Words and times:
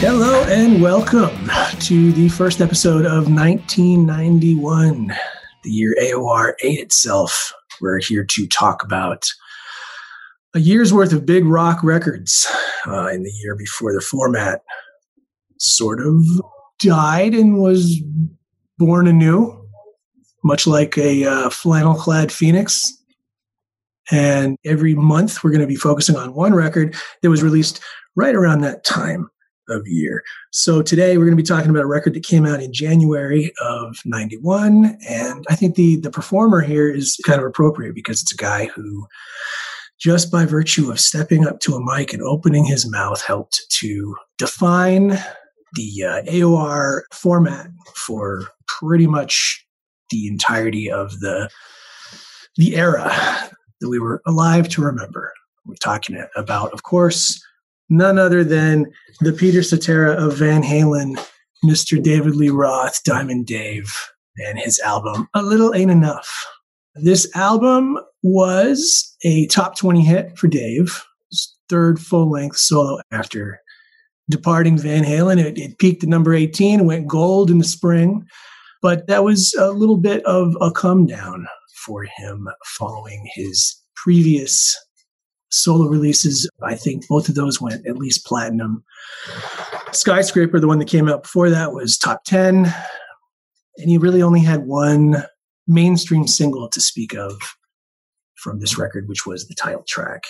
Hello 0.00 0.42
and 0.44 0.80
welcome 0.80 1.50
to 1.80 2.10
the 2.12 2.30
first 2.30 2.62
episode 2.62 3.04
of 3.04 3.30
1991, 3.30 5.12
the 5.62 5.70
year 5.70 5.94
AOR 6.00 6.54
ate 6.62 6.78
itself. 6.78 7.52
We're 7.82 7.98
here 7.98 8.24
to 8.24 8.46
talk 8.46 8.82
about 8.82 9.28
a 10.54 10.58
year's 10.58 10.90
worth 10.90 11.12
of 11.12 11.26
big 11.26 11.44
rock 11.44 11.84
records 11.84 12.46
uh, 12.86 13.08
in 13.08 13.24
the 13.24 13.32
year 13.42 13.54
before 13.54 13.92
the 13.92 14.00
format 14.00 14.62
sort 15.58 16.00
of 16.00 16.24
died 16.78 17.34
and 17.34 17.60
was 17.60 18.00
born 18.78 19.06
anew, 19.06 19.68
much 20.42 20.66
like 20.66 20.96
a 20.96 21.26
uh, 21.26 21.50
flannel 21.50 21.94
clad 21.94 22.32
phoenix. 22.32 22.90
And 24.10 24.56
every 24.64 24.94
month, 24.94 25.44
we're 25.44 25.50
going 25.50 25.60
to 25.60 25.66
be 25.66 25.76
focusing 25.76 26.16
on 26.16 26.32
one 26.32 26.54
record 26.54 26.96
that 27.20 27.28
was 27.28 27.42
released 27.42 27.82
right 28.16 28.34
around 28.34 28.62
that 28.62 28.82
time 28.82 29.28
of 29.70 29.86
year. 29.86 30.22
So 30.50 30.82
today 30.82 31.16
we're 31.16 31.24
going 31.24 31.36
to 31.36 31.42
be 31.42 31.46
talking 31.46 31.70
about 31.70 31.84
a 31.84 31.86
record 31.86 32.14
that 32.14 32.24
came 32.24 32.46
out 32.46 32.62
in 32.62 32.72
January 32.72 33.52
of 33.60 33.96
91 34.04 34.98
and 35.08 35.44
I 35.48 35.56
think 35.56 35.76
the 35.76 35.96
the 35.96 36.10
performer 36.10 36.60
here 36.60 36.90
is 36.90 37.18
kind 37.26 37.40
of 37.40 37.46
appropriate 37.46 37.94
because 37.94 38.22
it's 38.22 38.32
a 38.32 38.36
guy 38.36 38.66
who 38.66 39.06
just 40.00 40.32
by 40.32 40.46
virtue 40.46 40.90
of 40.90 40.98
stepping 40.98 41.46
up 41.46 41.60
to 41.60 41.74
a 41.74 41.84
mic 41.84 42.12
and 42.12 42.22
opening 42.22 42.64
his 42.64 42.90
mouth 42.90 43.22
helped 43.22 43.60
to 43.70 44.16
define 44.38 45.18
the 45.74 46.04
uh, 46.04 46.22
AOR 46.22 47.02
format 47.12 47.68
for 47.94 48.44
pretty 48.66 49.06
much 49.06 49.64
the 50.10 50.26
entirety 50.26 50.90
of 50.90 51.20
the 51.20 51.48
the 52.56 52.76
era 52.76 53.10
that 53.80 53.88
we 53.88 53.98
were 53.98 54.20
alive 54.26 54.68
to 54.68 54.82
remember. 54.82 55.32
We're 55.64 55.76
talking 55.76 56.22
about, 56.36 56.72
of 56.72 56.82
course, 56.82 57.42
none 57.90 58.18
other 58.18 58.42
than 58.44 58.90
the 59.20 59.32
Peter 59.32 59.62
Cetera 59.62 60.12
of 60.12 60.38
Van 60.38 60.62
Halen, 60.62 61.22
Mr. 61.64 62.02
David 62.02 62.36
Lee 62.36 62.48
Roth, 62.48 63.02
Diamond 63.04 63.46
Dave, 63.46 63.92
and 64.38 64.58
his 64.58 64.78
album 64.78 65.28
A 65.34 65.42
Little 65.42 65.74
Ain't 65.74 65.90
Enough. 65.90 66.46
This 66.94 67.30
album 67.36 67.98
was 68.22 69.16
a 69.24 69.46
top 69.48 69.76
20 69.76 70.02
hit 70.02 70.38
for 70.38 70.48
Dave, 70.48 71.04
his 71.30 71.54
third 71.68 72.00
full 72.00 72.30
length 72.30 72.56
solo 72.56 73.00
after 73.10 73.60
departing 74.30 74.78
Van 74.78 75.04
Halen. 75.04 75.38
It, 75.38 75.58
it 75.58 75.78
peaked 75.78 76.02
at 76.02 76.08
number 76.08 76.34
18, 76.34 76.86
went 76.86 77.08
gold 77.08 77.50
in 77.50 77.58
the 77.58 77.64
spring, 77.64 78.26
but 78.80 79.06
that 79.08 79.24
was 79.24 79.54
a 79.58 79.70
little 79.70 79.96
bit 79.96 80.24
of 80.24 80.56
a 80.60 80.70
come 80.70 81.06
down 81.06 81.46
for 81.84 82.04
him 82.04 82.48
following 82.64 83.28
his 83.34 83.76
previous 83.96 84.76
solo 85.50 85.86
releases. 85.86 86.48
I 86.62 86.74
think 86.74 87.06
both 87.08 87.28
of 87.28 87.34
those 87.34 87.60
went 87.60 87.86
at 87.86 87.98
least 87.98 88.24
platinum. 88.24 88.84
Skyscraper, 89.92 90.60
the 90.60 90.68
one 90.68 90.78
that 90.78 90.88
came 90.88 91.08
out 91.08 91.24
before 91.24 91.50
that, 91.50 91.72
was 91.72 91.98
top 91.98 92.24
10. 92.24 92.72
And 93.76 93.88
he 93.88 93.98
really 93.98 94.22
only 94.22 94.40
had 94.40 94.66
one 94.66 95.24
mainstream 95.66 96.26
single 96.26 96.68
to 96.68 96.80
speak 96.80 97.14
of 97.14 97.40
from 98.36 98.60
this 98.60 98.78
record, 98.78 99.08
which 99.08 99.26
was 99.26 99.46
the 99.46 99.54
title 99.54 99.84
track. 99.86 100.24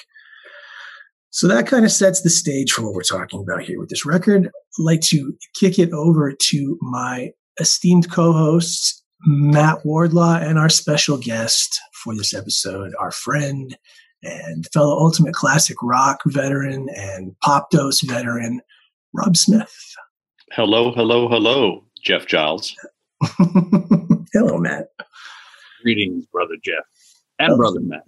So 1.30 1.46
that 1.46 1.66
kind 1.66 1.84
of 1.84 1.92
sets 1.92 2.22
the 2.22 2.30
stage 2.30 2.72
for 2.72 2.82
what 2.82 2.94
we're 2.94 3.02
talking 3.02 3.40
about 3.40 3.62
here 3.62 3.78
with 3.78 3.88
this 3.88 4.04
record. 4.04 4.46
I'd 4.46 4.82
like 4.82 5.00
to 5.02 5.36
kick 5.54 5.78
it 5.78 5.92
over 5.92 6.32
to 6.32 6.78
my 6.80 7.30
esteemed 7.60 8.10
co 8.10 8.32
hosts, 8.32 9.02
Matt 9.24 9.84
Wardlaw, 9.84 10.38
and 10.38 10.58
our 10.58 10.68
special 10.68 11.18
guest 11.18 11.80
for 11.92 12.16
this 12.16 12.34
episode, 12.34 12.94
our 12.98 13.12
friend 13.12 13.76
and 14.22 14.66
fellow 14.72 14.98
Ultimate 14.98 15.34
Classic 15.34 15.76
Rock 15.82 16.20
veteran 16.26 16.88
and 16.96 17.34
Pop 17.40 17.70
Dose 17.70 18.00
veteran, 18.02 18.60
Rob 19.12 19.36
Smith. 19.36 19.74
Hello, 20.52 20.92
hello, 20.92 21.28
hello, 21.28 21.84
Jeff 22.02 22.26
Giles. 22.26 22.74
hello, 24.32 24.58
Matt. 24.58 24.88
Greetings, 25.82 26.26
brother 26.26 26.56
Jeff 26.62 26.84
and 27.40 27.48
hello. 27.48 27.58
brother 27.58 27.80
Matt. 27.80 28.04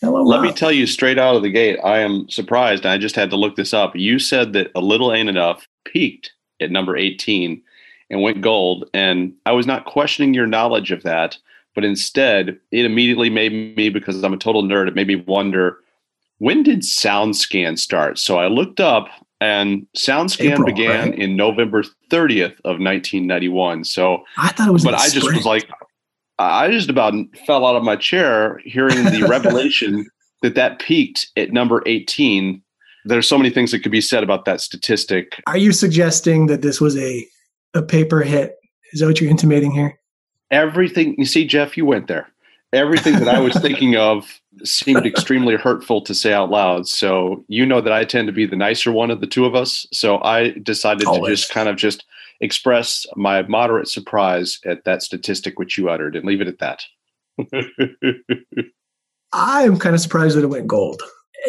Hello. 0.00 0.22
Let 0.22 0.36
Rob. 0.36 0.44
me 0.44 0.52
tell 0.52 0.72
you 0.72 0.86
straight 0.86 1.18
out 1.18 1.36
of 1.36 1.42
the 1.42 1.50
gate, 1.50 1.78
I 1.84 1.98
am 1.98 2.28
surprised. 2.30 2.86
I 2.86 2.96
just 2.96 3.16
had 3.16 3.28
to 3.30 3.36
look 3.36 3.56
this 3.56 3.74
up. 3.74 3.94
You 3.94 4.18
said 4.18 4.54
that 4.54 4.70
A 4.74 4.80
Little 4.80 5.12
Ain't 5.12 5.28
Enough 5.28 5.66
peaked 5.84 6.32
at 6.60 6.70
number 6.70 6.96
18 6.96 7.60
and 8.08 8.22
went 8.22 8.40
gold. 8.40 8.88
And 8.94 9.34
I 9.44 9.52
was 9.52 9.66
not 9.66 9.84
questioning 9.84 10.32
your 10.32 10.46
knowledge 10.46 10.90
of 10.90 11.02
that, 11.02 11.36
but 11.74 11.84
instead, 11.84 12.58
it 12.70 12.84
immediately 12.84 13.30
made 13.30 13.76
me, 13.76 13.88
because 13.88 14.22
I'm 14.22 14.32
a 14.32 14.38
total 14.38 14.62
nerd, 14.62 14.88
it 14.88 14.94
made 14.94 15.06
me 15.06 15.16
wonder 15.16 15.78
when 16.38 16.62
did 16.62 16.80
SoundScan 16.80 17.78
start? 17.78 18.18
So 18.18 18.38
I 18.38 18.48
looked 18.48 18.80
up 18.80 19.08
and 19.40 19.86
SoundScan 19.96 20.52
April, 20.52 20.66
began 20.66 21.10
right? 21.10 21.18
in 21.18 21.36
November 21.36 21.82
30th 22.10 22.56
of 22.64 22.80
1991. 22.80 23.84
So 23.84 24.24
I 24.38 24.48
thought 24.48 24.68
it 24.68 24.72
was, 24.72 24.82
but 24.82 24.94
I 24.94 25.08
just 25.10 25.32
was 25.32 25.44
like, 25.44 25.68
I 26.38 26.70
just 26.70 26.88
about 26.88 27.14
fell 27.46 27.66
out 27.66 27.76
of 27.76 27.82
my 27.82 27.96
chair 27.96 28.58
hearing 28.64 29.04
the 29.04 29.26
revelation 29.28 30.06
that 30.40 30.54
that 30.54 30.78
peaked 30.78 31.28
at 31.36 31.52
number 31.52 31.82
18. 31.84 32.62
There's 33.04 33.28
so 33.28 33.36
many 33.36 33.50
things 33.50 33.70
that 33.72 33.80
could 33.80 33.92
be 33.92 34.00
said 34.00 34.22
about 34.22 34.46
that 34.46 34.62
statistic. 34.62 35.42
Are 35.46 35.58
you 35.58 35.72
suggesting 35.72 36.46
that 36.46 36.62
this 36.62 36.80
was 36.80 36.96
a 36.96 37.26
a 37.74 37.82
paper 37.82 38.22
hit? 38.22 38.56
Is 38.92 39.00
that 39.00 39.06
what 39.06 39.20
you're 39.20 39.30
intimating 39.30 39.72
here? 39.72 39.99
Everything 40.50 41.14
you 41.18 41.24
see, 41.24 41.46
Jeff, 41.46 41.76
you 41.76 41.84
went 41.84 42.08
there. 42.08 42.28
Everything 42.72 43.14
that 43.14 43.28
I 43.28 43.40
was 43.40 43.54
thinking 43.60 43.96
of 43.96 44.40
seemed 44.64 45.06
extremely 45.06 45.56
hurtful 45.56 46.02
to 46.02 46.14
say 46.14 46.32
out 46.32 46.50
loud. 46.50 46.86
So 46.86 47.44
you 47.48 47.66
know 47.66 47.80
that 47.80 47.92
I 47.92 48.04
tend 48.04 48.26
to 48.28 48.32
be 48.32 48.46
the 48.46 48.56
nicer 48.56 48.92
one 48.92 49.10
of 49.10 49.20
the 49.20 49.26
two 49.26 49.44
of 49.44 49.54
us. 49.54 49.86
So 49.92 50.20
I 50.22 50.50
decided 50.62 51.06
Always. 51.06 51.22
to 51.22 51.30
just 51.30 51.52
kind 51.52 51.68
of 51.68 51.76
just 51.76 52.04
express 52.40 53.06
my 53.16 53.42
moderate 53.42 53.88
surprise 53.88 54.58
at 54.64 54.84
that 54.84 55.02
statistic 55.02 55.58
which 55.58 55.76
you 55.76 55.90
uttered 55.90 56.16
and 56.16 56.24
leave 56.24 56.40
it 56.40 56.48
at 56.48 56.58
that. 56.58 56.84
I'm 59.32 59.78
kind 59.78 59.94
of 59.94 60.00
surprised 60.00 60.36
that 60.36 60.44
it 60.44 60.48
went 60.48 60.66
gold. 60.66 61.02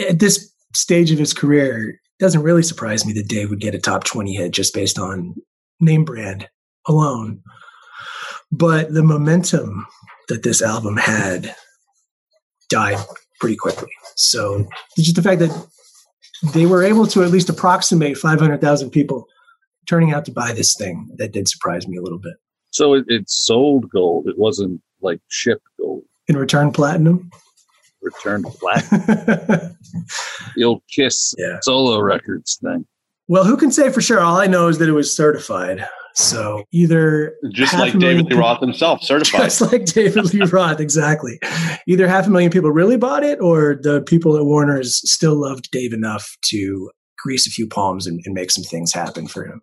At 0.10 0.20
this 0.20 0.52
stage 0.74 1.12
of 1.12 1.20
his 1.20 1.34
career, 1.34 1.90
it 1.90 1.96
doesn't 2.20 2.44
really 2.44 2.64
surprise 2.64 3.06
me 3.06 3.14
that 3.14 3.28
Dave 3.28 3.50
would 3.50 3.60
get 3.60 3.76
a 3.76 3.80
top 3.80 4.04
20 4.04 4.36
hit 4.36 4.52
just 4.52 4.74
based 4.74 5.00
on 5.00 5.36
name 5.80 6.06
brand 6.06 6.48
alone. 6.88 7.42
But 8.52 8.94
the 8.94 9.04
momentum 9.04 9.88
that 10.28 10.44
this 10.44 10.62
album 10.62 10.98
had 10.98 11.56
died 12.70 12.98
pretty 13.40 13.56
quickly. 13.56 13.90
So 14.16 14.68
just 14.98 15.16
the 15.16 15.22
fact 15.22 15.40
that 15.40 15.68
they 16.54 16.66
were 16.66 16.84
able 16.84 17.08
to 17.08 17.24
at 17.24 17.32
least 17.32 17.50
approximate 17.50 18.18
500,000 18.18 18.90
people 18.90 19.28
turning 19.88 20.14
out 20.14 20.26
to 20.26 20.32
buy 20.32 20.54
this 20.54 20.76
thing, 20.76 21.10
that 21.18 21.32
did 21.32 21.48
surprise 21.48 21.88
me 21.88 21.98
a 21.98 22.02
little 22.02 22.20
bit. 22.20 22.34
So 22.72 22.94
it, 22.94 23.06
it 23.08 23.30
sold 23.30 23.90
gold. 23.90 24.28
It 24.28 24.38
wasn't 24.38 24.82
like 25.02 25.20
shipped 25.28 25.66
gold. 25.80 26.04
In 26.28 26.38
return, 26.38 26.72
platinum? 26.72 27.30
Return 28.02 28.44
platinum. 28.44 29.02
the 30.56 30.64
old 30.64 30.82
Kiss 30.90 31.34
yeah. 31.38 31.60
solo 31.62 32.00
records 32.00 32.58
thing. 32.62 32.86
Well, 33.28 33.44
who 33.44 33.58
can 33.58 33.72
say 33.72 33.92
for 33.92 34.02
sure? 34.02 34.20
All 34.20 34.38
I 34.38 34.48
know 34.48 34.68
is 34.68 34.78
that 34.80 34.90
it 34.90 34.94
was 34.94 35.16
certified. 35.16 35.86
So 36.14 36.64
either 36.72 37.36
just 37.52 37.74
like 37.74 37.98
David 37.98 38.28
Lee 38.28 38.38
Roth 38.38 38.60
himself, 38.60 39.02
certified. 39.04 39.42
Just 39.42 39.62
like 39.62 39.86
David 39.86 40.34
Lee 40.34 40.42
Roth, 40.42 40.80
exactly. 40.80 41.40
Either 41.88 42.08
half 42.08 42.28
a 42.28 42.30
million 42.30 42.52
people 42.52 42.72
really 42.72 42.98
bought 42.98 43.24
it, 43.24 43.40
or 43.40 43.80
the 43.82 44.02
people 44.02 44.38
at 44.38 44.46
Warner's 44.46 45.02
still 45.10 45.36
loved 45.36 45.70
Dave 45.72 45.94
enough 45.94 46.36
to 46.46 46.92
grease 47.18 47.48
a 47.48 47.52
few 47.52 47.68
palms 47.68 48.08
and, 48.08 48.20
and 48.26 48.34
make 48.34 48.52
some 48.52 48.64
things 48.64 48.94
happen 48.94 49.28
for 49.28 49.46
him. 49.46 49.62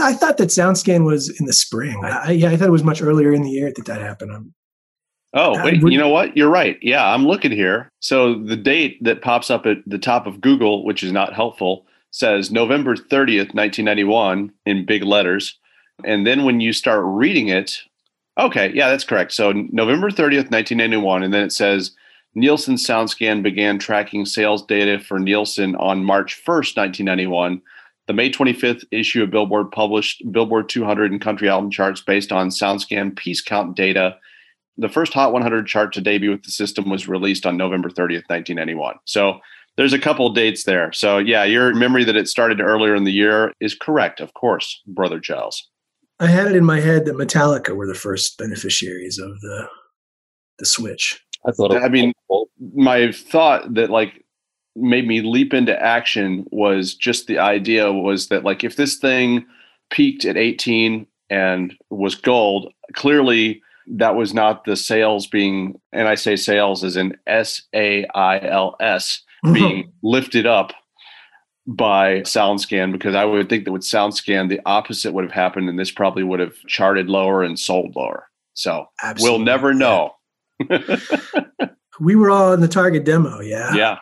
I 0.00 0.12
thought 0.12 0.36
that 0.38 0.48
SoundScan 0.48 1.04
was 1.04 1.28
in 1.40 1.46
the 1.46 1.52
spring. 1.52 2.00
I, 2.04 2.32
yeah, 2.32 2.50
I 2.50 2.56
thought 2.56 2.68
it 2.68 2.72
was 2.72 2.84
much 2.84 3.02
earlier 3.02 3.32
in 3.32 3.42
the 3.42 3.50
year 3.50 3.72
that 3.74 3.86
that 3.86 4.00
happened. 4.00 4.32
I'm, 4.32 4.54
oh, 5.34 5.62
wait, 5.64 5.82
you 5.82 5.98
know 5.98 6.08
what? 6.08 6.36
You're 6.36 6.50
right. 6.50 6.78
Yeah, 6.82 7.04
I'm 7.04 7.26
looking 7.26 7.50
here. 7.50 7.90
So 8.00 8.40
the 8.40 8.56
date 8.56 9.02
that 9.02 9.22
pops 9.22 9.50
up 9.50 9.66
at 9.66 9.78
the 9.86 9.98
top 9.98 10.26
of 10.26 10.40
Google, 10.40 10.84
which 10.84 11.02
is 11.02 11.10
not 11.10 11.34
helpful, 11.34 11.86
says 12.18 12.50
November 12.50 12.96
30th, 12.96 13.54
1991 13.54 14.52
in 14.66 14.84
big 14.84 15.04
letters. 15.04 15.56
And 16.04 16.26
then 16.26 16.44
when 16.44 16.60
you 16.60 16.72
start 16.72 17.04
reading 17.04 17.48
it, 17.48 17.78
okay, 18.38 18.72
yeah, 18.74 18.88
that's 18.88 19.04
correct. 19.04 19.32
So 19.32 19.52
November 19.52 20.10
30th, 20.10 20.50
1991. 20.50 21.22
And 21.22 21.32
then 21.32 21.44
it 21.44 21.52
says 21.52 21.92
Nielsen 22.34 22.74
SoundScan 22.74 23.42
began 23.42 23.78
tracking 23.78 24.26
sales 24.26 24.66
data 24.66 24.98
for 24.98 25.20
Nielsen 25.20 25.76
on 25.76 26.04
March 26.04 26.42
1st, 26.44 26.76
1991. 26.76 27.62
The 28.08 28.12
May 28.14 28.30
25th 28.30 28.84
issue 28.90 29.22
of 29.22 29.30
Billboard 29.30 29.70
published 29.70 30.22
Billboard 30.32 30.68
200 30.68 31.12
and 31.12 31.20
country 31.20 31.48
album 31.48 31.70
charts 31.70 32.00
based 32.00 32.32
on 32.32 32.48
SoundScan 32.48 33.16
piece 33.16 33.40
count 33.40 33.76
data. 33.76 34.16
The 34.76 34.88
first 34.88 35.12
Hot 35.12 35.32
100 35.32 35.66
chart 35.66 35.92
to 35.92 36.00
debut 36.00 36.30
with 36.30 36.42
the 36.42 36.50
system 36.50 36.88
was 36.88 37.06
released 37.06 37.46
on 37.46 37.56
November 37.56 37.90
30th, 37.90 38.26
1991. 38.28 38.96
So 39.04 39.40
there's 39.78 39.92
a 39.92 39.98
couple 39.98 40.28
dates 40.30 40.64
there. 40.64 40.92
So 40.92 41.18
yeah, 41.18 41.44
your 41.44 41.72
memory 41.72 42.02
that 42.02 42.16
it 42.16 42.26
started 42.26 42.60
earlier 42.60 42.96
in 42.96 43.04
the 43.04 43.12
year 43.12 43.54
is 43.60 43.76
correct, 43.76 44.20
of 44.20 44.34
course, 44.34 44.82
brother 44.88 45.20
Giles. 45.20 45.68
I 46.18 46.26
had 46.26 46.48
it 46.48 46.56
in 46.56 46.64
my 46.64 46.80
head 46.80 47.06
that 47.06 47.14
Metallica 47.14 47.76
were 47.76 47.86
the 47.86 47.94
first 47.94 48.36
beneficiaries 48.36 49.18
of 49.18 49.40
the 49.40 49.68
the 50.58 50.66
switch. 50.66 51.24
I 51.46 51.52
thought. 51.52 51.76
I 51.76 51.88
mean, 51.88 52.12
my 52.74 53.12
thought 53.12 53.72
that 53.74 53.88
like 53.88 54.24
made 54.74 55.06
me 55.06 55.20
leap 55.20 55.54
into 55.54 55.80
action 55.80 56.44
was 56.50 56.96
just 56.96 57.28
the 57.28 57.38
idea 57.38 57.92
was 57.92 58.28
that 58.28 58.42
like 58.42 58.64
if 58.64 58.74
this 58.74 58.96
thing 58.96 59.46
peaked 59.90 60.24
at 60.24 60.36
18 60.36 61.06
and 61.30 61.76
was 61.88 62.16
gold, 62.16 62.72
clearly 62.94 63.62
that 63.86 64.16
was 64.16 64.34
not 64.34 64.64
the 64.64 64.74
sales 64.74 65.28
being, 65.28 65.80
and 65.92 66.08
I 66.08 66.16
say 66.16 66.34
sales 66.34 66.82
as 66.82 66.96
in 66.96 67.16
S 67.28 67.62
A 67.72 68.04
I 68.12 68.40
L 68.40 68.74
S. 68.80 69.22
Mm-hmm. 69.44 69.54
being 69.54 69.92
lifted 70.02 70.46
up 70.46 70.72
by 71.66 72.20
SoundScan 72.20 72.92
because 72.92 73.14
I 73.14 73.24
would 73.24 73.48
think 73.48 73.66
that 73.66 73.72
with 73.72 73.82
SoundScan, 73.82 74.48
the 74.48 74.60
opposite 74.66 75.12
would 75.12 75.24
have 75.24 75.32
happened, 75.32 75.68
and 75.68 75.78
this 75.78 75.90
probably 75.90 76.24
would 76.24 76.40
have 76.40 76.54
charted 76.66 77.08
lower 77.08 77.42
and 77.42 77.58
sold 77.58 77.94
lower. 77.94 78.26
So 78.54 78.86
Absolutely. 79.02 79.38
we'll 79.38 79.44
never 79.44 79.74
know. 79.74 80.12
we 82.00 82.16
were 82.16 82.30
all 82.30 82.52
in 82.52 82.60
the 82.60 82.68
Target 82.68 83.04
demo, 83.04 83.40
yeah. 83.40 83.74
Yeah. 83.74 83.98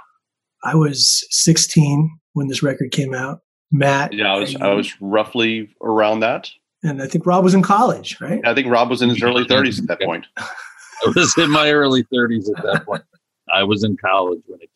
I 0.64 0.74
was 0.74 1.26
16 1.30 2.18
when 2.32 2.48
this 2.48 2.62
record 2.62 2.92
came 2.92 3.12
out. 3.12 3.40
Matt. 3.72 4.12
Yeah, 4.12 4.32
I 4.32 4.38
was 4.38 4.56
I 4.56 4.72
was 4.72 4.94
roughly 5.00 5.68
around 5.82 6.20
that. 6.20 6.48
And 6.82 7.02
I 7.02 7.08
think 7.08 7.26
Rob 7.26 7.42
was 7.42 7.54
in 7.54 7.62
college, 7.62 8.20
right? 8.20 8.40
I 8.46 8.54
think 8.54 8.68
Rob 8.68 8.90
was 8.90 9.02
in 9.02 9.08
his 9.08 9.22
early 9.22 9.44
30s 9.44 9.80
at 9.80 9.88
that 9.88 10.00
point. 10.00 10.26
I 10.38 11.12
was 11.14 11.36
in 11.36 11.50
my 11.50 11.72
early 11.72 12.04
30s 12.04 12.48
at 12.56 12.62
that 12.62 12.86
point. 12.86 13.02
I 13.52 13.64
was 13.64 13.82
in 13.84 13.96
college 13.96 14.40
when 14.46 14.60
it 14.60 14.68
came 14.68 14.68
out. 14.68 14.75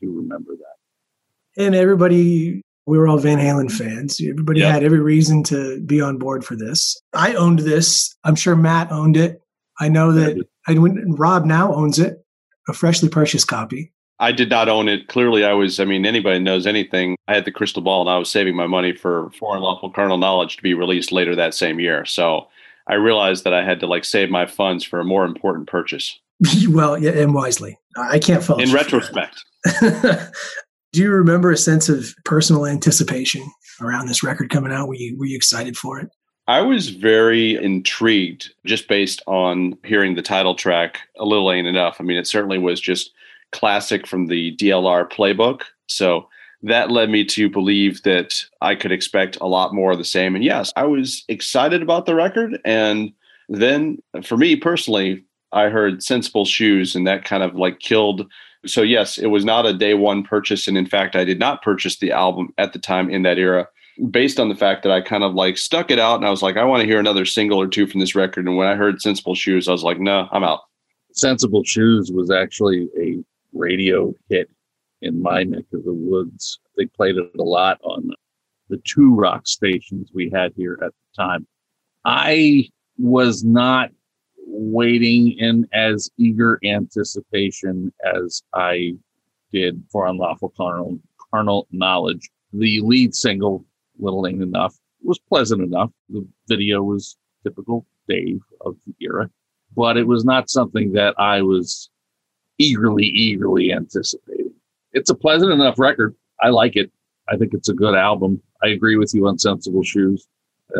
do 0.00 0.12
remember 0.12 0.52
that. 0.56 1.62
And 1.62 1.74
everybody, 1.74 2.62
we 2.86 2.98
were 2.98 3.08
all 3.08 3.18
Van 3.18 3.38
Halen 3.38 3.70
fans. 3.70 4.20
Everybody 4.20 4.60
yep. 4.60 4.72
had 4.72 4.84
every 4.84 5.00
reason 5.00 5.42
to 5.44 5.80
be 5.80 6.00
on 6.00 6.18
board 6.18 6.44
for 6.44 6.56
this. 6.56 7.00
I 7.12 7.34
owned 7.34 7.60
this. 7.60 8.14
I'm 8.24 8.34
sure 8.34 8.56
Matt 8.56 8.92
owned 8.92 9.16
it. 9.16 9.40
I 9.80 9.88
know 9.88 10.12
that 10.12 10.42
I, 10.66 10.78
went, 10.78 10.98
Rob 11.18 11.44
now 11.44 11.74
owns 11.74 11.98
it, 11.98 12.24
a 12.68 12.72
freshly 12.72 13.08
purchased 13.08 13.48
copy. 13.48 13.92
I 14.18 14.32
did 14.32 14.48
not 14.48 14.68
own 14.68 14.88
it. 14.88 15.08
Clearly, 15.08 15.44
I 15.44 15.52
was, 15.52 15.78
I 15.78 15.84
mean, 15.84 16.06
anybody 16.06 16.38
knows 16.38 16.66
anything. 16.66 17.16
I 17.28 17.34
had 17.34 17.44
the 17.44 17.52
crystal 17.52 17.82
ball 17.82 18.00
and 18.00 18.10
I 18.10 18.16
was 18.16 18.30
saving 18.30 18.56
my 18.56 18.66
money 18.66 18.94
for 18.94 19.30
Foreign 19.38 19.62
Lawful 19.62 19.90
Carnal 19.90 20.16
Knowledge 20.16 20.56
to 20.56 20.62
be 20.62 20.72
released 20.72 21.12
later 21.12 21.36
that 21.36 21.52
same 21.52 21.80
year. 21.80 22.06
So 22.06 22.48
I 22.86 22.94
realized 22.94 23.44
that 23.44 23.52
I 23.52 23.64
had 23.64 23.80
to 23.80 23.86
like 23.86 24.04
save 24.04 24.30
my 24.30 24.46
funds 24.46 24.84
for 24.84 25.00
a 25.00 25.04
more 25.04 25.26
important 25.26 25.68
purchase. 25.68 26.18
well, 26.68 26.98
yeah, 26.98 27.12
and 27.12 27.34
wisely. 27.34 27.78
I 27.96 28.18
can't 28.18 28.42
fault 28.42 28.60
In 28.60 28.72
retrospect. 28.72 29.42
Do 30.92 31.02
you 31.02 31.10
remember 31.10 31.50
a 31.50 31.56
sense 31.56 31.88
of 31.88 32.14
personal 32.24 32.66
anticipation 32.66 33.42
around 33.80 34.06
this 34.06 34.22
record 34.22 34.50
coming 34.50 34.72
out? 34.72 34.88
Were 34.88 34.94
you, 34.94 35.18
were 35.18 35.26
you 35.26 35.36
excited 35.36 35.76
for 35.76 35.98
it? 35.98 36.08
I 36.48 36.60
was 36.60 36.90
very 36.90 37.56
intrigued 37.56 38.52
just 38.64 38.86
based 38.86 39.20
on 39.26 39.76
hearing 39.84 40.14
the 40.14 40.22
title 40.22 40.54
track, 40.54 41.00
A 41.18 41.24
Little 41.24 41.50
Ain't 41.50 41.66
Enough. 41.66 41.96
I 41.98 42.04
mean, 42.04 42.16
it 42.16 42.26
certainly 42.26 42.58
was 42.58 42.80
just 42.80 43.10
classic 43.52 44.06
from 44.06 44.26
the 44.26 44.56
DLR 44.56 45.10
playbook. 45.10 45.62
So 45.88 46.28
that 46.62 46.90
led 46.90 47.10
me 47.10 47.24
to 47.24 47.50
believe 47.50 48.02
that 48.02 48.34
I 48.60 48.74
could 48.74 48.92
expect 48.92 49.38
a 49.40 49.46
lot 49.46 49.74
more 49.74 49.92
of 49.92 49.98
the 49.98 50.04
same. 50.04 50.34
And 50.34 50.44
yes, 50.44 50.72
I 50.76 50.84
was 50.84 51.24
excited 51.28 51.82
about 51.82 52.06
the 52.06 52.14
record. 52.14 52.58
And 52.64 53.12
then 53.48 53.98
for 54.22 54.36
me 54.36 54.56
personally, 54.56 55.24
I 55.52 55.68
heard 55.68 56.02
Sensible 56.02 56.44
Shoes, 56.44 56.94
and 56.94 57.06
that 57.06 57.24
kind 57.24 57.42
of 57.42 57.54
like 57.54 57.78
killed. 57.80 58.30
So, 58.66 58.82
yes, 58.82 59.16
it 59.18 59.26
was 59.26 59.44
not 59.44 59.66
a 59.66 59.72
day 59.72 59.94
one 59.94 60.22
purchase. 60.22 60.66
And 60.66 60.76
in 60.76 60.86
fact, 60.86 61.14
I 61.14 61.24
did 61.24 61.38
not 61.38 61.62
purchase 61.62 61.98
the 61.98 62.12
album 62.12 62.52
at 62.58 62.72
the 62.72 62.78
time 62.78 63.10
in 63.10 63.22
that 63.22 63.38
era 63.38 63.68
based 64.10 64.38
on 64.38 64.48
the 64.48 64.54
fact 64.54 64.82
that 64.82 64.92
I 64.92 65.00
kind 65.00 65.24
of 65.24 65.34
like 65.34 65.56
stuck 65.56 65.90
it 65.90 65.98
out 65.98 66.16
and 66.16 66.26
I 66.26 66.30
was 66.30 66.42
like, 66.42 66.56
I 66.56 66.64
want 66.64 66.82
to 66.82 66.86
hear 66.86 67.00
another 67.00 67.24
single 67.24 67.60
or 67.60 67.66
two 67.66 67.86
from 67.86 68.00
this 68.00 68.14
record. 68.14 68.46
And 68.46 68.56
when 68.56 68.66
I 68.66 68.74
heard 68.74 69.00
Sensible 69.00 69.34
Shoes, 69.34 69.68
I 69.68 69.72
was 69.72 69.84
like, 69.84 69.98
no, 69.98 70.28
I'm 70.32 70.44
out. 70.44 70.60
Sensible 71.12 71.64
Shoes 71.64 72.10
was 72.12 72.30
actually 72.30 72.88
a 73.00 73.16
radio 73.54 74.12
hit 74.28 74.50
in 75.00 75.22
my 75.22 75.44
neck 75.44 75.64
of 75.72 75.84
the 75.84 75.94
woods. 75.94 76.58
They 76.76 76.86
played 76.86 77.16
it 77.16 77.30
a 77.38 77.42
lot 77.42 77.80
on 77.82 78.10
the 78.68 78.80
two 78.84 79.14
rock 79.14 79.46
stations 79.46 80.10
we 80.12 80.30
had 80.30 80.52
here 80.56 80.78
at 80.82 80.92
the 80.92 81.22
time. 81.22 81.46
I 82.04 82.68
was 82.98 83.44
not 83.44 83.90
waiting 84.46 85.32
in 85.38 85.66
as 85.72 86.08
eager 86.16 86.58
anticipation 86.64 87.92
as 88.14 88.42
I 88.54 88.94
did 89.52 89.82
for 89.90 90.06
Unlawful 90.06 90.52
Carnal, 90.56 90.98
Carnal 91.30 91.66
Knowledge. 91.72 92.30
The 92.52 92.80
lead 92.80 93.14
single, 93.14 93.64
Little 93.98 94.26
Ain't 94.26 94.42
Enough, 94.42 94.76
was 95.02 95.18
pleasant 95.18 95.62
enough. 95.62 95.90
The 96.08 96.26
video 96.48 96.82
was 96.82 97.16
typical 97.42 97.86
Dave 98.08 98.40
of 98.60 98.76
the 98.86 98.94
era, 99.00 99.28
but 99.76 99.96
it 99.96 100.06
was 100.06 100.24
not 100.24 100.48
something 100.48 100.92
that 100.92 101.14
I 101.18 101.42
was 101.42 101.90
eagerly, 102.58 103.06
eagerly 103.06 103.72
anticipating. 103.72 104.54
It's 104.92 105.10
a 105.10 105.14
pleasant 105.14 105.52
enough 105.52 105.78
record. 105.78 106.14
I 106.40 106.48
like 106.48 106.76
it. 106.76 106.90
I 107.28 107.36
think 107.36 107.52
it's 107.52 107.68
a 107.68 107.74
good 107.74 107.94
album. 107.94 108.40
I 108.62 108.68
agree 108.68 108.96
with 108.96 109.12
you 109.14 109.26
on 109.26 109.38
Sensible 109.38 109.82
Shoes. 109.82 110.28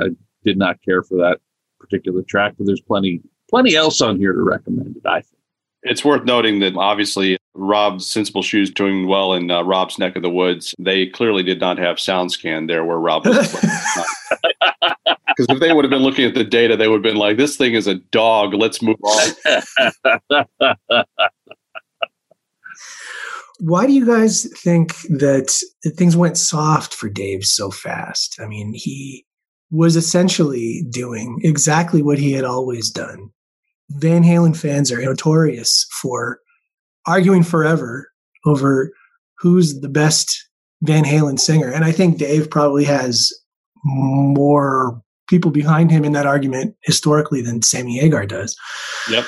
I 0.01 0.11
did 0.45 0.57
not 0.57 0.83
care 0.83 1.03
for 1.03 1.17
that 1.19 1.41
particular 1.79 2.23
track, 2.23 2.55
but 2.57 2.67
there's 2.67 2.81
plenty, 2.81 3.21
plenty 3.49 3.77
else 3.77 4.01
on 4.01 4.19
here 4.19 4.33
to 4.33 4.43
recommend 4.43 4.97
it. 4.97 5.07
I 5.07 5.21
think 5.21 5.37
it's 5.83 6.05
worth 6.05 6.25
noting 6.25 6.59
that 6.61 6.77
obviously 6.77 7.39
Rob's 7.55 8.07
Sensible 8.07 8.43
Shoes 8.43 8.71
doing 8.71 9.07
well 9.07 9.33
in 9.33 9.51
uh, 9.51 9.63
Rob's 9.63 9.99
neck 9.99 10.17
of 10.17 10.23
the 10.23 10.31
woods. 10.31 10.75
They 10.79 11.07
clearly 11.07 11.43
did 11.43 11.61
not 11.61 11.79
have 11.79 12.01
sound 12.01 12.31
SoundScan 12.31 12.69
there 12.69 12.85
where 12.85 12.99
Rob 12.99 13.27
was. 13.27 13.57
Because 15.37 15.55
if 15.55 15.61
they 15.61 15.73
would 15.73 15.85
have 15.85 15.91
been 15.91 16.03
looking 16.03 16.25
at 16.25 16.35
the 16.35 16.45
data, 16.45 16.79
they 16.79 16.89
would 16.89 17.05
have 17.05 17.13
been 17.13 17.17
like, 17.17 17.37
"This 17.37 17.59
thing 17.59 17.75
is 17.75 17.87
a 17.87 17.97
dog. 17.97 18.55
Let's 18.55 18.81
move 18.81 18.97
on." 19.03 19.63
Why 23.61 23.87
do 23.87 23.93
you 23.93 24.07
guys 24.07 24.47
think 24.59 24.97
that 25.09 25.55
things 25.95 26.17
went 26.17 26.39
soft 26.39 26.95
for 26.95 27.11
Dave 27.11 27.45
so 27.45 27.71
fast? 27.71 28.39
I 28.41 28.47
mean, 28.47 28.73
he 28.75 29.27
was 29.71 29.95
essentially 29.97 30.87
doing 30.91 31.39
exactly 31.43 32.01
what 32.01 32.19
he 32.19 32.33
had 32.33 32.45
always 32.45 32.91
done. 32.91 33.31
Van 33.91 34.23
Halen 34.23 34.57
fans 34.57 34.91
are 34.91 35.01
notorious 35.01 35.87
for 35.91 36.41
arguing 37.07 37.43
forever 37.43 38.11
over 38.45 38.93
who's 39.39 39.81
the 39.81 39.89
best 39.89 40.49
Van 40.83 41.05
Halen 41.05 41.39
singer. 41.39 41.71
And 41.71 41.85
I 41.85 41.93
think 41.93 42.19
Dave 42.19 42.51
probably 42.51 42.85
has 42.85 43.33
more 43.85 45.01
people 45.29 45.51
behind 45.51 45.91
him 45.91 46.05
in 46.05 46.13
that 46.13 46.27
argument 46.27 46.75
historically 46.83 47.43
than 47.43 47.63
Sammy 47.63 47.99
Hagar 47.99 48.27
does. 48.27 48.57
Yep. 49.11 49.25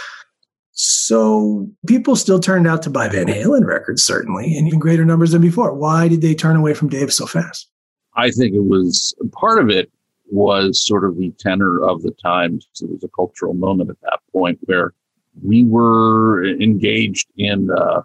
So 0.72 1.68
people 1.86 2.14
still 2.14 2.38
turned 2.38 2.68
out 2.68 2.82
to 2.82 2.90
buy 2.90 3.08
Van 3.08 3.26
Halen 3.26 3.66
records, 3.66 4.04
certainly, 4.04 4.56
in 4.56 4.66
even 4.66 4.78
greater 4.78 5.04
numbers 5.04 5.32
than 5.32 5.42
before. 5.42 5.74
Why 5.74 6.06
did 6.06 6.22
they 6.22 6.34
turn 6.34 6.54
away 6.54 6.74
from 6.74 6.88
Dave 6.88 7.12
so 7.12 7.26
fast? 7.26 7.68
I 8.14 8.30
think 8.30 8.54
it 8.54 8.64
was 8.64 9.14
part 9.32 9.58
of 9.60 9.70
it 9.70 9.90
was 10.30 10.84
sort 10.86 11.04
of 11.04 11.16
the 11.16 11.32
tenor 11.38 11.82
of 11.82 12.02
the 12.02 12.12
times. 12.22 12.68
It 12.80 12.90
was 12.90 13.04
a 13.04 13.08
cultural 13.08 13.54
moment 13.54 13.90
at 13.90 14.00
that 14.02 14.20
point 14.32 14.58
where 14.64 14.94
we 15.42 15.64
were 15.64 16.44
engaged 16.44 17.28
in 17.36 17.70
uh, 17.70 18.02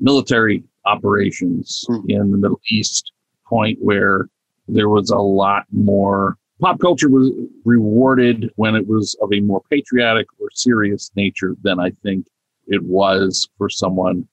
military 0.00 0.64
operations 0.84 1.84
mm-hmm. 1.88 2.10
in 2.10 2.30
the 2.30 2.38
Middle 2.38 2.60
East, 2.68 3.12
point 3.46 3.78
where 3.80 4.28
there 4.68 4.88
was 4.88 5.10
a 5.10 5.18
lot 5.18 5.64
more 5.70 6.36
pop 6.60 6.80
culture 6.80 7.08
was 7.08 7.30
rewarded 7.64 8.50
when 8.56 8.74
it 8.74 8.86
was 8.88 9.16
of 9.20 9.32
a 9.32 9.40
more 9.40 9.62
patriotic 9.70 10.26
or 10.40 10.48
serious 10.52 11.10
nature 11.14 11.54
than 11.62 11.78
I 11.78 11.90
think 12.02 12.26
it 12.66 12.82
was 12.82 13.48
for 13.58 13.68
someone 13.68 14.26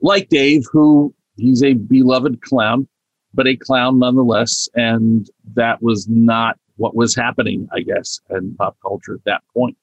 like 0.00 0.28
Dave, 0.28 0.64
who 0.72 1.14
he's 1.36 1.62
a 1.62 1.74
beloved 1.74 2.40
clown, 2.42 2.88
but 3.34 3.46
a 3.46 3.56
clown 3.56 3.98
nonetheless. 3.98 4.68
And 4.74 5.28
that 5.54 5.82
was 5.82 6.08
not 6.08 6.58
what 6.76 6.94
was 6.94 7.14
happening, 7.14 7.68
I 7.72 7.80
guess, 7.80 8.20
in 8.30 8.54
pop 8.56 8.76
culture 8.82 9.14
at 9.14 9.24
that 9.24 9.42
point, 9.54 9.76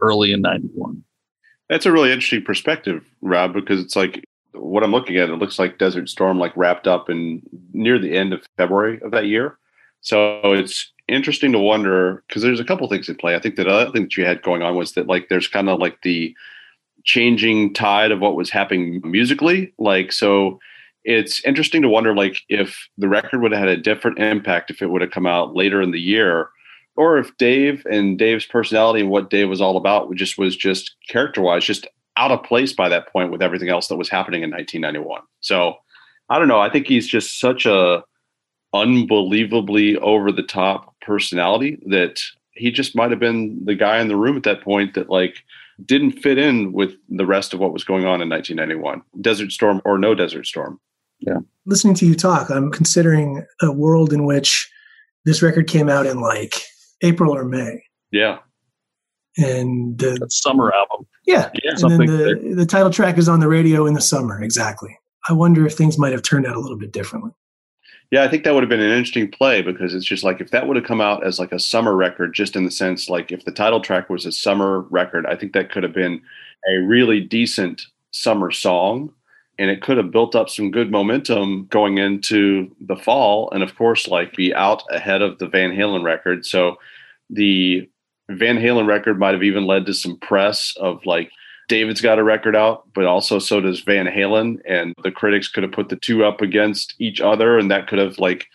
early 0.00 0.32
in 0.32 0.42
91. 0.42 1.02
That's 1.68 1.86
a 1.86 1.92
really 1.92 2.12
interesting 2.12 2.44
perspective, 2.44 3.04
Rob, 3.22 3.54
because 3.54 3.80
it's 3.80 3.96
like 3.96 4.24
what 4.52 4.84
I'm 4.84 4.92
looking 4.92 5.16
at, 5.16 5.30
it 5.30 5.36
looks 5.36 5.58
like 5.58 5.78
Desert 5.78 6.08
Storm 6.08 6.38
like 6.38 6.56
wrapped 6.56 6.86
up 6.86 7.08
in 7.08 7.42
near 7.72 7.98
the 7.98 8.16
end 8.16 8.32
of 8.32 8.46
February 8.56 9.00
of 9.02 9.10
that 9.12 9.26
year. 9.26 9.58
So 10.00 10.52
it's 10.52 10.92
interesting 11.08 11.52
to 11.52 11.58
wonder 11.58 12.22
because 12.28 12.42
there's 12.42 12.60
a 12.60 12.64
couple 12.64 12.86
things 12.88 13.08
in 13.08 13.16
play. 13.16 13.34
I 13.34 13.40
think 13.40 13.56
that 13.56 13.66
other 13.66 13.90
thing 13.90 14.02
that 14.02 14.16
you 14.16 14.24
had 14.24 14.42
going 14.42 14.62
on 14.62 14.76
was 14.76 14.92
that 14.92 15.06
like 15.06 15.28
there's 15.28 15.48
kind 15.48 15.68
of 15.68 15.78
like 15.78 16.02
the 16.02 16.36
changing 17.04 17.72
tide 17.74 18.10
of 18.10 18.20
what 18.20 18.36
was 18.36 18.50
happening 18.50 19.00
musically. 19.04 19.72
Like 19.78 20.12
so 20.12 20.60
it's 21.04 21.44
interesting 21.44 21.82
to 21.82 21.88
wonder 21.88 22.14
like 22.14 22.38
if 22.48 22.88
the 22.96 23.08
record 23.08 23.42
would 23.42 23.52
have 23.52 23.60
had 23.60 23.68
a 23.68 23.76
different 23.76 24.18
impact 24.18 24.70
if 24.70 24.82
it 24.82 24.88
would 24.88 25.02
have 25.02 25.10
come 25.10 25.26
out 25.26 25.54
later 25.54 25.80
in 25.82 25.90
the 25.90 26.00
year 26.00 26.48
or 26.96 27.18
if 27.18 27.36
Dave 27.36 27.84
and 27.90 28.18
Dave's 28.18 28.46
personality 28.46 29.00
and 29.00 29.10
what 29.10 29.30
Dave 29.30 29.48
was 29.48 29.60
all 29.60 29.76
about 29.76 30.14
just 30.14 30.38
was 30.38 30.56
just 30.56 30.94
character 31.08 31.40
wise 31.40 31.64
just 31.64 31.86
out 32.16 32.30
of 32.30 32.42
place 32.44 32.72
by 32.72 32.88
that 32.88 33.08
point 33.12 33.32
with 33.32 33.42
everything 33.42 33.68
else 33.68 33.88
that 33.88 33.96
was 33.96 34.08
happening 34.08 34.42
in 34.42 34.50
1991. 34.50 35.22
So 35.40 35.74
I 36.28 36.38
don't 36.38 36.48
know. 36.48 36.60
I 36.60 36.70
think 36.70 36.86
he's 36.86 37.08
just 37.08 37.38
such 37.38 37.66
a 37.66 38.02
unbelievably 38.72 39.96
over 39.98 40.32
the 40.32 40.42
top 40.42 40.94
personality 41.00 41.78
that 41.86 42.20
he 42.52 42.70
just 42.70 42.96
might 42.96 43.10
have 43.10 43.20
been 43.20 43.64
the 43.64 43.74
guy 43.74 44.00
in 44.00 44.08
the 44.08 44.16
room 44.16 44.36
at 44.36 44.42
that 44.44 44.62
point 44.62 44.94
that 44.94 45.10
like 45.10 45.36
didn't 45.84 46.12
fit 46.12 46.38
in 46.38 46.72
with 46.72 46.94
the 47.08 47.26
rest 47.26 47.52
of 47.52 47.60
what 47.60 47.72
was 47.72 47.84
going 47.84 48.04
on 48.04 48.20
in 48.22 48.28
1991 48.28 49.02
desert 49.20 49.52
storm 49.52 49.80
or 49.84 49.98
no 49.98 50.14
desert 50.14 50.46
storm 50.46 50.80
Yeah. 51.20 51.38
Listening 51.66 51.94
to 51.94 52.06
you 52.06 52.14
talk, 52.14 52.50
I'm 52.50 52.70
considering 52.70 53.44
a 53.62 53.72
world 53.72 54.12
in 54.12 54.26
which 54.26 54.70
this 55.24 55.42
record 55.42 55.66
came 55.68 55.88
out 55.88 56.06
in 56.06 56.20
like 56.20 56.54
April 57.02 57.34
or 57.34 57.44
May. 57.44 57.82
Yeah. 58.10 58.38
And 59.36 59.98
the 59.98 60.26
summer 60.30 60.72
album. 60.72 61.06
Yeah. 61.26 61.50
yeah 61.62 61.72
and 61.72 61.90
then 61.90 62.06
the, 62.06 62.54
the 62.56 62.66
title 62.66 62.90
track 62.90 63.18
is 63.18 63.28
on 63.28 63.40
the 63.40 63.48
radio 63.48 63.86
in 63.86 63.94
the 63.94 64.00
summer. 64.00 64.42
Exactly. 64.42 64.96
I 65.28 65.32
wonder 65.32 65.66
if 65.66 65.74
things 65.74 65.98
might 65.98 66.12
have 66.12 66.22
turned 66.22 66.46
out 66.46 66.56
a 66.56 66.60
little 66.60 66.78
bit 66.78 66.92
differently. 66.92 67.32
Yeah, 68.10 68.22
I 68.22 68.28
think 68.28 68.44
that 68.44 68.54
would 68.54 68.62
have 68.62 68.70
been 68.70 68.80
an 68.80 68.90
interesting 68.90 69.30
play 69.30 69.62
because 69.62 69.94
it's 69.94 70.04
just 70.04 70.22
like 70.22 70.40
if 70.40 70.50
that 70.50 70.68
would 70.68 70.76
have 70.76 70.84
come 70.84 71.00
out 71.00 71.26
as 71.26 71.38
like 71.38 71.50
a 71.50 71.58
summer 71.58 71.96
record, 71.96 72.34
just 72.34 72.54
in 72.54 72.64
the 72.64 72.70
sense 72.70 73.08
like 73.08 73.32
if 73.32 73.44
the 73.44 73.50
title 73.50 73.80
track 73.80 74.10
was 74.10 74.26
a 74.26 74.30
summer 74.30 74.82
record, 74.90 75.26
I 75.26 75.34
think 75.34 75.52
that 75.54 75.72
could 75.72 75.82
have 75.82 75.94
been 75.94 76.20
a 76.70 76.78
really 76.78 77.20
decent 77.20 77.82
summer 78.12 78.50
song 78.52 79.12
and 79.58 79.70
it 79.70 79.82
could 79.82 79.96
have 79.96 80.10
built 80.10 80.34
up 80.34 80.50
some 80.50 80.70
good 80.70 80.90
momentum 80.90 81.66
going 81.66 81.98
into 81.98 82.70
the 82.80 82.96
fall 82.96 83.50
and 83.52 83.62
of 83.62 83.76
course 83.76 84.08
like 84.08 84.34
be 84.34 84.54
out 84.54 84.82
ahead 84.90 85.22
of 85.22 85.38
the 85.38 85.46
Van 85.46 85.70
Halen 85.70 86.02
record. 86.02 86.44
So 86.44 86.76
the 87.30 87.88
Van 88.28 88.56
Halen 88.56 88.86
record 88.86 89.18
might 89.18 89.34
have 89.34 89.42
even 89.42 89.66
led 89.66 89.86
to 89.86 89.94
some 89.94 90.18
press 90.18 90.74
of 90.78 91.04
like 91.06 91.30
David's 91.68 92.00
got 92.00 92.18
a 92.18 92.24
record 92.24 92.54
out, 92.54 92.84
but 92.94 93.06
also 93.06 93.38
so 93.38 93.60
does 93.60 93.80
Van 93.80 94.06
Halen. 94.06 94.60
And 94.66 94.94
the 95.02 95.10
critics 95.10 95.48
could 95.48 95.62
have 95.62 95.72
put 95.72 95.88
the 95.88 95.96
two 95.96 96.24
up 96.24 96.40
against 96.40 96.94
each 96.98 97.20
other, 97.20 97.58
and 97.58 97.70
that 97.70 97.86
could 97.86 97.98
have 97.98 98.18
like 98.18 98.48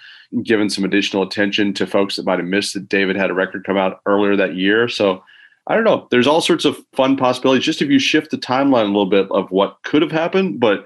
given 0.44 0.70
some 0.70 0.84
additional 0.84 1.24
attention 1.24 1.74
to 1.74 1.88
folks 1.88 2.16
that 2.16 2.26
might 2.26 2.40
have 2.40 2.48
missed 2.48 2.76
that 2.76 2.90
David 2.90 3.16
had 3.16 3.32
a 3.32 3.34
record 3.34 3.64
come 3.64 3.78
out 3.78 4.02
earlier 4.06 4.36
that 4.36 4.56
year. 4.56 4.88
So 4.88 5.24
I 5.70 5.76
don't 5.76 5.84
know. 5.84 6.08
There's 6.12 6.28
all 6.28 6.42
sorts 6.42 6.66
of 6.66 6.78
fun 6.94 7.16
possibilities. 7.16 7.64
Just 7.64 7.82
if 7.82 7.90
you 7.90 8.00
shift 8.00 8.32
the 8.32 8.38
timeline 8.38 8.84
a 8.84 8.88
little 8.88 9.06
bit 9.06 9.28
of 9.32 9.50
what 9.52 9.78
could 9.84 10.02
have 10.02 10.12
happened, 10.12 10.60
but 10.60 10.84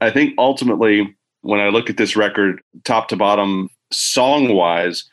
I 0.00 0.10
think 0.10 0.34
ultimately 0.38 1.16
when 1.42 1.60
I 1.60 1.68
look 1.68 1.88
at 1.88 1.96
this 1.96 2.16
record, 2.16 2.60
top 2.84 3.08
to 3.08 3.16
bottom, 3.16 3.70
song 3.92 4.54
wise, 4.54 5.04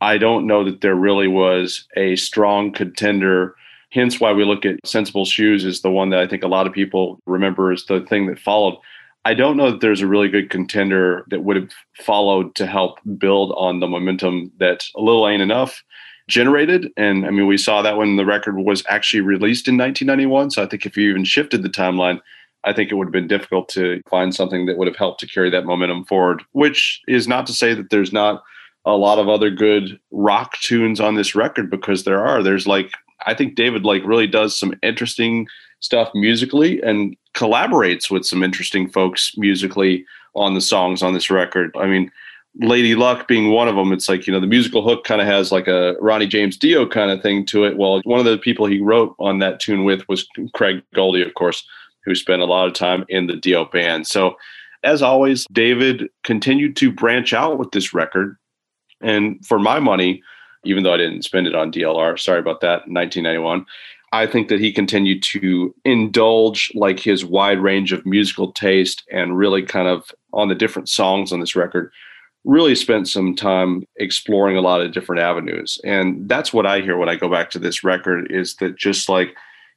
I 0.00 0.16
don't 0.16 0.46
know 0.46 0.64
that 0.64 0.80
there 0.80 0.94
really 0.94 1.28
was 1.28 1.86
a 1.96 2.16
strong 2.16 2.72
contender 2.72 3.54
Hence 3.92 4.18
why 4.18 4.32
we 4.32 4.44
look 4.44 4.64
at 4.64 4.84
Sensible 4.86 5.26
Shoes 5.26 5.66
is 5.66 5.82
the 5.82 5.90
one 5.90 6.08
that 6.10 6.20
I 6.20 6.26
think 6.26 6.42
a 6.42 6.48
lot 6.48 6.66
of 6.66 6.72
people 6.72 7.20
remember 7.26 7.70
as 7.70 7.84
the 7.84 8.00
thing 8.00 8.26
that 8.26 8.38
followed. 8.38 8.78
I 9.26 9.34
don't 9.34 9.58
know 9.58 9.70
that 9.70 9.82
there's 9.82 10.00
a 10.00 10.06
really 10.06 10.28
good 10.28 10.48
contender 10.48 11.26
that 11.28 11.44
would 11.44 11.56
have 11.56 11.70
followed 12.00 12.54
to 12.54 12.66
help 12.66 12.98
build 13.18 13.52
on 13.54 13.80
the 13.80 13.86
momentum 13.86 14.50
that 14.58 14.86
A 14.96 15.02
Little 15.02 15.28
Ain't 15.28 15.42
Enough 15.42 15.82
generated. 16.28 16.90
And 16.96 17.26
I 17.26 17.30
mean, 17.30 17.46
we 17.46 17.58
saw 17.58 17.82
that 17.82 17.96
when 17.96 18.16
the 18.16 18.24
record 18.24 18.56
was 18.56 18.84
actually 18.88 19.20
released 19.20 19.68
in 19.68 19.76
1991. 19.76 20.50
So 20.50 20.62
I 20.62 20.66
think 20.66 20.86
if 20.86 20.96
you 20.96 21.10
even 21.10 21.24
shifted 21.24 21.62
the 21.62 21.68
timeline, 21.68 22.20
I 22.64 22.72
think 22.72 22.90
it 22.90 22.94
would 22.94 23.08
have 23.08 23.12
been 23.12 23.28
difficult 23.28 23.68
to 23.70 24.00
find 24.08 24.34
something 24.34 24.66
that 24.66 24.78
would 24.78 24.86
have 24.86 24.96
helped 24.96 25.20
to 25.20 25.26
carry 25.26 25.50
that 25.50 25.66
momentum 25.66 26.04
forward, 26.04 26.42
which 26.52 27.00
is 27.08 27.26
not 27.26 27.46
to 27.48 27.52
say 27.52 27.74
that 27.74 27.90
there's 27.90 28.12
not 28.12 28.42
a 28.84 28.96
lot 28.96 29.18
of 29.18 29.28
other 29.28 29.50
good 29.50 29.98
rock 30.10 30.58
tunes 30.58 31.00
on 31.00 31.14
this 31.14 31.34
record 31.34 31.70
because 31.70 32.04
there 32.04 32.24
are. 32.24 32.42
There's 32.42 32.66
like 32.66 32.92
I 33.26 33.34
think 33.34 33.54
David 33.54 33.84
like 33.84 34.02
really 34.04 34.26
does 34.26 34.56
some 34.56 34.74
interesting 34.82 35.46
stuff 35.80 36.10
musically 36.14 36.80
and 36.82 37.16
collaborates 37.34 38.10
with 38.10 38.24
some 38.24 38.42
interesting 38.42 38.88
folks 38.88 39.32
musically 39.36 40.04
on 40.34 40.54
the 40.54 40.60
songs 40.60 41.02
on 41.02 41.14
this 41.14 41.30
record. 41.30 41.74
I 41.76 41.86
mean, 41.86 42.10
Lady 42.56 42.94
Luck 42.94 43.28
being 43.28 43.50
one 43.50 43.68
of 43.68 43.76
them, 43.76 43.92
it's 43.92 44.08
like, 44.08 44.26
you 44.26 44.32
know, 44.32 44.40
the 44.40 44.46
musical 44.46 44.82
hook 44.82 45.04
kind 45.04 45.20
of 45.20 45.26
has 45.26 45.50
like 45.50 45.68
a 45.68 45.94
Ronnie 46.00 46.26
James 46.26 46.56
Dio 46.56 46.86
kind 46.86 47.10
of 47.10 47.22
thing 47.22 47.46
to 47.46 47.64
it. 47.64 47.78
Well, 47.78 48.00
one 48.04 48.20
of 48.20 48.26
the 48.26 48.36
people 48.36 48.66
he 48.66 48.80
wrote 48.80 49.14
on 49.18 49.38
that 49.38 49.58
tune 49.58 49.84
with 49.84 50.06
was 50.08 50.26
Craig 50.54 50.82
Goldy, 50.94 51.22
of 51.22 51.34
course, 51.34 51.66
who 52.04 52.14
spent 52.14 52.42
a 52.42 52.46
lot 52.46 52.66
of 52.66 52.74
time 52.74 53.04
in 53.08 53.26
the 53.26 53.36
Dio 53.36 53.64
band. 53.64 54.06
So, 54.06 54.36
as 54.84 55.00
always, 55.00 55.46
David 55.52 56.08
continued 56.24 56.76
to 56.76 56.92
branch 56.92 57.32
out 57.32 57.58
with 57.58 57.70
this 57.70 57.94
record. 57.94 58.36
And 59.00 59.44
for 59.46 59.58
my 59.58 59.78
money, 59.78 60.22
even 60.64 60.82
though 60.82 60.94
I 60.94 60.98
didn't 60.98 61.22
spend 61.22 61.46
it 61.46 61.54
on 61.54 61.72
DLR. 61.72 62.18
Sorry 62.18 62.38
about 62.38 62.60
that. 62.60 62.88
1991. 62.88 63.66
I 64.12 64.26
think 64.26 64.48
that 64.48 64.60
he 64.60 64.72
continued 64.72 65.22
to 65.24 65.74
indulge 65.84 66.70
like 66.74 67.00
his 67.00 67.24
wide 67.24 67.58
range 67.58 67.92
of 67.92 68.04
musical 68.04 68.52
taste 68.52 69.02
and 69.10 69.38
really 69.38 69.62
kind 69.62 69.88
of 69.88 70.10
on 70.34 70.48
the 70.48 70.54
different 70.54 70.88
songs 70.88 71.32
on 71.32 71.40
this 71.40 71.56
record 71.56 71.90
really 72.44 72.74
spent 72.74 73.08
some 73.08 73.34
time 73.34 73.84
exploring 73.96 74.56
a 74.56 74.60
lot 74.60 74.80
of 74.80 74.92
different 74.92 75.22
avenues 75.22 75.78
and 75.84 76.28
that's 76.28 76.52
what 76.52 76.66
i 76.66 76.80
hear 76.80 76.96
when 76.96 77.08
i 77.08 77.16
go 77.16 77.28
back 77.28 77.50
to 77.50 77.58
this 77.58 77.84
record 77.84 78.30
is 78.30 78.56
that 78.56 78.76
just 78.76 79.08
like 79.08 79.36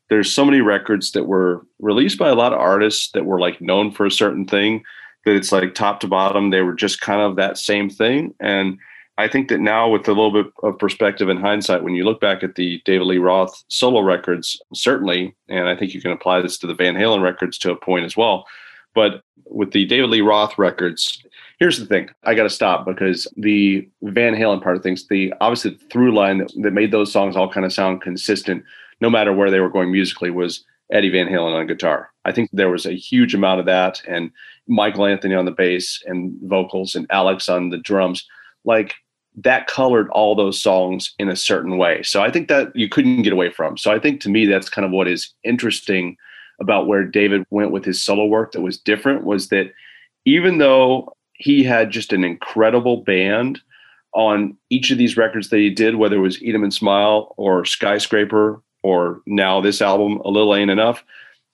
there's 0.10 0.32
so 0.32 0.46
many 0.46 0.62
records 0.62 1.12
that 1.12 1.26
were 1.26 1.66
released 1.80 2.18
by 2.18 2.30
a 2.30 2.36
lot 2.36 2.54
of 2.54 2.60
artists 2.60 3.12
that 3.12 3.26
were 3.26 3.40
like 3.40 3.62
known 3.62 3.92
for 3.92 4.06
a 4.06 4.12
certain 4.12 4.46
thing 4.46 4.84
that 5.26 5.36
it's 5.36 5.52
like 5.52 5.74
top 5.74 6.00
to 6.00 6.08
bottom 6.08 6.50
they 6.50 6.62
were 6.62 6.74
just 6.74 7.02
kind 7.02 7.22
of 7.22 7.36
that 7.36 7.58
same 7.58 7.90
thing 7.90 8.34
and 8.40 8.78
I 9.18 9.30
think 9.30 9.48
that 9.48 9.60
now, 9.60 9.88
with 9.90 10.08
a 10.08 10.12
little 10.12 10.32
bit 10.32 10.52
of 10.62 10.78
perspective 10.78 11.30
and 11.30 11.40
hindsight, 11.40 11.84
when 11.84 11.96
you 11.96 12.04
look 12.04 12.20
back 12.20 12.44
at 12.44 12.56
the 12.56 12.82
David 12.84 13.08
Lee 13.08 13.18
Roth 13.18 13.64
solo 13.70 14.02
records, 14.02 14.62
certainly, 14.74 15.34
and 15.48 15.70
I 15.70 15.76
think 15.76 15.94
you 15.94 16.02
can 16.02 16.12
apply 16.12 16.42
this 16.42 16.58
to 16.60 16.68
the 16.68 16.74
Van 16.74 16.96
Halen 16.96 17.22
records 17.22 17.58
to 17.60 17.72
a 17.72 17.78
point 17.78 18.06
as 18.06 18.18
well. 18.18 18.46
But 18.94 19.24
with 19.46 19.72
the 19.72 19.86
David 19.86 20.10
Lee 20.10 20.22
Roth 20.22 20.58
records, 20.58 21.24
here's 21.60 21.80
the 21.80 21.86
thing 21.86 22.10
I 22.24 22.34
got 22.34 22.44
to 22.44 22.50
stop 22.50 22.86
because 22.86 23.28
the 23.38 23.88
Van 24.02 24.36
Halen 24.36 24.62
part 24.62 24.78
of 24.78 24.84
things, 24.84 25.08
the 25.08 25.34
obviously 25.42 25.72
the 25.72 25.86
through 25.86 26.14
line 26.14 26.40
that, 26.40 26.52
that 26.62 26.72
made 26.72 26.92
those 26.92 27.12
songs 27.12 27.36
all 27.36 27.52
kind 27.52 27.66
of 27.66 27.74
sound 27.74 28.02
consistent, 28.02 28.64
no 29.02 29.10
matter 29.10 29.34
where 29.34 29.52
they 29.52 29.60
were 29.60 29.70
going 29.70 29.92
musically, 29.92 30.30
was 30.30 30.64
Eddie 30.92 31.10
Van 31.10 31.28
Halen 31.28 31.56
on 31.56 31.68
guitar. 31.68 32.12
I 32.26 32.32
think 32.32 32.50
there 32.52 32.70
was 32.70 32.86
a 32.86 32.94
huge 32.94 33.34
amount 33.34 33.60
of 33.60 33.66
that, 33.66 34.02
and 34.08 34.32
Michael 34.68 35.06
Anthony 35.06 35.36
on 35.36 35.46
the 35.46 35.52
bass 35.52 36.02
and 36.06 36.36
vocals, 36.44 36.96
and 36.96 37.08
Alex 37.10 37.50
on 37.50 37.70
the 37.70 37.78
drums. 37.78 38.26
Like 38.64 38.96
that 39.38 39.68
colored 39.68 40.10
all 40.10 40.36
those 40.36 40.62
songs 40.62 41.14
in 41.20 41.30
a 41.30 41.36
certain 41.36 41.78
way. 41.78 42.02
So 42.04 42.24
I 42.24 42.32
think 42.32 42.48
that 42.48 42.76
you 42.76 42.88
couldn't 42.88 43.24
get 43.24 43.34
away 43.34 43.50
from. 43.50 43.78
So 43.78 43.92
I 43.92 44.00
think 44.00 44.22
to 44.22 44.30
me 44.30 44.46
that's 44.46 44.70
kind 44.70 44.86
of 44.86 44.92
what 44.92 45.08
is 45.08 45.34
interesting 45.44 46.18
about 46.62 46.88
where 46.88 47.04
David 47.04 47.46
went 47.50 47.72
with 47.72 47.84
his 47.84 48.02
solo 48.02 48.26
work 48.26 48.54
that 48.54 48.62
was 48.62 48.78
different 48.78 49.26
was 49.26 49.50
that 49.50 49.74
even 50.24 50.58
though 50.58 51.14
he 51.38 51.64
had 51.64 51.92
just 51.92 52.14
an 52.14 52.24
incredible 52.24 52.98
band 52.98 53.62
on 54.14 54.58
each 54.70 54.92
of 54.92 54.98
these 54.98 55.18
records 55.18 55.50
that 55.50 55.58
he 55.58 55.70
did, 55.70 55.96
whether 55.96 56.16
it 56.16 56.22
was 56.22 56.42
Eat 56.42 56.56
'em 56.56 56.64
and 56.64 56.74
Smile 56.74 57.34
or 57.38 57.66
Skyscraper 57.66 58.62
or 58.84 59.22
now 59.26 59.60
this 59.60 59.82
album, 59.82 60.22
A 60.24 60.30
Little 60.30 60.56
Ain't 60.56 60.72
Enough, 60.72 61.04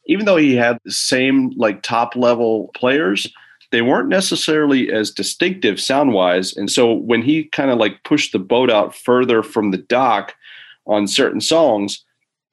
even 0.05 0.25
though 0.25 0.37
he 0.37 0.55
had 0.55 0.77
the 0.83 0.91
same 0.91 1.51
like 1.57 1.81
top 1.81 2.15
level 2.15 2.69
players, 2.75 3.31
they 3.71 3.81
weren't 3.81 4.09
necessarily 4.09 4.91
as 4.91 5.11
distinctive 5.11 5.79
sound 5.79 6.13
wise. 6.13 6.55
And 6.55 6.69
so 6.69 6.93
when 6.93 7.21
he 7.21 7.45
kind 7.45 7.71
of 7.71 7.79
like 7.79 8.03
pushed 8.03 8.31
the 8.33 8.39
boat 8.39 8.69
out 8.69 8.93
further 8.93 9.41
from 9.41 9.71
the 9.71 9.77
dock 9.77 10.35
on 10.85 11.07
certain 11.07 11.41
songs, 11.41 12.03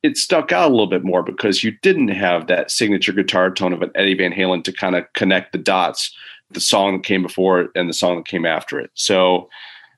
it 0.02 0.16
stuck 0.16 0.52
out 0.52 0.68
a 0.68 0.70
little 0.70 0.86
bit 0.86 1.04
more 1.04 1.22
because 1.22 1.64
you 1.64 1.72
didn't 1.82 2.08
have 2.08 2.46
that 2.46 2.70
signature 2.70 3.12
guitar 3.12 3.50
tone 3.50 3.72
of 3.72 3.82
an 3.82 3.90
Eddie 3.96 4.14
Van 4.14 4.32
Halen 4.32 4.62
to 4.64 4.72
kind 4.72 4.94
of 4.94 5.12
connect 5.14 5.52
the 5.52 5.58
dots, 5.58 6.16
the 6.50 6.60
song 6.60 6.96
that 6.96 7.04
came 7.04 7.22
before 7.22 7.60
it 7.60 7.70
and 7.74 7.88
the 7.88 7.94
song 7.94 8.16
that 8.16 8.26
came 8.26 8.46
after 8.46 8.78
it. 8.78 8.90
So 8.94 9.48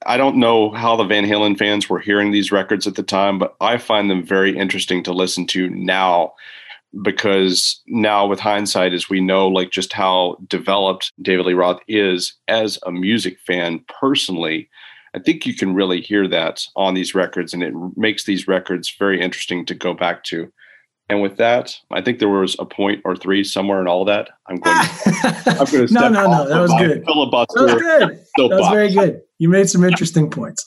I 0.07 0.17
don't 0.17 0.37
know 0.37 0.71
how 0.71 0.97
the 0.97 1.05
Van 1.05 1.27
Halen 1.27 1.59
fans 1.59 1.89
were 1.89 1.99
hearing 1.99 2.31
these 2.31 2.51
records 2.51 2.87
at 2.87 2.95
the 2.95 3.03
time, 3.03 3.39
but 3.39 3.55
I 3.61 3.77
find 3.77 4.11
them 4.11 4.25
very 4.25 4.57
interesting 4.57 5.03
to 5.05 5.13
listen 5.13 5.47
to 5.49 5.69
now 5.71 6.33
because 7.03 7.81
now 7.87 8.27
with 8.27 8.41
hindsight 8.41 8.93
as 8.93 9.09
we 9.09 9.21
know 9.21 9.47
like 9.47 9.71
just 9.71 9.93
how 9.93 10.37
developed 10.49 11.13
david 11.23 11.47
lee 11.47 11.55
roth 11.55 11.81
is 11.87 12.35
as 12.49 12.79
a 12.85 12.91
music 12.91 13.39
fan 13.47 13.85
personally 13.89 14.69
i 15.15 15.19
think 15.19 15.47
you 15.47 15.55
can 15.55 15.73
really 15.73 16.01
hear 16.01 16.27
that 16.27 16.67
on 16.75 16.95
these 16.95 17.15
records 17.15 17.55
and 17.55 17.63
it 17.63 17.73
makes 17.97 18.25
these 18.25 18.49
records 18.49 18.93
very 18.99 19.21
interesting 19.21 19.65
to 19.65 19.75
go 19.75 19.95
back 19.95 20.25
to 20.25 20.53
and 21.11 21.21
with 21.21 21.37
that 21.37 21.77
i 21.91 22.01
think 22.01 22.19
there 22.19 22.29
was 22.29 22.57
a 22.59 22.65
point 22.65 23.01
or 23.05 23.17
three 23.17 23.45
somewhere 23.45 23.81
in 23.81 23.87
all 23.87 24.05
that 24.05 24.31
i'm 24.47 24.57
going 24.57 24.77
to, 24.77 24.91
I'm 25.47 25.67
going 25.67 25.87
to 25.89 25.93
no 25.93 26.09
no 26.09 26.27
no 26.27 26.49
that 26.49 26.61
was 26.61 26.73
good 26.79 27.05
filibuster 27.05 27.67
that 27.67 27.75
was 27.75 27.83
good 27.83 28.51
that 28.51 28.57
was 28.57 28.69
very 28.69 28.93
good 28.93 29.21
you 29.39 29.49
made 29.49 29.69
some 29.69 29.85
interesting 29.85 30.31
points 30.31 30.65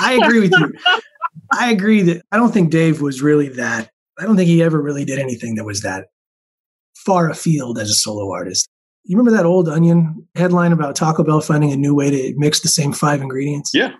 i 0.00 0.14
agree 0.14 0.40
with 0.40 0.52
you 0.52 0.72
i 1.52 1.70
agree 1.70 2.02
that 2.02 2.22
i 2.30 2.36
don't 2.36 2.52
think 2.52 2.70
dave 2.70 3.00
was 3.00 3.22
really 3.22 3.48
that 3.48 3.90
I 4.18 4.24
don't 4.24 4.36
think 4.36 4.48
he 4.48 4.62
ever 4.62 4.80
really 4.80 5.04
did 5.04 5.18
anything 5.18 5.56
that 5.56 5.64
was 5.64 5.82
that 5.82 6.06
far 6.94 7.30
afield 7.30 7.78
as 7.78 7.90
a 7.90 7.94
solo 7.94 8.32
artist. 8.32 8.68
You 9.04 9.16
remember 9.16 9.36
that 9.36 9.46
old 9.46 9.68
Onion 9.68 10.26
headline 10.34 10.72
about 10.72 10.96
Taco 10.96 11.22
Bell 11.22 11.40
finding 11.40 11.70
a 11.70 11.76
new 11.76 11.94
way 11.94 12.10
to 12.10 12.34
mix 12.36 12.60
the 12.60 12.68
same 12.68 12.92
five 12.92 13.20
ingredients? 13.20 13.70
Yeah. 13.72 13.92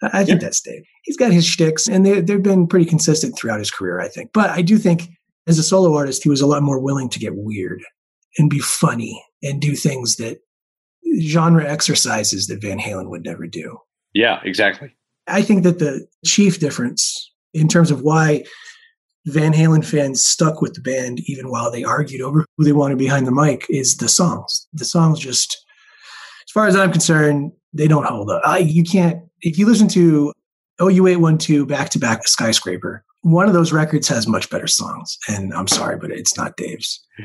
I 0.00 0.24
think 0.24 0.40
yeah. 0.40 0.46
that's 0.46 0.60
Dave. 0.60 0.84
He's 1.02 1.16
got 1.16 1.32
his 1.32 1.44
shticks, 1.44 1.88
and 1.88 2.06
they, 2.06 2.20
they've 2.20 2.42
been 2.42 2.68
pretty 2.68 2.84
consistent 2.84 3.36
throughout 3.36 3.58
his 3.58 3.70
career, 3.70 3.98
I 3.98 4.06
think. 4.06 4.30
But 4.32 4.50
I 4.50 4.62
do 4.62 4.78
think 4.78 5.08
as 5.48 5.58
a 5.58 5.62
solo 5.62 5.96
artist, 5.96 6.22
he 6.22 6.28
was 6.28 6.40
a 6.40 6.46
lot 6.46 6.62
more 6.62 6.78
willing 6.78 7.08
to 7.08 7.18
get 7.18 7.34
weird 7.34 7.82
and 8.36 8.50
be 8.50 8.58
funny 8.60 9.20
and 9.42 9.60
do 9.60 9.74
things 9.74 10.16
that 10.16 10.38
genre 11.20 11.66
exercises 11.66 12.46
that 12.46 12.60
Van 12.60 12.78
Halen 12.78 13.08
would 13.08 13.24
never 13.24 13.46
do. 13.46 13.78
Yeah, 14.12 14.40
exactly. 14.44 14.94
I 15.26 15.42
think 15.42 15.62
that 15.62 15.78
the 15.78 16.06
chief 16.24 16.60
difference 16.60 17.32
in 17.54 17.68
terms 17.68 17.90
of 17.90 18.02
why 18.02 18.44
Van 19.26 19.52
Halen 19.52 19.84
fans 19.84 20.24
stuck 20.24 20.60
with 20.60 20.74
the 20.74 20.80
band 20.80 21.20
even 21.26 21.50
while 21.50 21.70
they 21.70 21.84
argued 21.84 22.20
over 22.20 22.44
who 22.56 22.64
they 22.64 22.72
wanted 22.72 22.98
behind 22.98 23.26
the 23.26 23.32
mic 23.32 23.66
is 23.68 23.96
the 23.96 24.08
songs. 24.08 24.66
The 24.72 24.84
songs 24.84 25.18
just 25.18 25.64
as 26.46 26.52
far 26.52 26.66
as 26.66 26.76
I'm 26.76 26.92
concerned, 26.92 27.52
they 27.72 27.88
don't 27.88 28.06
hold 28.06 28.30
up. 28.30 28.42
I, 28.44 28.58
you 28.58 28.84
can't, 28.84 29.22
if 29.40 29.58
you 29.58 29.66
listen 29.66 29.88
to 29.88 30.32
OU812 30.80 31.66
back 31.66 31.90
to 31.90 31.98
back 31.98 32.26
Skyscraper, 32.26 33.04
one 33.22 33.46
of 33.46 33.54
those 33.54 33.72
records 33.72 34.08
has 34.08 34.26
much 34.26 34.50
better 34.50 34.66
songs. 34.66 35.18
And 35.28 35.52
I'm 35.52 35.68
sorry, 35.68 35.96
but 35.96 36.10
it's 36.10 36.36
not 36.36 36.56
Dave's. 36.56 37.04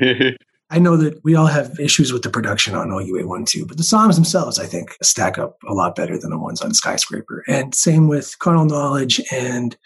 I 0.70 0.78
know 0.78 0.96
that 0.96 1.22
we 1.22 1.34
all 1.34 1.46
have 1.46 1.78
issues 1.78 2.12
with 2.12 2.22
the 2.22 2.30
production 2.30 2.74
on 2.74 2.88
OU812, 2.88 3.68
but 3.68 3.76
the 3.76 3.84
songs 3.84 4.16
themselves, 4.16 4.58
I 4.58 4.66
think, 4.66 4.96
stack 5.02 5.38
up 5.38 5.58
a 5.68 5.74
lot 5.74 5.94
better 5.94 6.18
than 6.18 6.30
the 6.30 6.38
ones 6.38 6.62
on 6.62 6.74
Skyscraper. 6.74 7.44
And 7.46 7.74
same 7.74 8.08
with 8.08 8.38
Carnal 8.38 8.64
Knowledge 8.64 9.20
and 9.30 9.76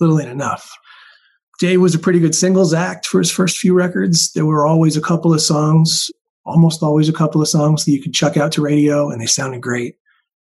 Little 0.00 0.18
Ain't 0.18 0.30
Enough. 0.30 0.68
Dave 1.60 1.80
was 1.80 1.94
a 1.94 1.98
pretty 1.98 2.18
good 2.18 2.34
singles 2.34 2.74
act 2.74 3.06
for 3.06 3.18
his 3.18 3.30
first 3.30 3.58
few 3.58 3.74
records. 3.74 4.32
There 4.32 4.46
were 4.46 4.66
always 4.66 4.96
a 4.96 5.02
couple 5.02 5.32
of 5.32 5.40
songs, 5.40 6.10
almost 6.44 6.82
always 6.82 7.08
a 7.08 7.12
couple 7.12 7.40
of 7.40 7.46
songs 7.46 7.84
that 7.84 7.92
you 7.92 8.02
could 8.02 8.14
chuck 8.14 8.36
out 8.36 8.50
to 8.52 8.62
radio 8.62 9.10
and 9.10 9.20
they 9.20 9.26
sounded 9.26 9.60
great. 9.60 9.96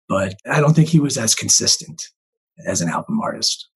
But 0.08 0.36
I 0.50 0.62
don't 0.62 0.76
think 0.76 0.88
he 0.88 1.00
was 1.00 1.18
as 1.18 1.36
consistent 1.36 2.02
as 2.66 2.80
an 2.82 2.90
album 2.90 3.20
artist. 3.22 3.68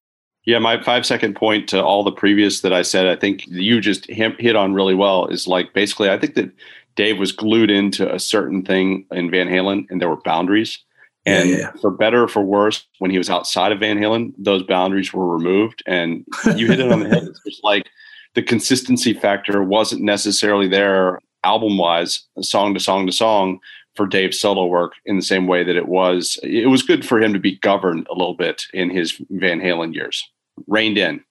Yeah, 0.45 0.59
my 0.59 0.81
five 0.81 1.05
second 1.05 1.35
point 1.35 1.69
to 1.69 1.81
all 1.81 2.03
the 2.03 2.11
previous 2.11 2.61
that 2.61 2.73
I 2.73 2.81
said, 2.81 3.07
I 3.07 3.15
think 3.15 3.47
you 3.47 3.79
just 3.79 4.05
hit 4.09 4.55
on 4.55 4.73
really 4.73 4.95
well 4.95 5.27
is 5.27 5.47
like 5.47 5.73
basically, 5.73 6.09
I 6.09 6.19
think 6.19 6.35
that 6.35 6.51
Dave 6.95 7.17
was 7.17 7.31
glued 7.31 7.71
into 7.71 8.13
a 8.13 8.19
certain 8.19 8.63
thing 8.63 9.05
in 9.11 9.31
Van 9.31 9.47
Halen 9.47 9.85
and 9.89 10.01
there 10.01 10.09
were 10.09 10.21
boundaries. 10.21 10.79
And 11.25 11.49
yeah, 11.49 11.57
yeah. 11.57 11.71
for 11.79 11.89
better 11.89 12.23
or 12.23 12.27
for 12.27 12.41
worse, 12.41 12.85
when 12.99 13.09
he 13.09 13.17
was 13.17 13.29
outside 13.29 13.71
of 13.71 13.79
Van 13.79 13.97
Halen, 13.97 14.33
those 14.37 14.63
boundaries 14.63 15.13
were 15.13 15.33
removed. 15.33 15.81
And 15.87 16.25
you 16.55 16.67
hit 16.67 16.81
it 16.81 16.91
on 16.91 16.99
the 16.99 17.09
head. 17.09 17.23
It's 17.23 17.41
just 17.47 17.63
like 17.63 17.87
the 18.33 18.43
consistency 18.43 19.13
factor 19.13 19.63
wasn't 19.63 20.01
necessarily 20.01 20.67
there 20.67 21.19
album 21.45 21.77
wise, 21.77 22.25
song 22.41 22.73
to 22.73 22.79
song 22.81 23.05
to 23.05 23.13
song 23.13 23.59
for 23.95 24.07
Dave's 24.07 24.39
solo 24.39 24.65
work 24.65 24.93
in 25.05 25.15
the 25.15 25.21
same 25.21 25.47
way 25.47 25.63
that 25.63 25.75
it 25.77 25.87
was. 25.87 26.37
It 26.43 26.69
was 26.69 26.81
good 26.81 27.05
for 27.05 27.21
him 27.21 27.31
to 27.31 27.39
be 27.39 27.57
governed 27.59 28.07
a 28.09 28.13
little 28.13 28.33
bit 28.33 28.63
in 28.73 28.89
his 28.89 29.21
Van 29.29 29.61
Halen 29.61 29.93
years 29.93 30.27
reined 30.67 30.97
in. 30.97 31.23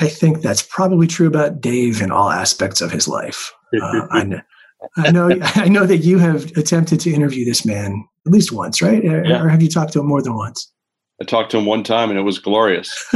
I 0.00 0.08
think 0.08 0.42
that's 0.42 0.62
probably 0.62 1.06
true 1.06 1.26
about 1.26 1.60
Dave 1.60 2.02
in 2.02 2.10
all 2.10 2.30
aspects 2.30 2.80
of 2.80 2.90
his 2.90 3.08
life. 3.08 3.52
Uh, 3.80 4.08
I, 4.10 4.24
know, 4.24 4.40
I 4.96 5.10
know, 5.12 5.30
I 5.40 5.68
know 5.68 5.86
that 5.86 5.98
you 5.98 6.18
have 6.18 6.50
attempted 6.56 6.98
to 7.02 7.12
interview 7.12 7.44
this 7.44 7.64
man 7.64 8.04
at 8.26 8.32
least 8.32 8.50
once, 8.50 8.82
right? 8.82 9.04
Yeah. 9.04 9.40
Or 9.40 9.48
have 9.48 9.62
you 9.62 9.68
talked 9.68 9.92
to 9.92 10.00
him 10.00 10.06
more 10.06 10.20
than 10.20 10.34
once? 10.34 10.72
I 11.20 11.24
talked 11.24 11.52
to 11.52 11.58
him 11.58 11.66
one 11.66 11.84
time, 11.84 12.10
and 12.10 12.18
it 12.18 12.22
was 12.22 12.40
glorious. 12.40 12.92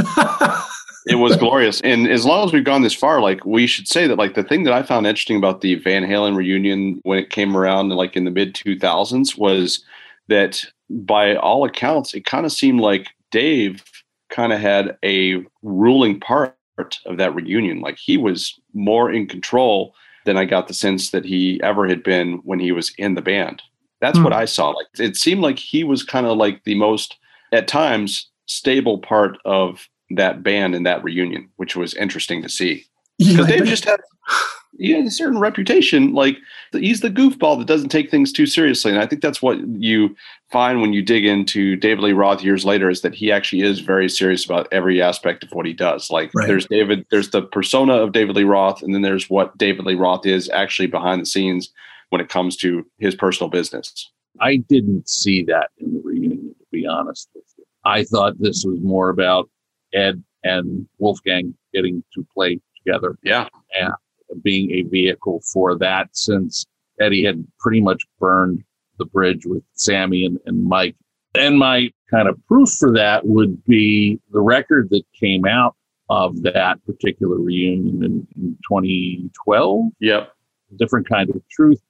it 1.07 1.15
was 1.15 1.35
glorious. 1.35 1.81
And 1.81 2.07
as 2.07 2.25
long 2.25 2.45
as 2.45 2.53
we've 2.53 2.63
gone 2.63 2.83
this 2.83 2.93
far, 2.93 3.21
like 3.21 3.43
we 3.45 3.67
should 3.67 3.87
say 3.87 4.07
that, 4.07 4.17
like 4.17 4.35
the 4.35 4.43
thing 4.43 4.63
that 4.63 4.73
I 4.73 4.83
found 4.83 5.07
interesting 5.07 5.37
about 5.37 5.61
the 5.61 5.75
Van 5.75 6.03
Halen 6.03 6.35
reunion 6.35 6.99
when 7.03 7.19
it 7.19 7.29
came 7.29 7.57
around, 7.57 7.89
like 7.89 8.15
in 8.15 8.25
the 8.25 8.31
mid 8.31 8.55
two 8.55 8.79
thousands, 8.79 9.37
was 9.37 9.83
that 10.27 10.63
by 10.89 11.35
all 11.35 11.65
accounts, 11.65 12.13
it 12.13 12.25
kind 12.25 12.45
of 12.45 12.51
seemed 12.51 12.79
like 12.79 13.07
Dave 13.31 13.83
kind 14.29 14.53
of 14.53 14.59
had 14.59 14.97
a 15.03 15.43
ruling 15.61 16.19
part 16.19 16.55
of 17.05 17.17
that 17.17 17.35
reunion. 17.35 17.81
Like 17.81 17.97
he 17.97 18.17
was 18.17 18.59
more 18.73 19.11
in 19.11 19.27
control 19.27 19.93
than 20.25 20.37
I 20.37 20.45
got 20.45 20.67
the 20.67 20.73
sense 20.73 21.11
that 21.11 21.25
he 21.25 21.61
ever 21.63 21.87
had 21.87 22.03
been 22.03 22.39
when 22.43 22.59
he 22.59 22.71
was 22.71 22.93
in 22.97 23.15
the 23.15 23.21
band. 23.21 23.61
That's 24.01 24.19
what 24.19 24.33
hmm. 24.33 24.39
I 24.39 24.45
saw. 24.45 24.69
Like 24.69 24.87
it 24.99 25.15
seemed 25.15 25.41
like 25.41 25.59
he 25.59 25.83
was 25.83 26.03
kind 26.03 26.25
of 26.25 26.37
like 26.37 26.63
the 26.63 26.75
most, 26.75 27.17
at 27.51 27.67
times, 27.67 28.29
stable 28.45 28.99
part 28.99 29.37
of 29.45 29.87
that 30.11 30.43
band 30.43 30.75
in 30.75 30.83
that 30.83 31.03
reunion, 31.03 31.49
which 31.55 31.75
was 31.75 31.93
interesting 31.93 32.41
to 32.41 32.49
see. 32.49 32.85
Because 33.17 33.49
yeah, 33.49 33.57
Dave 33.57 33.65
just 33.65 33.85
had 33.85 33.99
he 34.77 34.91
had 34.91 35.05
a 35.05 35.11
certain 35.11 35.39
reputation. 35.39 36.13
Like 36.13 36.37
he's 36.71 37.01
the 37.01 37.09
goofball 37.09 37.57
that 37.57 37.67
doesn't 37.67 37.89
take 37.89 38.11
things 38.11 38.31
too 38.31 38.45
seriously, 38.45 38.91
and 38.91 38.99
I 38.99 39.05
think 39.05 39.21
that's 39.21 39.41
what 39.41 39.59
you 39.79 40.15
find 40.51 40.81
when 40.81 40.93
you 40.93 41.01
dig 41.01 41.25
into 41.25 41.75
David 41.75 42.03
Lee 42.03 42.13
Roth 42.13 42.43
years 42.43 42.65
later 42.65 42.89
is 42.89 43.01
that 43.01 43.15
he 43.15 43.31
actually 43.31 43.61
is 43.61 43.79
very 43.79 44.09
serious 44.09 44.45
about 44.45 44.67
every 44.71 45.01
aspect 45.01 45.43
of 45.43 45.51
what 45.51 45.65
he 45.65 45.73
does. 45.73 46.09
Like 46.09 46.31
right. 46.33 46.47
there's 46.47 46.67
David, 46.67 47.05
there's 47.11 47.31
the 47.31 47.41
persona 47.41 47.93
of 47.93 48.11
David 48.11 48.35
Lee 48.35 48.43
Roth, 48.43 48.81
and 48.81 48.93
then 48.93 49.01
there's 49.01 49.29
what 49.29 49.57
David 49.57 49.85
Lee 49.85 49.95
Roth 49.95 50.25
is 50.25 50.49
actually 50.49 50.87
behind 50.87 51.21
the 51.21 51.25
scenes 51.25 51.71
when 52.09 52.21
it 52.21 52.29
comes 52.29 52.55
to 52.57 52.85
his 52.99 53.15
personal 53.15 53.49
business. 53.49 54.11
I 54.39 54.57
didn't 54.57 55.09
see 55.09 55.43
that 55.45 55.69
in 55.77 55.93
the 55.93 56.01
reunion, 56.03 56.55
to 56.57 56.65
be 56.71 56.85
honest 56.85 57.29
with 57.33 57.45
you. 57.57 57.63
I 57.85 58.03
thought 58.03 58.33
this 58.39 58.63
was 58.65 58.79
more 58.81 59.09
about 59.09 59.49
Ed 59.93 60.23
and 60.43 60.87
Wolfgang 60.97 61.53
getting 61.73 62.03
to 62.13 62.25
play 62.33 62.59
together. 62.77 63.17
Yeah. 63.23 63.47
And 63.79 63.93
being 64.41 64.71
a 64.71 64.81
vehicle 64.83 65.41
for 65.51 65.77
that 65.77 66.09
since 66.13 66.65
Eddie 66.99 67.25
had 67.25 67.45
pretty 67.59 67.81
much 67.81 68.03
burned 68.19 68.63
the 68.97 69.05
bridge 69.05 69.45
with 69.45 69.63
Sammy 69.73 70.25
and, 70.25 70.39
and 70.45 70.63
Mike. 70.63 70.95
And 71.35 71.59
my 71.59 71.91
kind 72.09 72.29
of 72.29 72.39
proof 72.47 72.69
for 72.69 72.93
that 72.93 73.25
would 73.25 73.63
be 73.65 74.19
the 74.31 74.39
record 74.39 74.89
that 74.91 75.03
came 75.19 75.45
out 75.45 75.75
of 76.09 76.41
that 76.43 76.83
particular 76.85 77.37
reunion 77.37 78.03
in, 78.03 78.27
in 78.35 78.57
2012. 78.69 79.85
Yep. 79.99 80.31
Different 80.77 81.09
kind 81.09 81.29
of 81.29 81.41
truth. 81.49 81.81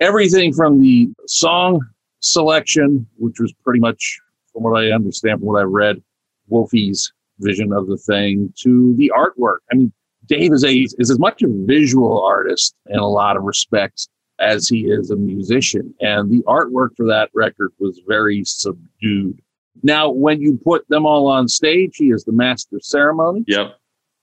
Everything 0.00 0.52
from 0.52 0.80
the 0.80 1.10
song 1.26 1.80
selection, 2.20 3.06
which 3.18 3.38
was 3.38 3.52
pretty 3.64 3.80
much, 3.80 4.18
from 4.52 4.62
what 4.62 4.82
I 4.82 4.92
understand, 4.92 5.40
from 5.40 5.48
what 5.48 5.60
I 5.60 5.64
read, 5.64 6.02
Wolfie's 6.48 7.12
vision 7.38 7.72
of 7.72 7.86
the 7.86 7.96
thing, 7.96 8.52
to 8.62 8.94
the 8.96 9.12
artwork. 9.14 9.58
I 9.70 9.76
mean, 9.76 9.92
Dave 10.32 10.52
is 10.54 10.64
a 10.64 10.72
is 10.98 11.10
as 11.10 11.18
much 11.18 11.42
a 11.42 11.46
visual 11.48 12.24
artist 12.24 12.74
in 12.88 12.98
a 12.98 13.06
lot 13.06 13.36
of 13.36 13.42
respects 13.42 14.08
as 14.38 14.66
he 14.66 14.86
is 14.86 15.10
a 15.10 15.16
musician, 15.16 15.94
and 16.00 16.30
the 16.30 16.42
artwork 16.44 16.96
for 16.96 17.06
that 17.06 17.28
record 17.34 17.70
was 17.78 18.00
very 18.08 18.42
subdued. 18.44 19.42
Now, 19.82 20.10
when 20.10 20.40
you 20.40 20.58
put 20.64 20.88
them 20.88 21.04
all 21.04 21.26
on 21.26 21.48
stage, 21.48 21.96
he 21.96 22.06
is 22.06 22.24
the 22.24 22.32
master 22.32 22.76
of 22.76 22.82
ceremony. 22.82 23.44
Yep. 23.46 23.78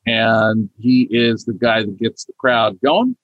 And 0.07 0.69
he 0.79 1.07
is 1.11 1.45
the 1.45 1.53
guy 1.53 1.81
that 1.81 1.99
gets 1.99 2.25
the 2.25 2.33
crowd 2.39 2.79
going, 2.83 3.15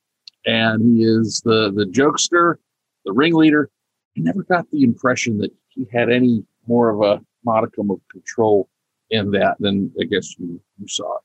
and 0.46 0.84
he 0.84 1.04
is 1.04 1.42
the 1.44 1.72
the 1.74 1.86
jokester, 1.86 2.58
the 3.04 3.14
ringleader. 3.14 3.72
I 4.16 4.22
never 4.22 4.44
got 4.44 4.70
the 4.70 4.84
impression 4.84 5.40
that 5.40 5.52
he 5.70 5.88
had 5.92 6.12
any 6.12 6.46
more 6.68 6.90
of 6.90 7.02
a 7.02 7.20
modicum 7.44 7.90
of 7.90 8.00
control 8.12 8.70
in 9.10 9.32
that 9.32 9.56
than 9.60 9.92
I 10.00 10.04
guess 10.04 10.38
you, 10.38 10.62
you 10.80 10.88
saw 10.88 11.18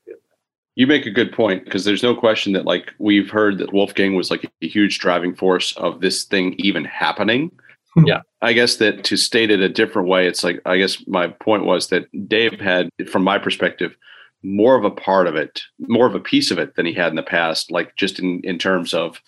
you 0.75 0.87
make 0.87 1.05
a 1.05 1.11
good 1.11 1.31
point 1.31 1.65
because 1.65 1.85
there's 1.85 2.03
no 2.03 2.15
question 2.15 2.53
that 2.53 2.65
like 2.65 2.93
we've 2.97 3.29
heard 3.29 3.57
that 3.57 3.73
Wolfgang 3.73 4.15
was 4.15 4.31
like 4.31 4.49
a 4.61 4.67
huge 4.67 4.99
driving 4.99 5.35
force 5.35 5.75
of 5.77 6.01
this 6.01 6.23
thing 6.23 6.55
even 6.57 6.85
happening. 6.85 7.51
Hmm. 7.93 8.07
Yeah. 8.07 8.21
I 8.41 8.53
guess 8.53 8.77
that 8.77 9.03
to 9.05 9.17
state 9.17 9.51
it 9.51 9.59
a 9.59 9.69
different 9.69 10.07
way, 10.07 10.27
it's 10.27 10.43
like 10.43 10.61
I 10.65 10.77
guess 10.77 11.05
my 11.07 11.27
point 11.27 11.65
was 11.65 11.87
that 11.87 12.05
Dave 12.27 12.59
had, 12.59 12.89
from 13.09 13.23
my 13.23 13.37
perspective, 13.37 13.95
more 14.43 14.75
of 14.75 14.85
a 14.85 14.91
part 14.91 15.27
of 15.27 15.35
it, 15.35 15.61
more 15.79 16.07
of 16.07 16.15
a 16.15 16.19
piece 16.19 16.51
of 16.51 16.57
it 16.57 16.75
than 16.75 16.85
he 16.85 16.93
had 16.93 17.11
in 17.11 17.15
the 17.15 17.23
past, 17.23 17.69
like 17.69 17.95
just 17.95 18.19
in, 18.19 18.41
in 18.43 18.57
terms 18.57 18.93
of 18.93 19.21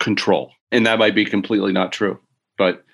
control. 0.00 0.52
And 0.72 0.84
that 0.84 0.98
might 0.98 1.14
be 1.14 1.24
completely 1.24 1.72
not 1.72 1.92
true. 1.92 2.18
But 2.58 2.84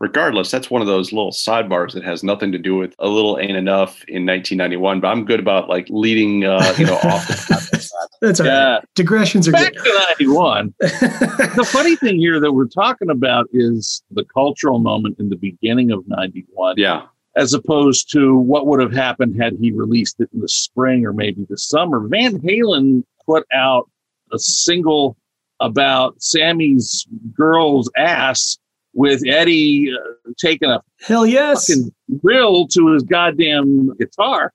regardless, 0.00 0.50
that's 0.50 0.70
one 0.70 0.80
of 0.80 0.86
those 0.86 1.12
little 1.12 1.32
sidebars 1.32 1.92
that 1.92 2.04
has 2.04 2.22
nothing 2.22 2.52
to 2.52 2.58
do 2.58 2.76
with 2.76 2.94
a 2.98 3.08
little 3.08 3.38
ain't 3.38 3.56
enough 3.56 4.04
in 4.08 4.24
1991. 4.26 5.00
But 5.00 5.08
I'm 5.08 5.24
good 5.24 5.40
about 5.40 5.68
like 5.68 5.86
leading, 5.90 6.44
uh, 6.44 6.74
you 6.78 6.86
know, 6.86 6.96
off 6.96 7.26
the 7.26 7.68
That's 8.20 8.40
yeah. 8.40 8.74
Right. 8.74 8.84
Digressions 8.94 9.48
are 9.48 9.52
good. 9.52 9.74
back 9.74 9.74
good. 9.74 9.84
to 9.84 10.06
91. 10.08 10.74
the 10.80 11.68
funny 11.70 11.96
thing 11.96 12.18
here 12.18 12.40
that 12.40 12.52
we're 12.52 12.66
talking 12.66 13.10
about 13.10 13.46
is 13.52 14.02
the 14.10 14.24
cultural 14.24 14.78
moment 14.78 15.18
in 15.18 15.28
the 15.28 15.36
beginning 15.36 15.92
of 15.92 16.06
91. 16.08 16.74
Yeah. 16.78 17.06
As 17.36 17.54
opposed 17.54 18.10
to 18.12 18.36
what 18.36 18.66
would 18.66 18.80
have 18.80 18.92
happened 18.92 19.40
had 19.40 19.54
he 19.60 19.70
released 19.70 20.16
it 20.18 20.28
in 20.32 20.40
the 20.40 20.48
spring 20.48 21.06
or 21.06 21.12
maybe 21.12 21.46
the 21.48 21.58
summer. 21.58 22.08
Van 22.08 22.40
Halen 22.40 23.04
put 23.24 23.46
out 23.52 23.88
a 24.32 24.38
single 24.38 25.16
about 25.60 26.20
Sammy's 26.20 27.06
girl's 27.34 27.90
ass 27.96 28.58
with 28.98 29.22
Eddie 29.28 29.92
uh, 29.94 30.32
taking 30.38 30.68
a 30.68 30.82
hell 31.00 31.24
yes 31.24 31.68
fucking 31.68 31.94
drill 32.20 32.66
to 32.66 32.92
his 32.92 33.04
goddamn 33.04 33.96
guitar, 33.96 34.52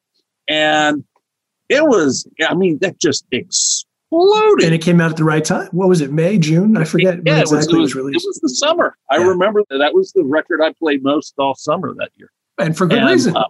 and 0.50 1.06
it 1.70 1.84
was 1.86 2.28
I 2.46 2.54
mean 2.54 2.78
that 2.80 3.00
just 3.00 3.26
exploded. 3.32 4.66
And 4.66 4.76
it 4.76 4.82
came 4.82 5.00
out 5.00 5.12
at 5.12 5.18
the 5.18 5.24
right 5.24 5.46
time. 5.46 5.70
What 5.72 5.88
was 5.88 6.02
it? 6.02 6.12
May, 6.12 6.38
June? 6.38 6.76
I 6.76 6.84
forget 6.84 7.20
yeah, 7.26 7.40
exactly 7.40 7.40
it 7.40 7.58
was, 7.58 7.68
it 7.68 7.80
was, 7.80 7.96
released. 7.96 8.26
It 8.26 8.28
was 8.28 8.40
the 8.44 8.50
summer. 8.50 8.98
I 9.10 9.16
remember 9.16 9.64
that, 9.70 9.78
that 9.78 9.94
was 9.94 10.12
the 10.12 10.26
record 10.26 10.60
I 10.62 10.74
played 10.74 11.04
most 11.04 11.36
all 11.38 11.56
summer 11.56 11.94
that 11.98 12.10
year, 12.16 12.30
and 12.60 12.78
for 12.78 12.86
good 12.86 13.00
and, 13.00 13.10
reason. 13.10 13.38
Uh, 13.38 13.46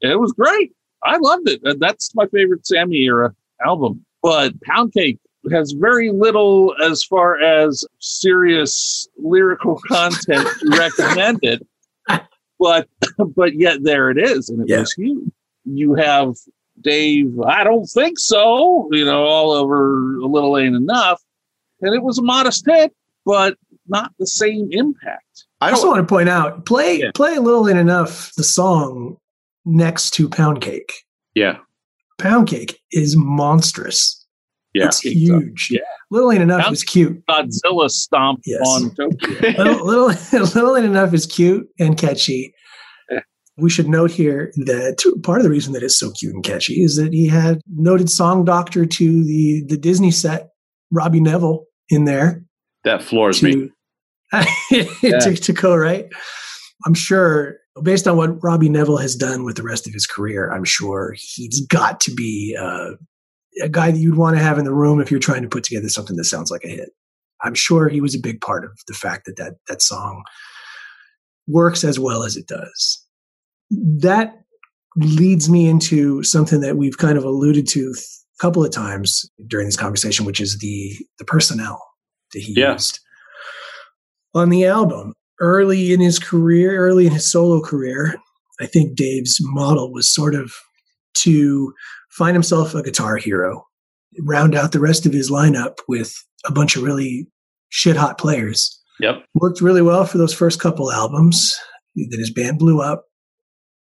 it 0.00 0.18
was 0.18 0.32
great. 0.32 0.72
I 1.04 1.18
loved 1.18 1.48
it. 1.48 1.60
That's 1.78 2.14
my 2.16 2.26
favorite 2.26 2.66
Sammy 2.66 2.96
era 3.04 3.32
album. 3.64 4.04
But 4.22 4.60
Pound 4.62 4.92
Cake 4.92 5.20
has 5.52 5.72
very 5.72 6.10
little 6.10 6.74
as 6.82 7.02
far 7.04 7.40
as 7.40 7.84
serious 8.00 9.08
lyrical 9.18 9.80
content 9.88 10.48
recommended, 10.66 11.66
but 12.58 12.88
but 13.34 13.54
yet 13.54 13.82
there 13.82 14.10
it 14.10 14.18
is, 14.18 14.48
and 14.48 14.62
it 14.62 14.68
yeah. 14.68 14.80
was 14.80 14.92
huge. 14.92 15.30
You 15.64 15.94
have 15.94 16.34
Dave. 16.80 17.38
I 17.40 17.64
don't 17.64 17.86
think 17.86 18.18
so. 18.18 18.88
You 18.92 19.04
know, 19.04 19.24
all 19.24 19.52
over 19.52 20.16
a 20.18 20.26
little 20.26 20.56
ain't 20.58 20.76
enough, 20.76 21.22
and 21.80 21.94
it 21.94 22.02
was 22.02 22.18
a 22.18 22.22
modest 22.22 22.64
hit, 22.66 22.92
but 23.24 23.56
not 23.88 24.12
the 24.18 24.26
same 24.26 24.68
impact. 24.72 25.44
I 25.60 25.70
also 25.70 25.88
want 25.88 26.06
to 26.06 26.14
point 26.14 26.28
out 26.28 26.66
play 26.66 27.00
yeah. 27.00 27.10
play 27.14 27.38
little 27.38 27.68
ain't 27.68 27.78
enough 27.78 28.34
the 28.34 28.44
song 28.44 29.16
next 29.64 30.12
to 30.12 30.28
Pound 30.28 30.60
Cake. 30.60 30.92
Yeah. 31.34 31.58
Pound 32.18 32.48
Cake 32.48 32.80
is 32.92 33.16
monstrous. 33.16 34.25
Yeah. 34.76 34.86
It's 34.86 35.00
huge. 35.00 35.68
Yeah. 35.70 35.80
Little 36.10 36.30
Ain't 36.30 36.42
Enough 36.42 36.62
Pound 36.62 36.74
is 36.74 36.84
cute. 36.84 37.22
Godzilla 37.26 37.90
stomp 37.90 38.40
yes. 38.44 38.60
on 38.66 38.94
Tokyo. 38.94 39.64
little, 39.64 39.86
little, 39.86 40.06
little 40.32 40.76
Ain't 40.76 40.86
Enough 40.86 41.14
is 41.14 41.26
cute 41.26 41.68
and 41.78 41.96
catchy. 41.96 42.52
We 43.58 43.70
should 43.70 43.88
note 43.88 44.10
here 44.10 44.52
that 44.56 45.02
part 45.22 45.38
of 45.38 45.44
the 45.44 45.50
reason 45.50 45.72
that 45.72 45.82
it's 45.82 45.98
so 45.98 46.10
cute 46.10 46.34
and 46.34 46.44
catchy 46.44 46.82
is 46.82 46.96
that 46.96 47.14
he 47.14 47.26
had 47.26 47.62
noted 47.74 48.10
song 48.10 48.44
doctor 48.44 48.84
to 48.84 49.24
the 49.24 49.64
the 49.66 49.78
Disney 49.78 50.10
set, 50.10 50.50
Robbie 50.90 51.20
Nevil, 51.20 51.64
in 51.88 52.04
there. 52.04 52.44
That 52.84 53.02
floors 53.02 53.40
to, 53.40 53.46
me. 53.46 53.70
yeah. 54.70 55.18
to, 55.20 55.34
to 55.34 55.52
co-write. 55.54 56.08
I'm 56.84 56.92
sure, 56.92 57.56
based 57.82 58.06
on 58.06 58.18
what 58.18 58.42
Robbie 58.44 58.68
Nevil 58.68 58.98
has 58.98 59.16
done 59.16 59.42
with 59.44 59.56
the 59.56 59.62
rest 59.62 59.86
of 59.86 59.94
his 59.94 60.06
career, 60.06 60.52
I'm 60.52 60.64
sure 60.64 61.14
he's 61.16 61.60
got 61.66 62.00
to 62.00 62.14
be 62.14 62.54
uh, 62.60 62.90
a 63.62 63.68
guy 63.68 63.90
that 63.90 63.98
you'd 63.98 64.16
want 64.16 64.36
to 64.36 64.42
have 64.42 64.58
in 64.58 64.64
the 64.64 64.74
room 64.74 65.00
if 65.00 65.10
you're 65.10 65.20
trying 65.20 65.42
to 65.42 65.48
put 65.48 65.64
together 65.64 65.88
something 65.88 66.16
that 66.16 66.24
sounds 66.24 66.50
like 66.50 66.64
a 66.64 66.68
hit. 66.68 66.90
I'm 67.42 67.54
sure 67.54 67.88
he 67.88 68.00
was 68.00 68.14
a 68.14 68.20
big 68.20 68.40
part 68.40 68.64
of 68.64 68.70
the 68.88 68.94
fact 68.94 69.26
that 69.26 69.36
that, 69.36 69.54
that 69.68 69.82
song 69.82 70.22
works 71.46 71.84
as 71.84 71.98
well 71.98 72.24
as 72.24 72.36
it 72.36 72.46
does 72.46 73.06
that 73.70 74.34
leads 74.96 75.50
me 75.50 75.68
into 75.68 76.22
something 76.22 76.60
that 76.60 76.76
we've 76.76 76.98
kind 76.98 77.18
of 77.18 77.24
alluded 77.24 77.66
to 77.68 77.94
a 77.94 78.40
couple 78.40 78.64
of 78.64 78.72
times 78.72 79.28
during 79.46 79.66
this 79.66 79.76
conversation, 79.76 80.24
which 80.24 80.40
is 80.40 80.58
the 80.58 80.96
the 81.18 81.24
personnel 81.24 81.82
that 82.32 82.40
he 82.40 82.54
yeah. 82.56 82.72
used 82.72 83.00
on 84.34 84.48
the 84.48 84.66
album. 84.66 85.12
Early 85.38 85.92
in 85.92 86.00
his 86.00 86.18
career, 86.18 86.78
early 86.78 87.06
in 87.06 87.12
his 87.12 87.30
solo 87.30 87.60
career, 87.60 88.16
I 88.58 88.64
think 88.64 88.96
Dave's 88.96 89.36
model 89.40 89.92
was 89.92 90.12
sort 90.12 90.34
of 90.34 90.54
to 91.18 91.74
find 92.16 92.34
himself 92.34 92.74
a 92.74 92.82
guitar 92.82 93.16
hero, 93.16 93.66
round 94.20 94.54
out 94.54 94.72
the 94.72 94.80
rest 94.80 95.06
of 95.06 95.12
his 95.12 95.30
lineup 95.30 95.78
with 95.88 96.14
a 96.46 96.52
bunch 96.52 96.76
of 96.76 96.82
really 96.82 97.26
shit 97.68 97.96
hot 97.96 98.18
players. 98.18 98.80
Yep. 99.00 99.24
Worked 99.34 99.60
really 99.60 99.82
well 99.82 100.06
for 100.06 100.18
those 100.18 100.32
first 100.32 100.60
couple 100.60 100.90
albums. 100.90 101.54
Then 101.94 102.18
his 102.18 102.32
band 102.32 102.58
blew 102.58 102.80
up 102.80 103.04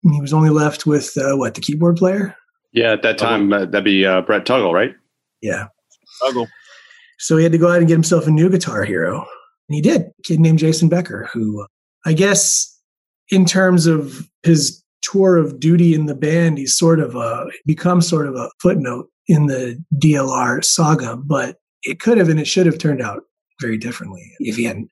he 0.03 0.21
was 0.21 0.33
only 0.33 0.49
left 0.49 0.85
with 0.85 1.11
uh, 1.17 1.35
what 1.35 1.55
the 1.55 1.61
keyboard 1.61 1.97
player. 1.97 2.35
Yeah, 2.71 2.93
at 2.93 3.01
that 3.03 3.17
time 3.17 3.51
uh, 3.51 3.65
that'd 3.65 3.83
be 3.83 4.05
uh, 4.05 4.21
Brett 4.21 4.45
Tuggle, 4.45 4.73
right? 4.73 4.93
Yeah, 5.41 5.67
Tuggle. 6.21 6.47
So 7.17 7.37
he 7.37 7.43
had 7.43 7.51
to 7.51 7.57
go 7.57 7.69
out 7.69 7.79
and 7.79 7.87
get 7.87 7.95
himself 7.95 8.27
a 8.27 8.31
new 8.31 8.49
guitar 8.49 8.83
hero, 8.83 9.17
and 9.17 9.75
he 9.75 9.81
did. 9.81 10.01
A 10.01 10.21
kid 10.23 10.39
named 10.39 10.59
Jason 10.59 10.87
Becker, 10.87 11.29
who 11.33 11.65
I 12.05 12.13
guess, 12.13 12.79
in 13.29 13.45
terms 13.45 13.87
of 13.87 14.29
his 14.43 14.83
tour 15.11 15.37
of 15.37 15.59
duty 15.59 15.93
in 15.93 16.05
the 16.05 16.15
band, 16.15 16.57
he's 16.57 16.77
sort 16.77 16.99
of 16.99 17.15
a 17.15 17.47
become 17.65 18.01
sort 18.01 18.27
of 18.27 18.35
a 18.35 18.49
footnote 18.61 19.09
in 19.27 19.47
the 19.47 19.81
DLR 19.95 20.63
saga. 20.63 21.15
But 21.17 21.57
it 21.83 21.99
could 21.99 22.17
have 22.17 22.29
and 22.29 22.39
it 22.39 22.47
should 22.47 22.65
have 22.65 22.77
turned 22.77 23.01
out 23.01 23.23
very 23.61 23.77
differently 23.77 24.31
if 24.39 24.55
he 24.55 24.63
hadn't 24.63 24.89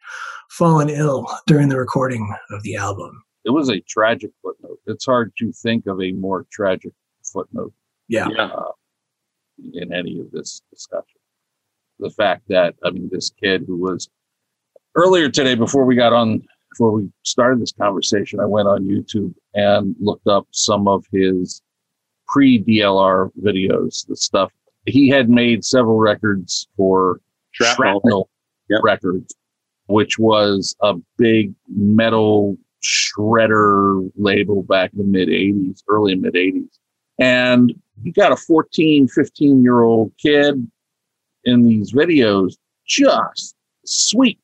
fallen 0.49 0.89
ill 0.89 1.27
during 1.45 1.69
the 1.69 1.77
recording 1.77 2.33
of 2.51 2.63
the 2.63 2.75
album 2.75 3.23
it 3.47 3.51
was 3.51 3.69
a 3.69 3.79
tragic 3.79 4.31
footnote. 4.41 4.77
It's 4.87 5.05
hard 5.05 5.31
to 5.37 5.53
think 5.53 5.87
of 5.87 6.01
a 6.01 6.11
more 6.11 6.45
tragic 6.51 6.91
footnote. 7.23 7.73
Yeah. 8.09 8.27
Uh, 8.27 8.71
in 9.73 9.93
any 9.93 10.19
of 10.19 10.29
this 10.31 10.61
discussion, 10.69 11.21
the 11.97 12.09
fact 12.09 12.43
that 12.49 12.75
I 12.83 12.91
mean, 12.91 13.07
this 13.09 13.31
kid 13.41 13.63
who 13.65 13.77
was 13.77 14.09
earlier 14.95 15.29
today 15.29 15.55
before 15.55 15.85
we 15.85 15.95
got 15.95 16.11
on 16.11 16.41
before 16.73 16.91
we 16.91 17.09
started 17.23 17.61
this 17.61 17.71
conversation, 17.71 18.41
I 18.41 18.45
went 18.45 18.67
on 18.67 18.83
YouTube 18.83 19.33
and 19.57 19.95
looked 19.99 20.27
up 20.27 20.47
some 20.51 20.87
of 20.87 21.03
his 21.11 21.61
pre 22.27 22.63
DLR 22.63 23.31
videos, 23.41 24.05
the 24.07 24.15
stuff 24.15 24.53
he 24.85 25.09
had 25.09 25.29
made 25.29 25.65
several 25.65 25.97
records 25.97 26.67
for 26.77 27.19
Shrapnel, 27.51 27.99
Shrapnel 28.01 28.29
yep. 28.69 28.81
Records, 28.83 29.35
which 29.87 30.17
was 30.17 30.75
a 30.81 30.93
big 31.17 31.53
metal 31.67 32.57
shredder 32.83 34.09
label 34.15 34.61
back 34.63 34.91
in 34.93 34.99
the 34.99 35.03
mid 35.03 35.27
80s, 35.27 35.83
early 35.89 36.15
mid 36.15 36.35
80s. 36.35 36.69
And 37.19 37.73
you 38.03 38.13
got 38.13 38.31
a 38.31 38.37
14, 38.37 39.07
15 39.07 39.63
year 39.63 39.81
old 39.81 40.13
kid 40.17 40.69
in 41.43 41.63
these 41.63 41.91
videos, 41.91 42.53
just 42.85 43.55
sweet 43.85 44.39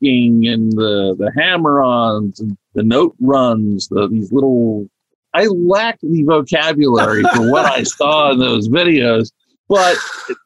picking 0.00 0.46
and 0.46 0.72
the, 0.72 1.14
the 1.18 1.32
hammer 1.36 1.82
ons 1.82 2.40
and 2.40 2.56
the 2.74 2.82
note 2.82 3.14
runs, 3.20 3.88
the, 3.88 4.08
these 4.08 4.32
little. 4.32 4.88
I 5.34 5.46
lack 5.46 5.98
the 6.00 6.22
vocabulary 6.22 7.22
for 7.34 7.50
what 7.50 7.66
I 7.66 7.82
saw 7.84 8.32
in 8.32 8.38
those 8.38 8.68
videos, 8.68 9.30
but 9.68 9.96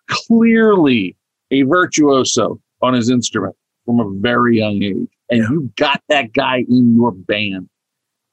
clearly 0.08 1.16
a 1.52 1.62
virtuoso 1.62 2.60
on 2.82 2.94
his 2.94 3.08
instrument 3.08 3.54
from 3.86 4.00
a 4.00 4.10
very 4.20 4.58
young 4.58 4.82
age 4.82 5.08
and 5.30 5.48
you 5.48 5.72
got 5.76 6.02
that 6.08 6.32
guy 6.32 6.64
in 6.68 6.94
your 6.96 7.12
band. 7.12 7.68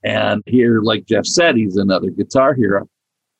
And 0.03 0.41
here, 0.45 0.82
like 0.82 1.06
Jeff 1.06 1.25
said, 1.25 1.56
he's 1.56 1.77
another 1.77 2.10
guitar 2.10 2.53
hero. 2.53 2.89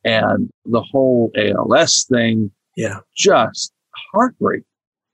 And 0.04 0.50
the 0.66 0.82
whole 0.82 1.32
ALS 1.36 2.06
thing, 2.10 2.52
yeah, 2.76 3.00
just 3.16 3.74
heartbreak. 4.14 4.64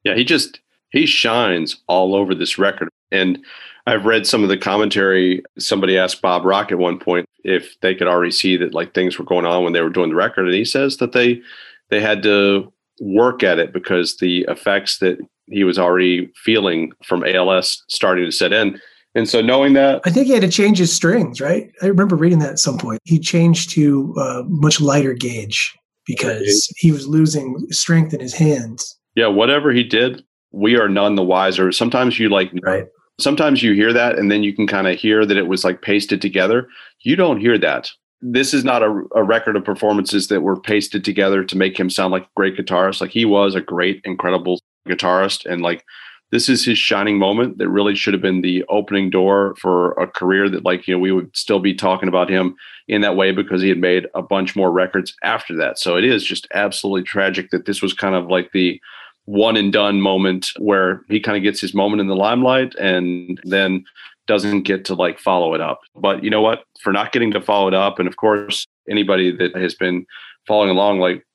Yeah, 0.04 0.16
he 0.16 0.24
just 0.24 0.60
he 0.94 1.06
shines 1.06 1.82
all 1.88 2.16
over 2.16 2.34
this 2.34 2.58
record. 2.58 2.88
And 3.12 3.44
I've 3.86 4.06
read 4.06 4.26
some 4.26 4.44
of 4.44 4.50
the 4.50 4.58
commentary. 4.58 5.44
Somebody 5.60 5.98
asked 5.98 6.22
Bob 6.22 6.46
Rock 6.46 6.72
at 6.72 6.78
one 6.78 6.98
point 6.98 7.26
if 7.44 7.78
they 7.82 7.94
could 7.94 8.08
already 8.08 8.32
see 8.32 8.56
that 8.58 8.74
like 8.74 8.94
things 8.94 9.20
were 9.20 9.26
going 9.26 9.46
on 9.46 9.64
when 9.64 9.74
they 9.74 9.82
were 9.82 9.90
doing 9.90 10.10
the 10.10 10.16
record, 10.16 10.46
and 10.46 10.56
he 10.56 10.64
says 10.64 10.98
that 10.98 11.12
they 11.12 11.42
they 11.90 12.00
had 12.00 12.24
to 12.24 12.72
work 13.02 13.44
at 13.44 13.60
it 13.60 13.74
because 13.74 14.18
the 14.18 14.46
effects 14.48 15.00
that 15.00 15.18
he 15.48 15.66
was 15.66 15.78
already 15.78 16.32
feeling 16.36 16.94
from 17.04 17.26
ALS 17.26 17.84
starting 17.90 18.24
to 18.24 18.32
set 18.32 18.54
in. 18.54 18.80
And 19.16 19.28
so 19.30 19.42
knowing 19.42 19.74
that, 19.74 20.02
I 20.06 20.10
think 20.10 20.28
he 20.28 20.34
had 20.34 20.42
to 20.42 20.50
change 20.50 20.78
his 20.78 20.94
strings, 20.94 21.42
right? 21.42 21.70
I 21.82 21.88
remember 21.88 22.16
reading 22.16 22.40
that 22.40 22.52
at 22.52 22.60
some 22.60 22.78
point. 22.78 23.00
He 23.04 23.20
changed 23.20 23.70
to 23.72 24.16
a 24.18 24.44
much 24.48 24.80
lighter 24.80 25.14
gauge 25.14 25.76
because 26.06 26.72
he 26.78 26.92
was 26.92 27.08
losing 27.08 27.60
strength 27.70 28.14
in 28.14 28.22
his 28.22 28.34
hands. 28.34 28.98
Yeah, 29.16 29.28
whatever 29.28 29.72
he 29.72 29.84
did, 29.84 30.24
we 30.54 30.78
are 30.78 30.88
none 30.88 31.16
the 31.16 31.24
wiser. 31.24 31.72
Sometimes 31.72 32.18
you 32.18 32.30
like, 32.30 32.52
right? 32.62 32.88
Sometimes 33.20 33.62
you 33.62 33.74
hear 33.74 33.92
that, 33.94 34.18
and 34.18 34.32
then 34.32 34.44
you 34.44 34.56
can 34.56 34.66
kind 34.66 34.88
of 34.88 34.98
hear 34.98 35.26
that 35.26 35.38
it 35.38 35.48
was 35.48 35.64
like 35.64 35.82
pasted 35.82 36.22
together. 36.22 36.68
You 37.02 37.16
don't 37.16 37.42
hear 37.42 37.58
that. 37.58 37.92
This 38.22 38.54
is 38.54 38.64
not 38.64 38.82
a, 38.82 39.04
a 39.16 39.24
record 39.24 39.58
of 39.58 39.66
performances 39.66 40.30
that 40.30 40.42
were 40.42 40.60
pasted 40.60 41.04
together 41.04 41.44
to 41.44 41.58
make 41.58 41.78
him 41.78 41.90
sound 41.90 42.14
like 42.14 42.24
a 42.24 42.30
great 42.38 42.56
guitarist. 42.56 43.02
Like 43.02 43.12
he 43.12 43.26
was 43.26 43.54
a 43.54 43.62
great, 43.62 44.02
incredible 44.06 44.60
guitarist 44.88 45.46
and 45.46 45.62
like 45.62 45.84
this 46.32 46.50
is 46.50 46.66
his 46.66 46.80
shining 46.80 47.20
moment 47.20 47.60
that 47.60 47.70
really 47.70 47.96
should 47.96 48.14
have 48.14 48.22
been 48.22 48.42
the 48.42 48.66
opening 48.68 49.12
door 49.12 49.56
for 49.60 49.92
a 49.94 50.08
career 50.08 50.50
that 50.50 50.66
like 50.66 50.88
you 50.88 50.96
know 50.96 51.00
we 51.00 51.12
would 51.12 51.30
still 51.36 51.60
be 51.60 51.74
talking 51.74 52.10
about 52.10 52.30
him 52.30 52.56
in 52.88 53.02
that 53.02 53.16
way 53.16 53.32
because 53.32 53.62
he 53.62 53.70
had 53.70 53.78
made 53.78 54.08
a 54.16 54.22
bunch 54.22 54.56
more 54.56 54.72
records 54.72 55.16
after 55.24 55.56
that 55.56 55.78
so 55.78 55.96
it 55.96 56.04
is 56.04 56.24
just 56.24 56.48
absolutely 56.54 57.04
tragic 57.04 57.50
that 57.52 57.66
this 57.66 57.82
was 57.82 57.94
kind 57.94 58.16
of 58.16 58.28
like 58.28 58.52
the 58.52 58.82
one 59.26 59.56
and 59.56 59.72
done 59.72 60.02
moment 60.02 60.48
where 60.58 61.02
he 61.08 61.20
kind 61.20 61.38
of 61.38 61.44
gets 61.44 61.62
his 61.62 61.74
moment 61.74 62.02
in 62.02 62.08
the 62.08 62.16
limelight 62.16 62.76
and 62.76 63.40
then 63.44 63.84
doesn't 64.28 64.64
get 64.64 64.86
to 64.86 64.94
like 64.94 65.20
follow 65.20 65.54
it 65.54 65.62
up 65.62 65.82
but 65.96 66.24
you 66.24 66.30
know 66.30 66.42
what 66.42 66.64
for 66.82 66.94
not 66.94 67.12
getting 67.12 67.32
to 67.32 67.42
follow 67.42 67.68
it 67.68 67.74
up 67.74 68.00
and 68.00 68.08
of 68.08 68.16
course 68.16 68.66
anybody 68.90 69.36
that 69.36 69.56
has 69.56 69.76
been 69.76 70.06
following 70.48 70.70
along 70.70 71.00
like 71.00 71.26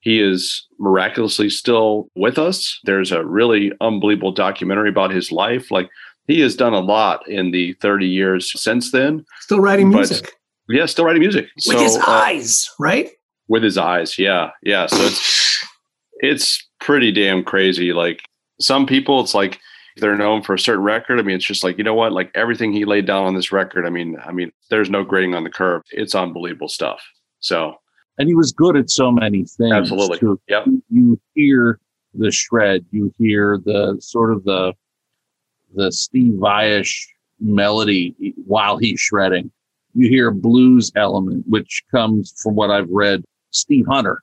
he 0.00 0.20
is 0.20 0.66
miraculously 0.78 1.50
still 1.50 2.08
with 2.14 2.38
us. 2.38 2.78
There's 2.84 3.12
a 3.12 3.24
really 3.24 3.72
unbelievable 3.80 4.32
documentary 4.32 4.88
about 4.88 5.10
his 5.10 5.32
life. 5.32 5.70
Like 5.70 5.90
he 6.26 6.40
has 6.40 6.54
done 6.54 6.72
a 6.72 6.80
lot 6.80 7.28
in 7.28 7.50
the 7.50 7.72
30 7.74 8.06
years 8.06 8.52
since 8.60 8.92
then. 8.92 9.24
Still 9.40 9.60
writing 9.60 9.88
music. 9.88 10.32
Yeah, 10.68 10.86
still 10.86 11.04
writing 11.04 11.20
music. 11.20 11.46
With 11.66 11.78
so, 11.78 11.82
his 11.82 11.96
uh, 11.96 12.04
eyes, 12.06 12.70
right? 12.78 13.10
With 13.48 13.62
his 13.62 13.78
eyes, 13.78 14.18
yeah. 14.18 14.50
Yeah. 14.62 14.86
So 14.86 14.98
it's 14.98 15.66
it's 16.20 16.67
pretty 16.80 17.12
damn 17.12 17.42
crazy. 17.42 17.92
Like 17.92 18.22
some 18.60 18.86
people, 18.86 19.20
it's 19.20 19.34
like 19.34 19.58
they're 19.96 20.16
known 20.16 20.42
for 20.42 20.54
a 20.54 20.58
certain 20.58 20.84
record. 20.84 21.18
I 21.18 21.22
mean, 21.22 21.36
it's 21.36 21.44
just 21.44 21.64
like, 21.64 21.78
you 21.78 21.84
know 21.84 21.94
what? 21.94 22.12
Like 22.12 22.30
everything 22.34 22.72
he 22.72 22.84
laid 22.84 23.06
down 23.06 23.26
on 23.26 23.34
this 23.34 23.52
record, 23.52 23.86
I 23.86 23.90
mean, 23.90 24.16
I 24.24 24.32
mean, 24.32 24.52
there's 24.70 24.90
no 24.90 25.04
grading 25.04 25.34
on 25.34 25.44
the 25.44 25.50
curve. 25.50 25.82
It's 25.90 26.14
unbelievable 26.14 26.68
stuff. 26.68 27.02
So 27.40 27.76
and 28.18 28.28
he 28.28 28.34
was 28.34 28.52
good 28.52 28.76
at 28.76 28.90
so 28.90 29.10
many 29.10 29.44
things. 29.44 29.72
Absolutely. 29.72 30.18
Too. 30.18 30.40
Yep. 30.48 30.66
You 30.90 31.20
hear 31.34 31.78
the 32.14 32.30
shred, 32.32 32.84
you 32.90 33.14
hear 33.18 33.58
the 33.64 33.96
sort 34.00 34.32
of 34.32 34.44
the 34.44 34.74
the 35.74 35.92
Steve 35.92 36.34
Vaiish 36.34 37.06
melody 37.38 38.34
while 38.44 38.76
he's 38.76 38.98
shredding. 38.98 39.50
You 39.94 40.08
hear 40.08 40.30
blues 40.30 40.90
element, 40.96 41.44
which 41.48 41.84
comes 41.90 42.34
from 42.42 42.54
what 42.54 42.70
I've 42.70 42.88
read. 42.90 43.24
Steve 43.50 43.86
Hunter 43.88 44.22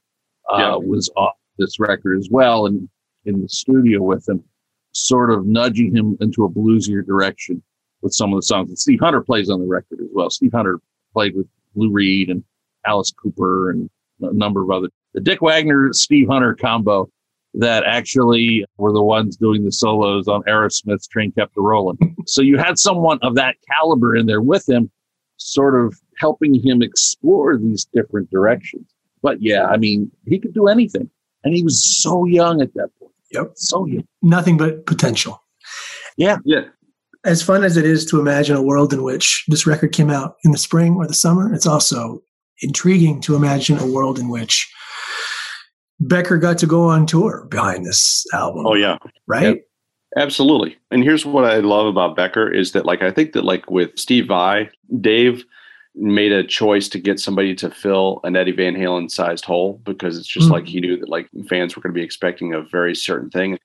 uh, 0.51 0.77
yep. 0.79 0.87
was 0.87 1.09
off 1.15 1.35
this 1.57 1.79
record 1.79 2.17
as 2.17 2.29
well, 2.31 2.65
and 2.65 2.89
in 3.25 3.41
the 3.41 3.49
studio 3.49 4.01
with 4.01 4.27
him. 4.27 4.43
sort 4.91 5.29
of 5.29 5.45
nudging 5.45 5.93
him 5.93 6.15
into 6.21 6.45
a 6.45 6.49
bluesier 6.49 7.05
direction 7.05 7.61
with 8.01 8.13
some 8.13 8.31
of 8.31 8.37
the 8.37 8.43
songs. 8.43 8.69
And 8.69 8.79
Steve 8.79 8.99
Hunter 9.01 9.19
plays 9.19 9.49
on 9.49 9.59
the 9.59 9.65
record 9.65 9.99
as 9.99 10.07
well. 10.13 10.29
Steve 10.29 10.53
Hunter 10.53 10.79
played 11.11 11.35
with 11.35 11.47
Lou 11.75 11.91
Reed 11.91 12.29
and 12.29 12.43
Alice 12.85 13.11
Cooper 13.11 13.71
and 13.71 13.89
a 14.21 14.33
number 14.33 14.63
of 14.63 14.71
other. 14.71 14.87
The 15.13 15.19
Dick 15.19 15.41
Wagner 15.41 15.89
Steve 15.91 16.27
Hunter 16.29 16.55
combo 16.55 17.09
that 17.55 17.83
actually 17.85 18.65
were 18.77 18.93
the 18.93 19.01
ones 19.01 19.37
doing 19.37 19.63
the 19.63 19.71
solos 19.71 20.27
on 20.27 20.43
Aerosmith's 20.43 21.07
Train 21.07 21.31
Kept 21.31 21.57
a 21.57 21.61
Rolling. 21.61 21.97
so 22.25 22.41
you 22.41 22.57
had 22.57 22.77
someone 22.77 23.19
of 23.21 23.35
that 23.35 23.55
caliber 23.75 24.15
in 24.15 24.25
there 24.25 24.41
with 24.41 24.67
him, 24.67 24.89
sort 25.37 25.75
of 25.75 25.97
helping 26.17 26.61
him 26.61 26.81
explore 26.81 27.57
these 27.57 27.85
different 27.93 28.29
directions. 28.29 28.87
But 29.21 29.41
yeah, 29.41 29.65
I 29.65 29.77
mean, 29.77 30.11
he 30.25 30.39
could 30.39 30.53
do 30.53 30.67
anything. 30.67 31.09
And 31.45 31.55
he 31.55 31.63
was 31.63 31.81
so 32.01 32.25
young 32.25 32.61
at 32.61 32.73
that 32.73 32.89
point. 32.99 33.13
Yep. 33.31 33.51
So 33.55 33.85
young. 33.85 34.07
Nothing 34.21 34.57
but 34.57 34.85
potential. 34.85 35.41
Yeah. 36.17 36.37
Yeah. 36.43 36.65
As 37.23 37.41
fun 37.41 37.63
as 37.63 37.77
it 37.77 37.85
is 37.85 38.05
to 38.07 38.19
imagine 38.19 38.55
a 38.55 38.61
world 38.61 38.93
in 38.93 39.03
which 39.03 39.45
this 39.47 39.65
record 39.65 39.93
came 39.93 40.09
out 40.09 40.35
in 40.43 40.51
the 40.51 40.57
spring 40.57 40.95
or 40.95 41.07
the 41.07 41.13
summer, 41.13 41.53
it's 41.53 41.65
also 41.65 42.21
intriguing 42.61 43.21
to 43.21 43.35
imagine 43.35 43.77
a 43.79 43.85
world 43.85 44.19
in 44.19 44.29
which 44.29 44.71
Becker 45.99 46.37
got 46.37 46.57
to 46.59 46.67
go 46.67 46.89
on 46.89 47.05
tour 47.05 47.47
behind 47.49 47.85
this 47.85 48.25
album. 48.33 48.65
Oh 48.67 48.75
yeah, 48.75 48.97
right. 49.27 49.55
Yep. 49.55 49.61
Absolutely. 50.17 50.77
And 50.91 51.03
here's 51.03 51.25
what 51.25 51.43
I 51.45 51.57
love 51.57 51.87
about 51.87 52.15
Becker 52.15 52.49
is 52.51 52.71
that 52.71 52.85
like 52.85 53.01
I 53.01 53.11
think 53.11 53.33
that 53.33 53.43
like 53.43 53.69
with 53.69 53.97
Steve 53.97 54.27
Vai, 54.27 54.69
Dave 55.01 55.43
made 55.95 56.31
a 56.31 56.45
choice 56.45 56.87
to 56.89 56.99
get 56.99 57.19
somebody 57.19 57.55
to 57.55 57.69
fill 57.69 58.19
an 58.23 58.35
Eddie 58.35 58.51
Van 58.51 58.75
Halen 58.75 59.09
sized 59.09 59.45
hole 59.45 59.81
because 59.85 60.17
it's 60.17 60.27
just 60.27 60.49
mm. 60.49 60.51
like 60.51 60.67
he 60.67 60.81
knew 60.81 60.97
that 60.97 61.09
like 61.09 61.29
fans 61.47 61.75
were 61.75 61.81
going 61.81 61.93
to 61.93 61.97
be 61.99 62.03
expecting 62.03 62.53
a 62.53 62.61
very 62.61 62.95
certain 62.95 63.29
thing. 63.29 63.57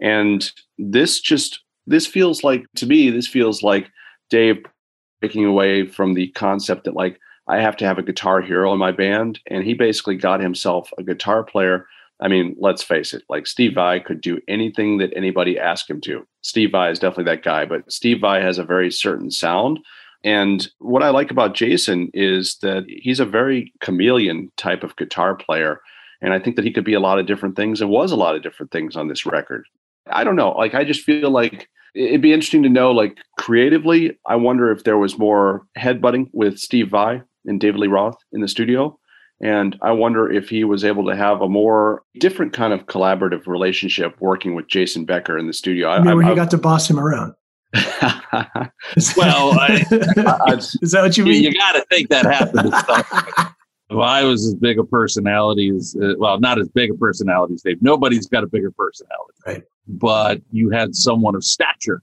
And 0.00 0.50
this 0.78 1.20
just 1.20 1.60
this 1.86 2.06
feels 2.06 2.42
like 2.42 2.66
to 2.76 2.86
me 2.86 3.10
this 3.10 3.28
feels 3.28 3.62
like 3.62 3.90
Dave 4.30 4.64
breaking 5.20 5.44
away 5.44 5.86
from 5.86 6.14
the 6.14 6.28
concept 6.28 6.84
that 6.84 6.94
like 6.94 7.20
I 7.48 7.60
have 7.60 7.76
to 7.76 7.86
have 7.86 7.98
a 7.98 8.02
guitar 8.02 8.40
hero 8.40 8.72
in 8.72 8.78
my 8.78 8.92
band. 8.92 9.38
And 9.46 9.64
he 9.64 9.74
basically 9.74 10.16
got 10.16 10.40
himself 10.40 10.90
a 10.98 11.02
guitar 11.02 11.44
player. 11.44 11.86
I 12.20 12.28
mean, 12.28 12.56
let's 12.58 12.82
face 12.82 13.12
it, 13.12 13.22
like 13.28 13.46
Steve 13.46 13.74
Vai 13.74 14.00
could 14.00 14.20
do 14.20 14.40
anything 14.48 14.98
that 14.98 15.12
anybody 15.14 15.58
asked 15.58 15.88
him 15.88 16.00
to. 16.02 16.26
Steve 16.40 16.72
Vai 16.72 16.90
is 16.90 16.98
definitely 16.98 17.30
that 17.30 17.44
guy, 17.44 17.66
but 17.66 17.90
Steve 17.92 18.20
Vai 18.20 18.40
has 18.40 18.58
a 18.58 18.64
very 18.64 18.90
certain 18.90 19.30
sound. 19.30 19.78
And 20.26 20.68
what 20.80 21.04
I 21.04 21.10
like 21.10 21.30
about 21.30 21.54
Jason 21.54 22.10
is 22.12 22.58
that 22.60 22.84
he's 22.88 23.20
a 23.20 23.24
very 23.24 23.72
chameleon 23.80 24.50
type 24.56 24.82
of 24.82 24.96
guitar 24.96 25.36
player. 25.36 25.80
And 26.20 26.34
I 26.34 26.40
think 26.40 26.56
that 26.56 26.64
he 26.64 26.72
could 26.72 26.84
be 26.84 26.94
a 26.94 27.00
lot 27.00 27.20
of 27.20 27.26
different 27.26 27.54
things 27.54 27.80
and 27.80 27.90
was 27.90 28.10
a 28.10 28.16
lot 28.16 28.34
of 28.34 28.42
different 28.42 28.72
things 28.72 28.96
on 28.96 29.06
this 29.06 29.24
record. 29.24 29.64
I 30.10 30.24
don't 30.24 30.34
know. 30.34 30.50
Like, 30.50 30.74
I 30.74 30.82
just 30.82 31.02
feel 31.02 31.30
like 31.30 31.68
it'd 31.94 32.22
be 32.22 32.32
interesting 32.32 32.64
to 32.64 32.68
know, 32.68 32.90
like, 32.90 33.18
creatively, 33.38 34.18
I 34.26 34.34
wonder 34.34 34.72
if 34.72 34.82
there 34.82 34.98
was 34.98 35.16
more 35.16 35.64
headbutting 35.78 36.28
with 36.32 36.58
Steve 36.58 36.90
Vai 36.90 37.22
and 37.44 37.60
David 37.60 37.78
Lee 37.78 37.86
Roth 37.86 38.18
in 38.32 38.40
the 38.40 38.48
studio. 38.48 38.98
And 39.40 39.78
I 39.80 39.92
wonder 39.92 40.28
if 40.32 40.48
he 40.48 40.64
was 40.64 40.84
able 40.84 41.06
to 41.06 41.14
have 41.14 41.40
a 41.40 41.48
more 41.48 42.02
different 42.18 42.52
kind 42.52 42.72
of 42.72 42.86
collaborative 42.86 43.46
relationship 43.46 44.16
working 44.18 44.56
with 44.56 44.66
Jason 44.66 45.04
Becker 45.04 45.38
in 45.38 45.46
the 45.46 45.52
studio. 45.52 45.88
I, 45.88 46.00
where 46.00 46.22
he 46.22 46.34
got 46.34 46.50
to 46.50 46.58
boss 46.58 46.90
him 46.90 46.98
around. 46.98 47.34
well, 49.16 49.58
I, 49.58 49.84
I, 49.90 50.54
is 50.56 50.92
that 50.92 51.02
what 51.02 51.16
you 51.16 51.24
mean? 51.24 51.42
You, 51.42 51.50
you 51.50 51.54
got 51.54 51.72
to 51.72 51.84
think 51.90 52.08
that 52.10 52.24
happened. 52.24 52.72
if 53.90 53.96
I 53.96 54.24
was 54.24 54.46
as 54.46 54.54
big 54.54 54.78
a 54.78 54.84
personality 54.84 55.70
as, 55.74 55.96
uh, 56.00 56.14
well, 56.18 56.38
not 56.40 56.58
as 56.58 56.68
big 56.68 56.90
a 56.90 56.94
personality 56.94 57.54
as 57.54 57.62
Dave. 57.62 57.82
Nobody's 57.82 58.26
got 58.26 58.44
a 58.44 58.46
bigger 58.46 58.70
personality. 58.70 59.34
Right. 59.46 59.62
But 59.88 60.40
you 60.50 60.70
had 60.70 60.94
someone 60.94 61.34
of 61.34 61.44
stature 61.44 62.02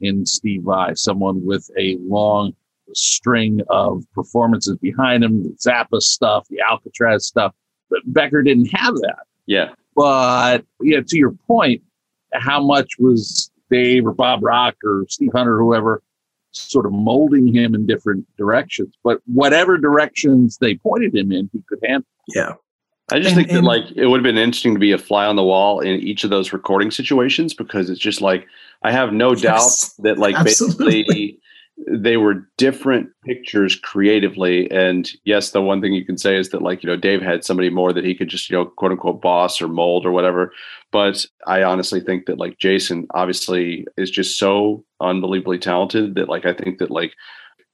in 0.00 0.26
Steve 0.26 0.62
Vai, 0.64 0.94
someone 0.94 1.44
with 1.44 1.70
a 1.78 1.96
long 2.00 2.54
string 2.94 3.60
of 3.70 4.04
performances 4.14 4.76
behind 4.78 5.24
him, 5.24 5.42
the 5.42 5.50
Zappa 5.50 6.00
stuff, 6.00 6.46
the 6.48 6.60
Alcatraz 6.68 7.26
stuff. 7.26 7.54
But 7.90 8.00
Becker 8.06 8.42
didn't 8.42 8.70
have 8.74 8.94
that. 8.96 9.24
Yeah. 9.46 9.70
But 9.94 10.64
yeah, 10.80 11.00
to 11.06 11.18
your 11.18 11.32
point, 11.46 11.82
how 12.32 12.62
much 12.62 12.98
was 12.98 13.50
Dave 13.72 14.06
or 14.06 14.12
Bob 14.12 14.44
Rock 14.44 14.76
or 14.84 15.04
Steve 15.08 15.30
Hunter, 15.34 15.56
or 15.56 15.64
whoever, 15.64 16.02
sort 16.52 16.86
of 16.86 16.92
molding 16.92 17.52
him 17.52 17.74
in 17.74 17.86
different 17.86 18.26
directions? 18.36 18.94
But 19.02 19.20
whatever 19.26 19.78
directions 19.78 20.58
they 20.58 20.76
pointed 20.76 21.14
him 21.14 21.32
in, 21.32 21.48
he 21.52 21.62
could 21.68 21.80
handle. 21.82 22.06
Yeah. 22.34 22.54
I 23.10 23.18
just 23.18 23.36
and, 23.36 23.36
think 23.36 23.50
that 23.50 23.64
like 23.64 23.84
it 23.96 24.06
would 24.06 24.18
have 24.18 24.22
been 24.22 24.38
interesting 24.38 24.74
to 24.74 24.80
be 24.80 24.92
a 24.92 24.98
fly 24.98 25.26
on 25.26 25.36
the 25.36 25.42
wall 25.42 25.80
in 25.80 26.00
each 26.00 26.24
of 26.24 26.30
those 26.30 26.52
recording 26.52 26.90
situations 26.90 27.52
because 27.52 27.90
it's 27.90 28.00
just 28.00 28.20
like 28.20 28.46
I 28.82 28.92
have 28.92 29.12
no 29.12 29.32
yes, 29.32 29.42
doubt 29.42 30.04
that 30.04 30.18
like 30.18 30.34
absolutely. 30.38 31.02
basically 31.02 31.40
they 31.88 32.16
were 32.16 32.48
different 32.58 33.10
pictures 33.24 33.76
creatively. 33.76 34.70
And 34.70 35.10
yes, 35.24 35.50
the 35.50 35.62
one 35.62 35.80
thing 35.80 35.92
you 35.92 36.04
can 36.04 36.18
say 36.18 36.36
is 36.36 36.50
that 36.50 36.62
like, 36.62 36.82
you 36.82 36.88
know, 36.88 36.96
Dave 36.96 37.22
had 37.22 37.44
somebody 37.44 37.70
more 37.70 37.92
that 37.92 38.04
he 38.04 38.14
could 38.14 38.28
just, 38.28 38.50
you 38.50 38.56
know, 38.56 38.66
quote 38.66 38.92
unquote 38.92 39.20
boss 39.20 39.60
or 39.60 39.68
mold 39.68 40.06
or 40.06 40.12
whatever. 40.12 40.52
But 40.90 41.24
I 41.46 41.62
honestly 41.62 42.00
think 42.00 42.26
that 42.26 42.38
like 42.38 42.58
Jason 42.58 43.06
obviously 43.14 43.86
is 43.96 44.10
just 44.10 44.38
so 44.38 44.84
unbelievably 45.00 45.58
talented 45.58 46.14
that 46.14 46.28
like 46.28 46.46
I 46.46 46.52
think 46.52 46.78
that 46.78 46.90
like 46.90 47.14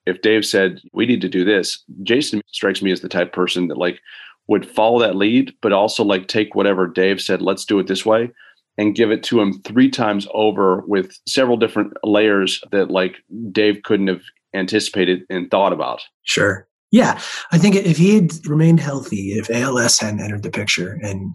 if 0.06 0.22
Dave 0.22 0.46
said 0.46 0.80
we 0.92 1.06
need 1.06 1.20
to 1.20 1.28
do 1.28 1.44
this, 1.44 1.82
Jason 2.02 2.40
strikes 2.46 2.82
me 2.82 2.92
as 2.92 3.00
the 3.00 3.08
type 3.08 3.32
person 3.32 3.68
that 3.68 3.78
like 3.78 4.00
would 4.46 4.66
follow 4.66 4.98
that 5.00 5.16
lead, 5.16 5.52
but 5.60 5.72
also 5.72 6.02
like 6.02 6.28
take 6.28 6.54
whatever 6.54 6.86
Dave 6.86 7.20
said, 7.20 7.42
let's 7.42 7.64
do 7.64 7.78
it 7.78 7.86
this 7.86 8.06
way 8.06 8.30
and 8.78 8.94
give 8.94 9.10
it 9.10 9.22
to 9.24 9.40
him 9.40 9.60
three 9.62 9.90
times 9.90 10.26
over 10.32 10.84
with 10.86 11.18
several 11.26 11.56
different 11.56 11.92
layers 12.04 12.62
that 12.70 12.90
like 12.90 13.16
Dave 13.50 13.82
couldn't 13.82 14.06
have 14.06 14.22
anticipated 14.54 15.24
and 15.28 15.50
thought 15.50 15.72
about. 15.72 16.00
Sure. 16.22 16.66
Yeah. 16.90 17.20
I 17.52 17.58
think 17.58 17.74
if 17.74 17.98
he 17.98 18.14
had 18.14 18.46
remained 18.46 18.80
healthy, 18.80 19.32
if 19.32 19.50
ALS 19.50 19.98
hadn't 19.98 20.20
entered 20.20 20.44
the 20.44 20.50
picture 20.50 20.98
and 21.02 21.34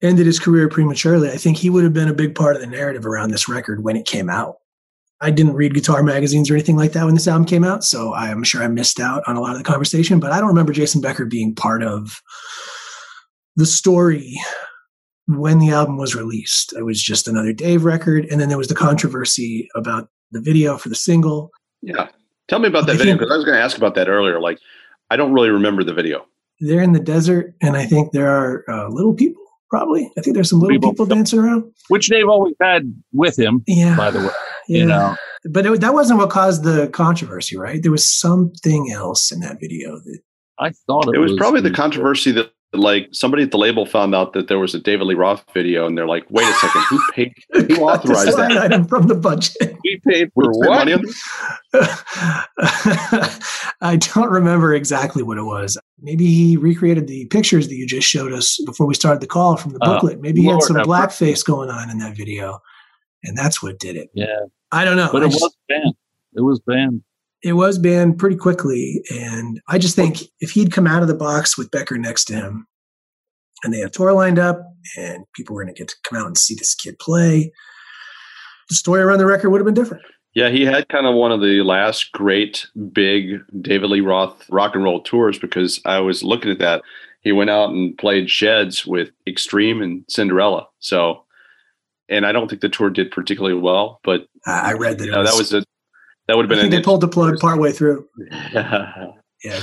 ended 0.00 0.26
his 0.26 0.38
career 0.38 0.68
prematurely, 0.68 1.28
I 1.28 1.36
think 1.36 1.58
he 1.58 1.68
would 1.68 1.84
have 1.84 1.92
been 1.92 2.08
a 2.08 2.14
big 2.14 2.34
part 2.34 2.54
of 2.54 2.62
the 2.62 2.68
narrative 2.68 3.04
around 3.04 3.30
this 3.30 3.48
record 3.48 3.84
when 3.84 3.96
it 3.96 4.06
came 4.06 4.30
out. 4.30 4.56
I 5.20 5.32
didn't 5.32 5.54
read 5.54 5.74
guitar 5.74 6.04
magazines 6.04 6.48
or 6.48 6.54
anything 6.54 6.76
like 6.76 6.92
that 6.92 7.04
when 7.04 7.14
this 7.14 7.26
album 7.26 7.44
came 7.44 7.64
out, 7.64 7.82
so 7.82 8.14
I'm 8.14 8.44
sure 8.44 8.62
I 8.62 8.68
missed 8.68 9.00
out 9.00 9.24
on 9.26 9.34
a 9.34 9.40
lot 9.40 9.50
of 9.50 9.58
the 9.58 9.64
conversation, 9.64 10.20
but 10.20 10.30
I 10.30 10.38
don't 10.38 10.46
remember 10.46 10.72
Jason 10.72 11.00
Becker 11.00 11.24
being 11.24 11.56
part 11.56 11.82
of 11.82 12.22
the 13.56 13.66
story 13.66 14.38
when 15.28 15.58
the 15.58 15.70
album 15.70 15.98
was 15.98 16.14
released. 16.14 16.72
It 16.72 16.84
was 16.84 17.02
just 17.02 17.28
another 17.28 17.52
Dave 17.52 17.84
record. 17.84 18.24
And 18.26 18.40
then 18.40 18.48
there 18.48 18.58
was 18.58 18.68
the 18.68 18.74
controversy 18.74 19.68
about 19.74 20.08
the 20.32 20.40
video 20.40 20.78
for 20.78 20.88
the 20.88 20.94
single. 20.94 21.50
Yeah. 21.82 22.08
Tell 22.48 22.58
me 22.58 22.68
about 22.68 22.86
that 22.86 22.94
I 22.94 22.98
video 22.98 23.14
because 23.14 23.30
I 23.30 23.36
was 23.36 23.44
going 23.44 23.56
to 23.56 23.62
ask 23.62 23.76
about 23.76 23.94
that 23.96 24.08
earlier. 24.08 24.40
Like, 24.40 24.58
I 25.10 25.16
don't 25.16 25.32
really 25.32 25.50
remember 25.50 25.84
the 25.84 25.92
video. 25.92 26.24
They're 26.60 26.82
in 26.82 26.92
the 26.92 27.00
desert, 27.00 27.54
and 27.60 27.76
I 27.76 27.84
think 27.84 28.12
there 28.12 28.28
are 28.28 28.64
uh, 28.68 28.88
little 28.88 29.14
people, 29.14 29.42
probably. 29.70 30.10
I 30.18 30.22
think 30.22 30.34
there's 30.34 30.50
some 30.50 30.60
little 30.60 30.74
people, 30.74 30.92
people 30.92 31.06
dancing 31.06 31.38
around. 31.38 31.72
Which 31.88 32.08
Dave 32.08 32.28
always 32.28 32.54
had 32.60 32.92
with 33.12 33.38
him, 33.38 33.62
yeah. 33.66 33.96
by 33.96 34.10
the 34.10 34.20
way. 34.20 34.30
Yeah. 34.66 34.78
You 34.78 34.86
know. 34.86 35.16
But 35.44 35.66
it, 35.66 35.80
that 35.80 35.94
wasn't 35.94 36.18
what 36.18 36.30
caused 36.30 36.64
the 36.64 36.88
controversy, 36.88 37.56
right? 37.56 37.82
There 37.82 37.92
was 37.92 38.10
something 38.10 38.90
else 38.90 39.30
in 39.30 39.40
that 39.40 39.60
video 39.60 40.00
that 40.00 40.20
I 40.58 40.70
thought 40.86 41.08
it, 41.08 41.14
it 41.14 41.18
was, 41.18 41.32
was 41.32 41.38
probably 41.38 41.60
the 41.60 41.70
controversy 41.70 42.32
that 42.32 42.50
like 42.72 43.08
somebody 43.12 43.42
at 43.42 43.50
the 43.50 43.58
label 43.58 43.86
found 43.86 44.14
out 44.14 44.32
that 44.34 44.48
there 44.48 44.58
was 44.58 44.74
a 44.74 44.78
David 44.78 45.06
Lee 45.06 45.14
Roth 45.14 45.44
video, 45.54 45.86
and 45.86 45.96
they're 45.96 46.06
like, 46.06 46.24
"Wait 46.30 46.46
a 46.46 46.52
second, 46.54 46.82
who 46.88 47.00
paid? 47.12 47.32
Who 47.52 47.82
authorized 47.82 48.36
that 48.36 48.52
item 48.52 48.86
from 48.86 49.06
the 49.06 49.14
budget? 49.14 49.76
We 49.82 50.00
paid 50.06 50.30
for 50.34 50.50
what?" 50.52 50.88
I 53.80 53.96
don't 53.96 54.30
remember 54.30 54.74
exactly 54.74 55.22
what 55.22 55.38
it 55.38 55.44
was. 55.44 55.78
Maybe 56.00 56.26
he 56.26 56.56
recreated 56.56 57.06
the 57.06 57.26
pictures 57.26 57.68
that 57.68 57.76
you 57.76 57.86
just 57.86 58.08
showed 58.08 58.32
us 58.32 58.58
before 58.66 58.86
we 58.86 58.94
started 58.94 59.20
the 59.20 59.26
call 59.26 59.56
from 59.56 59.72
the 59.72 59.78
uh, 59.82 59.94
booklet. 59.94 60.20
Maybe 60.20 60.42
he 60.42 60.48
had 60.48 60.62
some 60.62 60.76
blackface 60.76 61.44
going 61.44 61.70
on 61.70 61.90
in 61.90 61.98
that 61.98 62.16
video, 62.16 62.60
and 63.24 63.36
that's 63.36 63.62
what 63.62 63.78
did 63.78 63.96
it. 63.96 64.10
Yeah, 64.12 64.26
I 64.72 64.84
don't 64.84 64.96
know. 64.96 65.08
But 65.10 65.22
I 65.22 65.26
it 65.26 65.30
just, 65.30 65.42
was 65.42 65.56
banned. 65.68 65.94
It 66.34 66.42
was 66.42 66.60
banned 66.60 67.02
it 67.42 67.52
was 67.54 67.78
banned 67.78 68.18
pretty 68.18 68.36
quickly. 68.36 69.02
And 69.10 69.60
I 69.68 69.78
just 69.78 69.96
think 69.96 70.22
if 70.40 70.50
he'd 70.50 70.72
come 70.72 70.86
out 70.86 71.02
of 71.02 71.08
the 71.08 71.14
box 71.14 71.56
with 71.56 71.70
Becker 71.70 71.98
next 71.98 72.24
to 72.26 72.34
him 72.34 72.66
and 73.62 73.72
they 73.72 73.78
had 73.78 73.92
tour 73.92 74.12
lined 74.12 74.38
up 74.38 74.60
and 74.96 75.24
people 75.34 75.54
were 75.54 75.62
going 75.62 75.74
to 75.74 75.78
get 75.78 75.88
to 75.88 75.96
come 76.04 76.18
out 76.18 76.26
and 76.26 76.38
see 76.38 76.54
this 76.54 76.74
kid 76.74 76.98
play, 76.98 77.52
the 78.68 78.74
story 78.74 79.00
around 79.00 79.18
the 79.18 79.26
record 79.26 79.50
would 79.50 79.60
have 79.60 79.66
been 79.66 79.74
different. 79.74 80.02
Yeah, 80.34 80.50
he 80.50 80.64
had 80.64 80.88
kind 80.88 81.06
of 81.06 81.14
one 81.14 81.32
of 81.32 81.40
the 81.40 81.62
last 81.62 82.12
great 82.12 82.66
big 82.92 83.40
David 83.60 83.90
Lee 83.90 84.00
Roth 84.00 84.48
rock 84.50 84.74
and 84.74 84.84
roll 84.84 85.02
tours 85.02 85.38
because 85.38 85.80
I 85.84 85.98
was 86.00 86.22
looking 86.22 86.50
at 86.50 86.58
that. 86.58 86.82
He 87.22 87.32
went 87.32 87.50
out 87.50 87.70
and 87.70 87.96
played 87.98 88.30
Sheds 88.30 88.86
with 88.86 89.10
Extreme 89.26 89.82
and 89.82 90.04
Cinderella. 90.08 90.68
So, 90.78 91.24
and 92.08 92.24
I 92.24 92.32
don't 92.32 92.48
think 92.48 92.60
the 92.60 92.68
tour 92.68 92.90
did 92.90 93.10
particularly 93.10 93.58
well, 93.58 94.00
but 94.04 94.28
I 94.46 94.74
read 94.74 94.98
that. 94.98 95.06
You 95.06 95.12
know, 95.12 95.20
was, 95.20 95.30
that 95.30 95.38
was 95.38 95.52
a 95.54 95.64
that 96.28 96.36
would 96.36 96.44
have 96.44 96.48
been. 96.48 96.58
I 96.58 96.62
think 96.62 96.72
they 96.72 96.82
pulled 96.82 97.00
the 97.00 97.08
plug 97.08 97.38
partway 97.40 97.72
through. 97.72 98.06
yeah, 98.52 99.10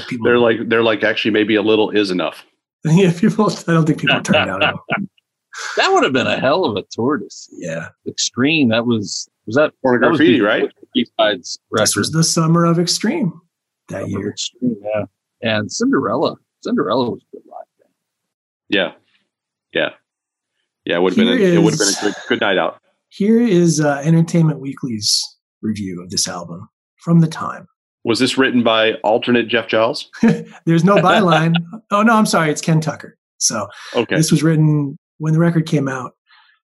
people. 0.07 0.25
They're 0.25 0.39
like 0.39 0.67
they're 0.67 0.83
like 0.83 1.03
actually 1.03 1.31
maybe 1.31 1.55
a 1.55 1.61
little 1.61 1.91
is 1.91 2.11
enough. 2.11 2.43
yeah, 2.83 3.13
people. 3.17 3.51
I 3.67 3.73
don't 3.73 3.85
think 3.85 4.01
people 4.01 4.19
turned 4.21 4.49
out. 4.49 4.61
that 5.77 5.89
would 5.89 6.03
have 6.03 6.11
been 6.11 6.27
a 6.27 6.39
hell 6.39 6.65
of 6.65 6.75
a 6.75 6.83
tortoise. 6.93 7.47
Yeah. 7.53 7.89
Extreme. 8.07 8.69
That 8.69 8.87
was 8.87 9.29
was 9.45 9.55
that 9.55 9.73
or 9.83 9.99
graffiti, 9.99 10.41
right? 10.41 10.71
Besides, 10.93 11.59
this 11.71 11.95
was 11.95 12.11
the 12.11 12.23
summer 12.23 12.65
of 12.65 12.79
Extreme 12.79 13.39
that 13.89 14.01
summer 14.01 14.19
year. 14.19 14.29
Extreme, 14.31 14.77
yeah. 14.81 15.05
And 15.41 15.71
Cinderella. 15.71 16.35
Cinderella 16.61 17.11
was 17.11 17.21
a 17.21 17.35
good 17.35 17.43
live. 17.45 17.65
Band. 17.79 17.91
Yeah, 18.69 18.91
yeah, 19.71 19.89
yeah. 20.85 20.95
It 20.95 21.01
would 21.01 21.15
have 21.15 21.17
been. 21.17 21.27
A, 21.27 21.55
it 21.55 21.61
would 21.61 21.73
have 21.73 21.79
been 21.79 21.89
a 21.89 22.01
good, 22.01 22.15
good 22.27 22.41
night 22.41 22.57
out. 22.57 22.81
Here 23.09 23.39
is 23.39 23.79
uh, 23.79 24.01
Entertainment 24.03 24.59
Weekly's 24.59 25.34
review 25.65 26.01
of 26.01 26.09
this 26.09 26.27
album 26.27 26.69
from 26.97 27.19
the 27.19 27.27
time. 27.27 27.67
Was 28.03 28.19
this 28.19 28.37
written 28.37 28.63
by 28.63 28.93
alternate 29.03 29.47
Jeff 29.47 29.67
Giles? 29.67 30.09
There's 30.65 30.83
no 30.83 30.97
byline. 30.97 31.55
oh 31.91 32.03
no, 32.03 32.13
I'm 32.13 32.27
sorry, 32.27 32.51
it's 32.51 32.61
Ken 32.61 32.79
Tucker. 32.79 33.17
So 33.39 33.67
okay. 33.95 34.15
this 34.15 34.31
was 34.31 34.43
written 34.43 34.97
when 35.17 35.33
the 35.33 35.39
record 35.39 35.65
came 35.65 35.87
out, 35.87 36.13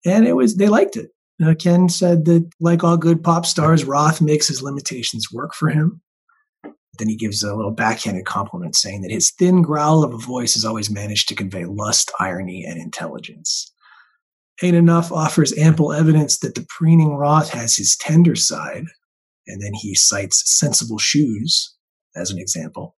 and 0.06 0.28
it 0.28 0.34
was 0.34 0.56
they 0.56 0.69
liked 0.69 0.95
it. 0.95 1.10
Uh, 1.43 1.54
Ken 1.54 1.89
said 1.89 2.26
that, 2.26 2.50
like 2.62 2.84
all 2.84 2.95
good 2.95 3.24
pop 3.24 3.45
stars, 3.45 3.84
Roth 3.84 4.21
makes 4.21 4.48
his 4.48 4.62
limitations 4.62 5.32
work 5.34 5.54
for 5.54 5.69
him. 5.69 6.02
Then 6.98 7.10
he 7.10 7.17
gives 7.17 7.43
a 7.43 7.54
little 7.54 7.71
backhanded 7.71 8.26
compliment, 8.26 8.76
saying 8.76 9.02
that 9.02 9.12
his 9.12 9.32
thin 9.32 9.62
growl 9.62 10.04
of 10.04 10.13
a 10.13 10.17
voice 10.17 10.54
has 10.54 10.63
always 10.63 10.89
managed 10.89 11.28
to 11.28 11.36
convey 11.36 11.65
lust, 11.65 12.12
irony, 12.19 12.63
and 12.63 12.80
intelligence. 12.80 13.74
Ain't 14.63 14.75
Enough 14.75 15.11
offers 15.11 15.57
ample 15.57 15.91
evidence 15.91 16.39
that 16.39 16.55
the 16.55 16.65
preening 16.69 17.15
Roth 17.15 17.49
has 17.49 17.75
his 17.75 17.97
tender 17.97 18.35
side, 18.35 18.85
and 19.47 19.61
then 19.61 19.73
he 19.73 19.95
cites 19.95 20.43
Sensible 20.45 20.97
Shoes 20.97 21.75
as 22.15 22.31
an 22.31 22.39
example. 22.39 22.95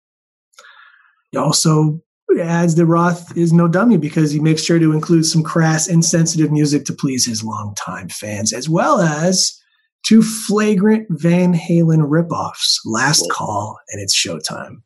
He 1.30 1.38
also 1.38 2.02
adds 2.40 2.74
that 2.74 2.86
Roth 2.86 3.36
is 3.36 3.52
no 3.52 3.68
dummy 3.68 3.96
because 3.96 4.30
he 4.30 4.40
makes 4.40 4.62
sure 4.62 4.78
to 4.78 4.92
include 4.92 5.24
some 5.24 5.42
crass, 5.42 5.88
insensitive 5.88 6.52
music 6.52 6.84
to 6.86 6.92
please 6.92 7.24
his 7.26 7.42
longtime 7.42 8.08
fans, 8.10 8.52
as 8.52 8.68
well 8.68 9.00
as 9.00 9.58
two 10.04 10.22
flagrant 10.22 11.06
Van 11.10 11.54
Halen 11.54 12.08
ripoffs, 12.08 12.78
Last 12.84 13.22
Whoa. 13.22 13.34
Call 13.34 13.78
and 13.90 14.02
It's 14.02 14.14
Showtime. 14.14 14.82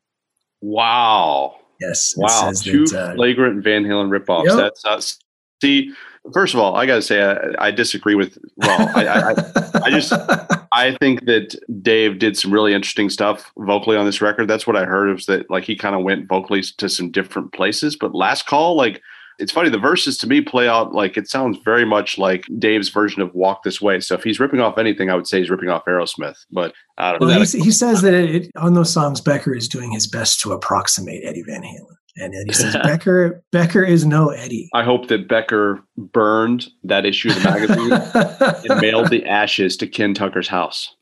Wow. 0.61 1.57
Yes. 1.79 2.13
Wow. 2.15 2.51
Two 2.55 2.85
that, 2.87 3.11
uh, 3.11 3.15
flagrant 3.15 3.63
Van 3.63 3.83
Halen 3.83 4.17
ripoffs. 4.17 4.45
Yep. 4.45 4.57
That's 4.57 4.85
us. 4.85 5.19
See, 5.61 5.93
first 6.33 6.53
of 6.53 6.59
all, 6.59 6.75
I 6.75 6.85
got 6.85 6.95
to 6.95 7.01
say, 7.01 7.23
I, 7.23 7.67
I, 7.67 7.71
disagree 7.71 8.15
with, 8.15 8.37
well, 8.57 8.89
I, 8.95 9.05
I, 9.05 9.81
I 9.85 9.89
just, 9.89 10.13
I 10.71 10.95
think 10.99 11.25
that 11.25 11.55
Dave 11.81 12.19
did 12.19 12.37
some 12.37 12.51
really 12.51 12.73
interesting 12.73 13.09
stuff 13.09 13.51
vocally 13.57 13.97
on 13.97 14.05
this 14.05 14.21
record. 14.21 14.47
That's 14.47 14.65
what 14.65 14.75
I 14.75 14.85
heard 14.85 15.13
was 15.13 15.25
that 15.25 15.49
like 15.49 15.63
he 15.63 15.75
kind 15.75 15.95
of 15.95 16.03
went 16.03 16.27
vocally 16.27 16.61
to 16.61 16.89
some 16.89 17.11
different 17.11 17.53
places. 17.53 17.95
But 17.95 18.15
last 18.15 18.45
call, 18.45 18.75
like 18.75 19.01
it's 19.41 19.51
funny, 19.51 19.69
the 19.69 19.79
verses 19.79 20.17
to 20.19 20.27
me 20.27 20.39
play 20.39 20.67
out 20.67 20.93
like 20.93 21.17
it 21.17 21.27
sounds 21.27 21.57
very 21.65 21.83
much 21.83 22.17
like 22.17 22.45
Dave's 22.59 22.89
version 22.89 23.21
of 23.21 23.33
Walk 23.33 23.63
This 23.63 23.81
Way. 23.81 23.99
So 23.99 24.15
if 24.15 24.23
he's 24.23 24.39
ripping 24.39 24.61
off 24.61 24.77
anything, 24.77 25.09
I 25.09 25.15
would 25.15 25.27
say 25.27 25.39
he's 25.39 25.49
ripping 25.49 25.69
off 25.69 25.83
Aerosmith. 25.85 26.37
But 26.51 26.73
I 26.97 27.11
don't 27.11 27.21
well, 27.21 27.39
know. 27.39 27.43
He, 27.43 27.59
he 27.59 27.71
says 27.71 28.01
that 28.03 28.13
it, 28.13 28.51
on 28.55 28.75
those 28.75 28.93
songs, 28.93 29.19
Becker 29.19 29.55
is 29.55 29.67
doing 29.67 29.91
his 29.91 30.07
best 30.07 30.39
to 30.41 30.51
approximate 30.51 31.23
Eddie 31.25 31.43
Van 31.43 31.63
Halen. 31.63 31.95
And 32.17 32.33
then 32.33 32.43
he 32.45 32.53
says 32.53 32.75
Becker 32.83 33.43
Becker 33.51 33.83
is 33.83 34.05
no 34.05 34.29
Eddie. 34.29 34.69
I 34.73 34.83
hope 34.83 35.07
that 35.07 35.27
Becker 35.27 35.81
burned 35.97 36.67
that 36.83 37.05
issue 37.05 37.29
of 37.29 37.35
the 37.35 37.41
magazine 37.41 38.63
and 38.69 38.81
mailed 38.81 39.09
the 39.09 39.25
ashes 39.25 39.77
to 39.77 39.87
Ken 39.87 40.13
Tucker's 40.13 40.47
house. 40.47 40.93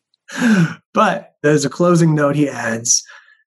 But 0.94 1.34
as 1.44 1.66
a 1.66 1.70
closing 1.70 2.14
note, 2.14 2.36
he 2.36 2.48
adds, 2.48 3.04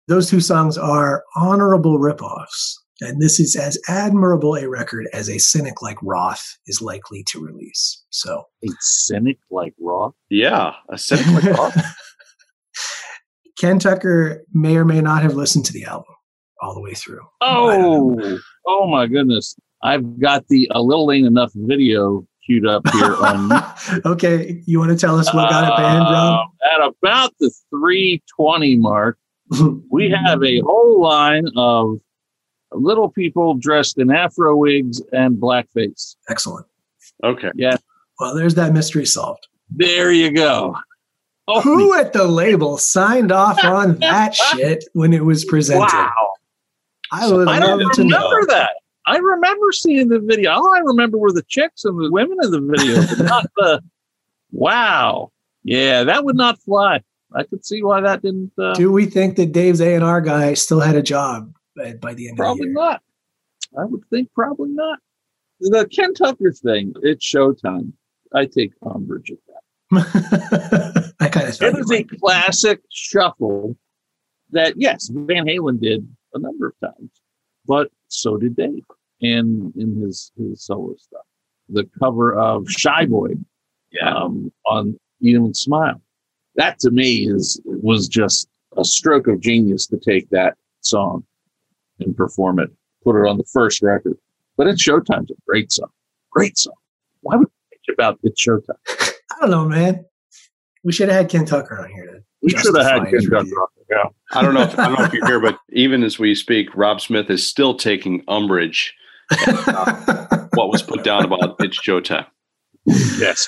those 0.08 0.28
two 0.28 0.40
songs 0.40 0.76
are 0.76 1.22
honorable 1.36 1.98
ripoffs, 1.98 2.74
and 3.00 3.22
this 3.22 3.38
is 3.38 3.54
as 3.54 3.78
admirable 3.88 4.56
a 4.56 4.68
record 4.68 5.06
as 5.12 5.28
a 5.30 5.38
cynic 5.38 5.80
like 5.80 5.96
Roth 6.02 6.58
is 6.66 6.82
likely 6.82 7.24
to 7.28 7.40
release. 7.40 8.02
So 8.10 8.42
a 8.64 8.68
cynic 8.80 9.38
like 9.50 9.74
Roth? 9.80 10.14
Yeah, 10.28 10.72
a 10.88 10.98
cynic 10.98 11.26
like 11.28 11.44
Roth. 11.58 11.76
Ken 13.58 13.78
Tucker 13.78 14.44
may 14.52 14.76
or 14.76 14.84
may 14.84 15.00
not 15.00 15.22
have 15.22 15.34
listened 15.34 15.64
to 15.66 15.72
the 15.72 15.84
album 15.84 16.11
all 16.62 16.74
the 16.74 16.80
way 16.80 16.94
through. 16.94 17.20
Oh, 17.40 18.38
oh 18.66 18.86
my 18.86 19.06
goodness. 19.06 19.56
I've 19.82 20.20
got 20.20 20.46
the 20.48 20.70
a 20.70 20.80
little 20.80 21.10
ain't 21.10 21.26
enough 21.26 21.50
video 21.54 22.26
queued 22.46 22.66
up 22.66 22.88
here 22.92 23.16
on. 23.16 23.50
okay, 24.06 24.62
you 24.64 24.78
want 24.78 24.92
to 24.92 24.96
tell 24.96 25.18
us 25.18 25.32
what 25.34 25.50
got 25.50 25.64
it 25.64 25.76
banned, 25.76 26.04
Rob? 26.04 26.48
Uh, 26.48 26.74
at 26.74 26.88
about 26.88 27.34
the 27.40 27.50
320 27.70 28.76
mark, 28.76 29.18
we 29.90 30.10
have 30.10 30.42
a 30.42 30.60
whole 30.60 31.02
line 31.02 31.46
of 31.56 31.98
little 32.70 33.10
people 33.10 33.54
dressed 33.54 33.98
in 33.98 34.10
afro 34.10 34.56
wigs 34.56 35.02
and 35.12 35.36
blackface. 35.36 36.16
Excellent. 36.28 36.66
Okay. 37.24 37.50
Yeah. 37.54 37.76
Well, 38.18 38.34
there's 38.34 38.54
that 38.54 38.72
mystery 38.72 39.04
solved. 39.04 39.46
There 39.68 40.12
you 40.12 40.30
go. 40.30 40.76
Oh, 41.48 41.60
Who 41.60 41.94
at 41.94 42.12
the 42.12 42.24
label 42.24 42.78
signed 42.78 43.32
off 43.32 43.62
on 43.64 43.98
that 43.98 44.34
shit 44.34 44.84
when 44.92 45.12
it 45.12 45.24
was 45.24 45.44
presented? 45.44 45.92
Wow. 45.92 46.32
I 47.12 47.30
would 47.30 47.46
I 47.46 47.60
don't 47.60 47.78
remember 47.98 48.46
that. 48.48 48.70
I 49.06 49.18
remember 49.18 49.72
seeing 49.72 50.08
the 50.08 50.20
video. 50.20 50.52
All 50.52 50.74
I 50.74 50.78
remember 50.78 51.18
were 51.18 51.32
the 51.32 51.42
chicks 51.48 51.84
and 51.84 51.98
the 51.98 52.10
women 52.10 52.38
in 52.42 52.50
the 52.50 52.60
video, 52.60 53.02
but 53.06 53.24
not 53.24 53.46
the. 53.56 53.82
Wow. 54.54 55.32
Yeah, 55.64 56.04
that 56.04 56.26
would 56.26 56.36
not 56.36 56.60
fly. 56.60 57.00
I 57.34 57.44
could 57.44 57.64
see 57.64 57.82
why 57.82 58.02
that 58.02 58.20
didn't. 58.20 58.52
Uh, 58.58 58.74
Do 58.74 58.92
we 58.92 59.06
think 59.06 59.36
that 59.36 59.52
Dave's 59.52 59.80
A 59.80 59.94
and 59.94 60.04
R 60.04 60.20
guy 60.20 60.52
still 60.52 60.80
had 60.80 60.94
a 60.94 61.02
job 61.02 61.54
by, 61.74 61.94
by 61.94 62.12
the 62.12 62.28
end 62.28 62.36
probably 62.36 62.52
of 62.52 62.58
the 62.58 62.64
year? 62.66 62.74
not. 62.74 63.02
I 63.78 63.84
would 63.86 64.04
think 64.10 64.28
probably 64.34 64.68
not. 64.68 64.98
The 65.60 65.88
Ken 65.90 66.12
Tucker 66.12 66.52
thing, 66.52 66.92
it's 67.02 67.26
Showtime. 67.26 67.94
I 68.34 68.44
take 68.44 68.72
umbrage 68.82 69.30
at 69.30 69.38
that. 69.48 71.12
I 71.20 71.28
kind 71.28 71.48
of 71.48 71.62
it 71.62 71.78
is 71.78 71.90
a 71.90 72.04
classic 72.04 72.80
shuffle 72.90 73.76
that 74.50 74.74
yes, 74.76 75.08
Van 75.12 75.46
Halen 75.46 75.80
did 75.80 76.06
a 76.34 76.38
number 76.38 76.68
of 76.68 76.80
times, 76.80 77.10
but 77.66 77.90
so 78.08 78.36
did 78.36 78.56
Dave 78.56 78.84
in 79.20 79.72
in 79.76 80.00
his 80.00 80.32
his 80.36 80.62
solo 80.62 80.94
stuff. 80.96 81.22
The 81.68 81.88
cover 81.98 82.34
of 82.34 82.68
Shy 82.68 83.06
Boy, 83.06 83.30
yeah. 83.92 84.14
um, 84.14 84.52
on 84.66 84.98
and 85.22 85.56
Smile, 85.56 86.02
that 86.56 86.78
to 86.80 86.90
me 86.90 87.28
is 87.28 87.60
was 87.64 88.08
just 88.08 88.48
a 88.76 88.84
stroke 88.84 89.28
of 89.28 89.40
genius 89.40 89.86
to 89.86 89.96
take 89.98 90.28
that 90.30 90.56
song 90.80 91.24
and 92.00 92.16
perform 92.16 92.58
it, 92.58 92.70
put 93.04 93.16
it 93.16 93.28
on 93.28 93.38
the 93.38 93.44
first 93.44 93.82
record. 93.82 94.18
But 94.56 94.66
it's 94.66 94.86
Showtime's 94.86 95.30
a 95.30 95.34
great 95.46 95.70
song, 95.72 95.90
great 96.30 96.58
song. 96.58 96.74
Why 97.20 97.36
would 97.36 97.48
you 97.48 97.78
think 97.78 97.96
about 97.96 98.18
it's 98.22 98.44
Showtime? 98.44 98.76
I 99.30 99.40
don't 99.40 99.50
know, 99.50 99.64
man. 99.68 100.04
We 100.84 100.92
should 100.92 101.08
have 101.08 101.16
had 101.16 101.30
Ken 101.30 101.46
Tucker 101.46 101.80
on 101.80 101.90
here 101.90 102.06
to 102.06 102.24
we 102.42 102.50
should 102.50 102.76
have 102.76 102.86
had 102.86 103.10
Ken 103.10 103.22
Tucker 103.30 103.48
yeah. 103.92 104.04
I 104.32 104.42
don't 104.42 104.54
know. 104.54 104.62
If, 104.62 104.78
I 104.78 104.88
don't 104.88 104.98
know 104.98 105.04
if 105.04 105.12
you're 105.12 105.26
here, 105.26 105.40
but 105.40 105.58
even 105.70 106.02
as 106.02 106.18
we 106.18 106.34
speak, 106.34 106.74
Rob 106.74 107.00
Smith 107.00 107.28
is 107.30 107.46
still 107.46 107.74
taking 107.74 108.24
umbrage 108.26 108.94
at, 109.30 109.48
uh, 109.68 110.46
what 110.54 110.70
was 110.70 110.82
put 110.82 111.04
down 111.04 111.24
about 111.24 111.56
it's 111.60 111.78
Showtime. 111.78 112.26
Yes. 112.86 113.46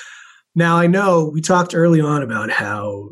Now 0.53 0.77
I 0.77 0.87
know 0.87 1.29
we 1.33 1.41
talked 1.41 1.73
early 1.73 1.99
on 1.99 2.21
about 2.21 2.51
how 2.51 3.09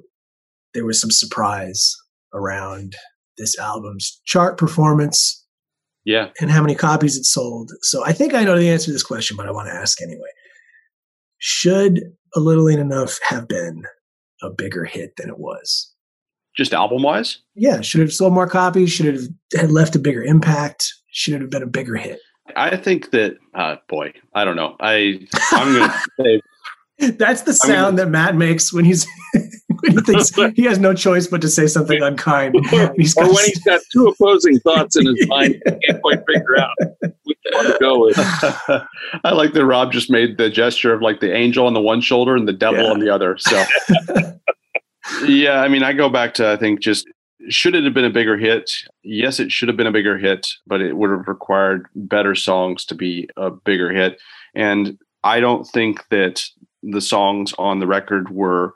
there 0.74 0.86
was 0.86 1.02
some 1.02 1.12
surprise 1.12 1.96
around 2.34 2.96
this 3.38 3.58
album's 3.58 4.22
chart 4.26 4.58
performance. 4.58 5.44
Yeah. 6.06 6.30
And 6.40 6.52
how 6.52 6.62
many 6.62 6.76
copies 6.76 7.16
it 7.16 7.24
sold. 7.24 7.72
So 7.82 8.06
I 8.06 8.12
think 8.12 8.34
I 8.34 8.44
know 8.44 8.58
the 8.58 8.70
answer 8.70 8.86
to 8.88 8.92
this 8.92 9.04
question, 9.04 9.38
but 9.38 9.48
I 9.48 9.52
want 9.52 9.70
to 9.70 9.74
ask 9.74 10.02
anyway. 10.02 10.30
Should 11.38 12.02
A 12.36 12.40
Little 12.40 12.70
Ain't 12.70 12.80
Enough 12.80 13.20
have 13.24 13.48
been 13.48 13.84
a 14.44 14.50
bigger 14.50 14.86
hit 14.86 15.16
than 15.18 15.30
it 15.30 15.40
was? 15.40 15.92
Just 16.56 16.74
album 16.74 17.02
wise? 17.02 17.40
Yeah. 17.56 17.82
Should 17.82 18.02
have 18.02 18.14
sold 18.14 18.34
more 18.34 18.48
copies? 18.48 18.92
Should 18.92 19.08
have 19.08 19.24
had 19.56 19.72
left 19.72 19.96
a 19.96 20.00
bigger 20.00 20.24
impact? 20.24 20.94
Should 21.08 21.36
it 21.36 21.42
have 21.42 21.50
been 21.50 21.64
a 21.64 21.68
bigger 21.68 21.96
hit? 21.96 22.20
I 22.56 22.76
think 22.76 23.12
that, 23.12 23.38
uh, 23.56 23.78
boy, 23.88 24.14
I 24.36 24.46
don't 24.46 24.56
know. 24.56 24.76
I 24.80 25.26
I'm 25.52 25.74
going 25.74 25.90
to 26.20 26.40
say 27.00 27.12
that's 27.12 27.42
the 27.42 27.54
sound 27.54 27.98
gonna, 27.98 28.06
that 28.06 28.10
Matt 28.12 28.36
makes 28.36 28.72
when 28.72 28.86
he's 28.86 29.08
he 29.86 29.96
thinks 30.02 30.32
he 30.56 30.64
has 30.64 30.80
no 30.80 30.94
choice 30.94 31.28
but 31.28 31.42
to 31.42 31.50
say 31.50 31.68
something 31.68 32.02
unkind. 32.02 32.56
Or, 32.56 32.94
he's 32.96 33.16
or 33.18 33.26
when 33.26 33.46
he's 33.46 33.64
got 33.64 33.82
two 33.92 34.08
opposing 34.08 34.60
thoughts 34.60 34.96
in 34.96 35.06
his 35.06 35.26
mind, 35.28 35.62
he 35.66 35.72
can't 35.86 36.02
quite 36.02 36.24
figure 36.26 36.60
out 36.60 36.72
which 37.24 37.38
one 37.52 37.66
to 37.66 37.78
go 37.80 38.00
with. 38.06 38.16
I 39.24 39.32
like 39.32 39.54
that 39.54 39.66
Rob 39.66 39.92
just 39.92 40.10
made 40.10 40.38
the 40.38 40.50
gesture 40.50 40.94
of 40.94 41.02
like 41.02 41.20
the 41.20 41.34
angel 41.34 41.66
on 41.68 41.74
the 41.74 41.82
one 41.82 42.02
shoulder 42.02 42.36
and 42.36 42.48
the 42.48 42.54
devil 42.54 42.84
yeah. 42.84 42.92
on 42.92 43.00
the 43.00 43.10
other. 43.10 43.38
So, 43.38 43.64
yeah, 45.26 45.62
I 45.62 45.68
mean, 45.68 45.84
I 45.84 45.94
go 45.94 46.10
back 46.10 46.34
to 46.36 46.50
I 46.50 46.58
think 46.58 46.80
just 46.82 47.08
should 47.50 47.76
it 47.76 47.84
have 47.84 47.94
been 47.94 48.06
a 48.06 48.10
bigger 48.10 48.38
hit? 48.38 48.72
Yes, 49.04 49.40
it 49.40 49.52
should 49.52 49.68
have 49.68 49.78
been 49.78 49.88
a 49.88 49.92
bigger 49.92 50.18
hit, 50.18 50.48
but 50.66 50.82
it 50.82 50.96
would 50.96 51.10
have 51.10 51.28
required 51.28 51.88
better 51.96 52.36
songs 52.36 52.86
to 52.86 52.96
be 52.96 53.28
a 53.36 53.50
bigger 53.50 53.92
hit. 53.92 54.20
And 54.56 54.98
I 55.24 55.40
don't 55.40 55.66
think 55.66 56.08
that 56.10 56.44
the 56.84 57.02
songs 57.02 57.54
on 57.58 57.80
the 57.80 57.88
record 57.88 58.30
were 58.30 58.74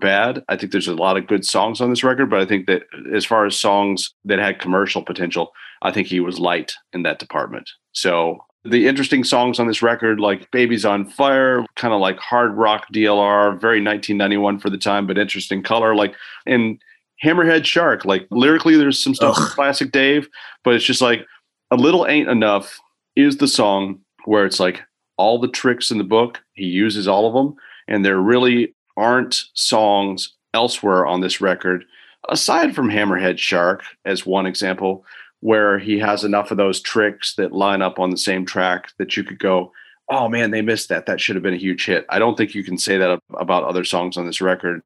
bad. 0.00 0.42
I 0.48 0.56
think 0.56 0.72
there's 0.72 0.88
a 0.88 0.94
lot 0.94 1.16
of 1.16 1.26
good 1.26 1.44
songs 1.44 1.80
on 1.80 1.90
this 1.90 2.02
record, 2.02 2.30
but 2.30 2.40
I 2.40 2.46
think 2.46 2.66
that 2.66 2.82
as 3.14 3.24
far 3.24 3.46
as 3.46 3.56
songs 3.58 4.12
that 4.24 4.38
had 4.38 4.58
commercial 4.60 5.02
potential, 5.02 5.52
I 5.82 5.92
think 5.92 6.08
he 6.08 6.20
was 6.20 6.38
light 6.38 6.72
in 6.92 7.02
that 7.04 7.18
department. 7.18 7.70
So 7.92 8.40
The 8.64 8.86
interesting 8.86 9.24
songs 9.24 9.58
on 9.58 9.66
this 9.66 9.80
record, 9.80 10.20
like 10.20 10.50
Babies 10.50 10.84
on 10.84 11.06
Fire, 11.06 11.64
kind 11.76 11.94
of 11.94 12.00
like 12.00 12.18
hard 12.18 12.52
rock 12.52 12.86
DLR, 12.92 13.58
very 13.58 13.82
1991 13.82 14.58
for 14.58 14.68
the 14.68 14.76
time, 14.76 15.06
but 15.06 15.16
interesting 15.16 15.62
color. 15.62 15.94
Like, 15.94 16.14
and 16.44 16.78
Hammerhead 17.24 17.64
Shark, 17.64 18.04
like 18.04 18.26
lyrically, 18.30 18.76
there's 18.76 19.02
some 19.02 19.14
stuff 19.14 19.34
classic 19.36 19.92
Dave, 19.92 20.28
but 20.62 20.74
it's 20.74 20.84
just 20.84 21.00
like 21.00 21.26
a 21.70 21.76
little 21.76 22.06
ain't 22.06 22.28
enough 22.28 22.78
is 23.16 23.38
the 23.38 23.48
song 23.48 24.00
where 24.26 24.44
it's 24.44 24.60
like 24.60 24.82
all 25.16 25.38
the 25.38 25.48
tricks 25.48 25.90
in 25.90 25.96
the 25.96 26.04
book, 26.04 26.42
he 26.52 26.66
uses 26.66 27.08
all 27.08 27.26
of 27.26 27.32
them, 27.32 27.54
and 27.88 28.04
they're 28.04 28.20
really 28.20 28.74
aren't 29.00 29.44
songs 29.54 30.34
elsewhere 30.52 31.06
on 31.06 31.20
this 31.20 31.40
record, 31.40 31.84
aside 32.28 32.74
from 32.74 32.90
Hammerhead 32.90 33.38
Shark 33.38 33.82
as 34.04 34.26
one 34.26 34.46
example, 34.46 35.04
where 35.40 35.78
he 35.78 35.98
has 35.98 36.22
enough 36.22 36.50
of 36.50 36.58
those 36.58 36.80
tricks 36.80 37.34
that 37.36 37.52
line 37.52 37.80
up 37.80 37.98
on 37.98 38.10
the 38.10 38.16
same 38.18 38.44
track 38.44 38.90
that 38.98 39.16
you 39.16 39.24
could 39.24 39.38
go, 39.38 39.72
oh 40.10 40.28
man, 40.28 40.50
they 40.50 40.60
missed 40.60 40.90
that. 40.90 41.06
That 41.06 41.20
should 41.20 41.36
have 41.36 41.42
been 41.42 41.54
a 41.54 41.58
huge 41.58 41.86
hit. 41.86 42.04
I 42.08 42.18
don't 42.18 42.36
think 42.36 42.54
you 42.54 42.62
can 42.62 42.76
say 42.76 42.98
that 42.98 43.20
about 43.38 43.64
other 43.64 43.84
songs 43.84 44.16
on 44.16 44.26
this 44.26 44.40
record. 44.40 44.82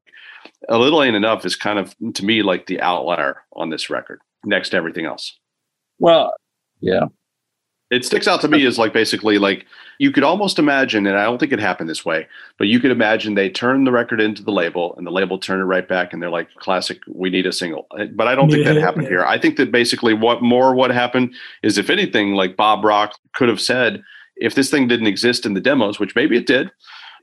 A 0.69 0.77
Little 0.77 1.03
Ain't 1.03 1.15
Enough 1.15 1.45
is 1.45 1.55
kind 1.55 1.79
of, 1.79 1.95
to 2.13 2.23
me, 2.23 2.41
like 2.41 2.67
the 2.67 2.79
outlier 2.79 3.43
on 3.53 3.69
this 3.69 3.89
record 3.89 4.21
next 4.45 4.69
to 4.69 4.77
everything 4.77 5.05
else. 5.05 5.37
Well, 5.99 6.33
yeah. 6.79 7.05
It 7.91 8.03
sticks 8.03 8.27
out 8.27 8.41
to 8.41 8.47
me 8.47 8.65
as 8.65 8.79
like 8.79 8.93
basically 8.93 9.37
like 9.37 9.65
you 9.99 10.11
could 10.11 10.23
almost 10.23 10.59
imagine, 10.59 11.05
and 11.05 11.17
I 11.17 11.23
don't 11.23 11.37
think 11.37 11.51
it 11.51 11.59
happened 11.59 11.89
this 11.89 12.03
way, 12.03 12.27
but 12.57 12.67
you 12.67 12.79
could 12.79 12.91
imagine 12.91 13.35
they 13.35 13.49
turn 13.49 13.83
the 13.83 13.91
record 13.91 14.19
into 14.19 14.43
the 14.43 14.51
label 14.51 14.95
and 14.97 15.05
the 15.05 15.11
label 15.11 15.37
turned 15.37 15.61
it 15.61 15.65
right 15.65 15.87
back 15.87 16.11
and 16.11 16.21
they're 16.21 16.29
like, 16.29 16.53
classic, 16.55 16.99
we 17.07 17.29
need 17.29 17.45
a 17.45 17.53
single. 17.53 17.87
Uh, 17.91 18.05
but 18.05 18.27
I 18.27 18.35
don't 18.35 18.49
think 18.49 18.65
that 18.65 18.75
happened 18.77 19.03
yeah. 19.03 19.09
here. 19.09 19.25
I 19.25 19.37
think 19.37 19.57
that 19.57 19.71
basically 19.71 20.13
what 20.13 20.41
more 20.41 20.73
what 20.73 20.91
happened 20.91 21.33
is 21.63 21.77
if 21.77 21.89
anything, 21.89 22.33
like 22.33 22.57
Bob 22.57 22.83
Rock 22.83 23.17
could 23.33 23.49
have 23.49 23.61
said, 23.61 24.03
if 24.35 24.55
this 24.55 24.69
thing 24.69 24.87
didn't 24.87 25.07
exist 25.07 25.45
in 25.45 25.53
the 25.53 25.61
demos, 25.61 25.99
which 25.99 26.15
maybe 26.15 26.35
it 26.35 26.47
did, 26.47 26.71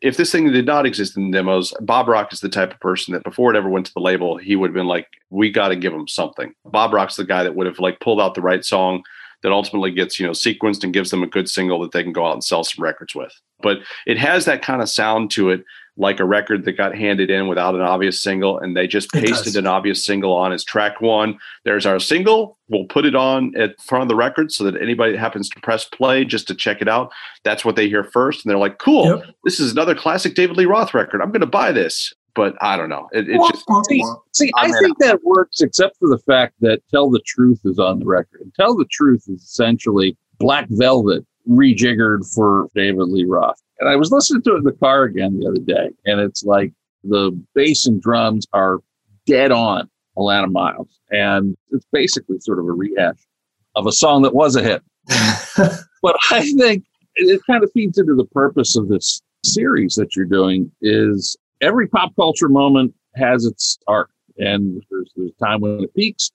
if 0.00 0.16
this 0.16 0.32
thing 0.32 0.50
did 0.50 0.66
not 0.66 0.86
exist 0.86 1.16
in 1.16 1.30
the 1.30 1.38
demos, 1.38 1.72
Bob 1.80 2.08
Rock 2.08 2.32
is 2.32 2.40
the 2.40 2.48
type 2.48 2.72
of 2.72 2.80
person 2.80 3.12
that 3.12 3.22
before 3.22 3.52
it 3.52 3.56
ever 3.56 3.68
went 3.68 3.86
to 3.86 3.94
the 3.94 4.00
label, 4.00 4.36
he 4.36 4.56
would 4.56 4.70
have 4.70 4.74
been 4.74 4.88
like, 4.88 5.06
we 5.30 5.50
got 5.50 5.68
to 5.68 5.76
give 5.76 5.92
him 5.92 6.08
something. 6.08 6.54
Bob 6.64 6.92
Rock's 6.92 7.16
the 7.16 7.24
guy 7.24 7.42
that 7.42 7.54
would 7.54 7.66
have 7.66 7.78
like 7.78 8.00
pulled 8.00 8.20
out 8.20 8.34
the 8.34 8.40
right 8.40 8.64
song 8.64 9.04
that 9.42 9.52
ultimately 9.52 9.90
gets 9.90 10.18
you 10.18 10.26
know 10.26 10.32
sequenced 10.32 10.84
and 10.84 10.92
gives 10.92 11.10
them 11.10 11.22
a 11.22 11.26
good 11.26 11.48
single 11.48 11.80
that 11.80 11.92
they 11.92 12.02
can 12.02 12.12
go 12.12 12.26
out 12.26 12.34
and 12.34 12.44
sell 12.44 12.64
some 12.64 12.82
records 12.82 13.14
with. 13.14 13.32
But 13.60 13.78
it 14.06 14.18
has 14.18 14.44
that 14.44 14.62
kind 14.62 14.82
of 14.82 14.88
sound 14.88 15.30
to 15.32 15.50
it 15.50 15.64
like 15.96 16.20
a 16.20 16.24
record 16.24 16.64
that 16.64 16.72
got 16.72 16.96
handed 16.96 17.30
in 17.30 17.48
without 17.48 17.74
an 17.74 17.82
obvious 17.82 18.20
single 18.20 18.58
and 18.58 18.74
they 18.74 18.86
just 18.86 19.10
pasted 19.12 19.56
an 19.56 19.66
obvious 19.66 20.04
single 20.04 20.32
on 20.32 20.50
as 20.52 20.64
track 20.64 21.02
one. 21.02 21.38
There's 21.64 21.84
our 21.84 21.98
single. 21.98 22.58
We'll 22.68 22.86
put 22.86 23.04
it 23.04 23.14
on 23.14 23.54
at 23.56 23.78
front 23.82 24.02
of 24.02 24.08
the 24.08 24.16
record 24.16 24.52
so 24.52 24.64
that 24.64 24.80
anybody 24.80 25.12
that 25.12 25.18
happens 25.18 25.50
to 25.50 25.60
press 25.60 25.84
play 25.84 26.24
just 26.24 26.48
to 26.48 26.54
check 26.54 26.80
it 26.80 26.88
out 26.88 27.12
that's 27.44 27.64
what 27.64 27.76
they 27.76 27.88
hear 27.88 28.04
first 28.04 28.44
and 28.44 28.50
they're 28.50 28.58
like 28.58 28.78
cool. 28.78 29.04
Yep. 29.04 29.34
this 29.44 29.60
is 29.60 29.72
another 29.72 29.94
classic 29.94 30.34
david 30.34 30.56
lee 30.56 30.64
roth 30.64 30.94
record. 30.94 31.20
I'm 31.20 31.30
going 31.30 31.40
to 31.40 31.46
buy 31.46 31.72
this 31.72 32.14
but 32.34 32.54
I 32.60 32.76
don't 32.76 32.88
know. 32.88 33.08
It, 33.12 33.28
it 33.28 33.38
well, 33.38 33.50
just 33.50 33.66
see, 33.88 34.04
see 34.32 34.50
I 34.56 34.70
think 34.72 34.98
that 34.98 35.20
works, 35.22 35.60
except 35.60 35.98
for 35.98 36.08
the 36.08 36.18
fact 36.18 36.54
that 36.60 36.80
"Tell 36.90 37.10
the 37.10 37.20
Truth" 37.26 37.60
is 37.64 37.78
on 37.78 37.98
the 37.98 38.06
record. 38.06 38.40
And 38.40 38.54
"Tell 38.54 38.76
the 38.76 38.86
Truth" 38.86 39.24
is 39.28 39.42
essentially 39.42 40.16
Black 40.38 40.66
Velvet 40.70 41.26
rejiggered 41.48 42.32
for 42.34 42.68
David 42.74 43.08
Lee 43.08 43.24
Roth. 43.24 43.60
And 43.80 43.88
I 43.88 43.96
was 43.96 44.12
listening 44.12 44.42
to 44.42 44.54
it 44.54 44.58
in 44.58 44.64
the 44.64 44.72
car 44.72 45.04
again 45.04 45.38
the 45.38 45.48
other 45.48 45.60
day, 45.60 45.90
and 46.06 46.20
it's 46.20 46.44
like 46.44 46.72
the 47.04 47.32
bass 47.54 47.86
and 47.86 48.00
drums 48.00 48.46
are 48.52 48.78
dead 49.26 49.52
on 49.52 49.88
Alannah 50.16 50.48
Myles, 50.48 51.00
and 51.10 51.56
it's 51.70 51.86
basically 51.92 52.38
sort 52.40 52.58
of 52.58 52.66
a 52.66 52.72
rehash 52.72 53.26
of 53.74 53.86
a 53.86 53.92
song 53.92 54.22
that 54.22 54.34
was 54.34 54.56
a 54.56 54.62
hit. 54.62 54.82
but 56.02 56.16
I 56.30 56.50
think 56.52 56.84
it 57.16 57.40
kind 57.46 57.64
of 57.64 57.70
feeds 57.72 57.98
into 57.98 58.14
the 58.14 58.26
purpose 58.26 58.76
of 58.76 58.88
this 58.88 59.20
series 59.44 59.96
that 59.96 60.14
you're 60.14 60.24
doing 60.24 60.70
is 60.80 61.36
every 61.62 61.88
pop 61.88 62.14
culture 62.16 62.48
moment 62.48 62.92
has 63.14 63.46
its 63.46 63.78
arc, 63.86 64.10
and 64.38 64.82
there's 64.90 65.12
there's 65.16 65.30
a 65.30 65.44
time 65.44 65.60
when 65.60 65.84
it 65.84 65.94
peaks, 65.94 66.30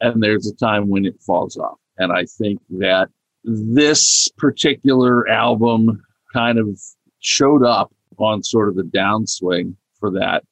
and 0.00 0.22
there's 0.22 0.46
a 0.46 0.54
time 0.56 0.88
when 0.88 1.06
it 1.06 1.14
falls 1.20 1.56
off. 1.56 1.78
And 1.98 2.12
I 2.12 2.24
think 2.24 2.60
that 2.78 3.08
this 3.44 4.28
particular 4.36 5.28
album 5.28 6.02
kind 6.32 6.58
of 6.58 6.78
showed 7.20 7.64
up 7.64 7.92
on 8.18 8.42
sort 8.42 8.68
of 8.68 8.76
the 8.76 8.82
downswing 8.82 9.74
for 9.98 10.10
that 10.10 10.44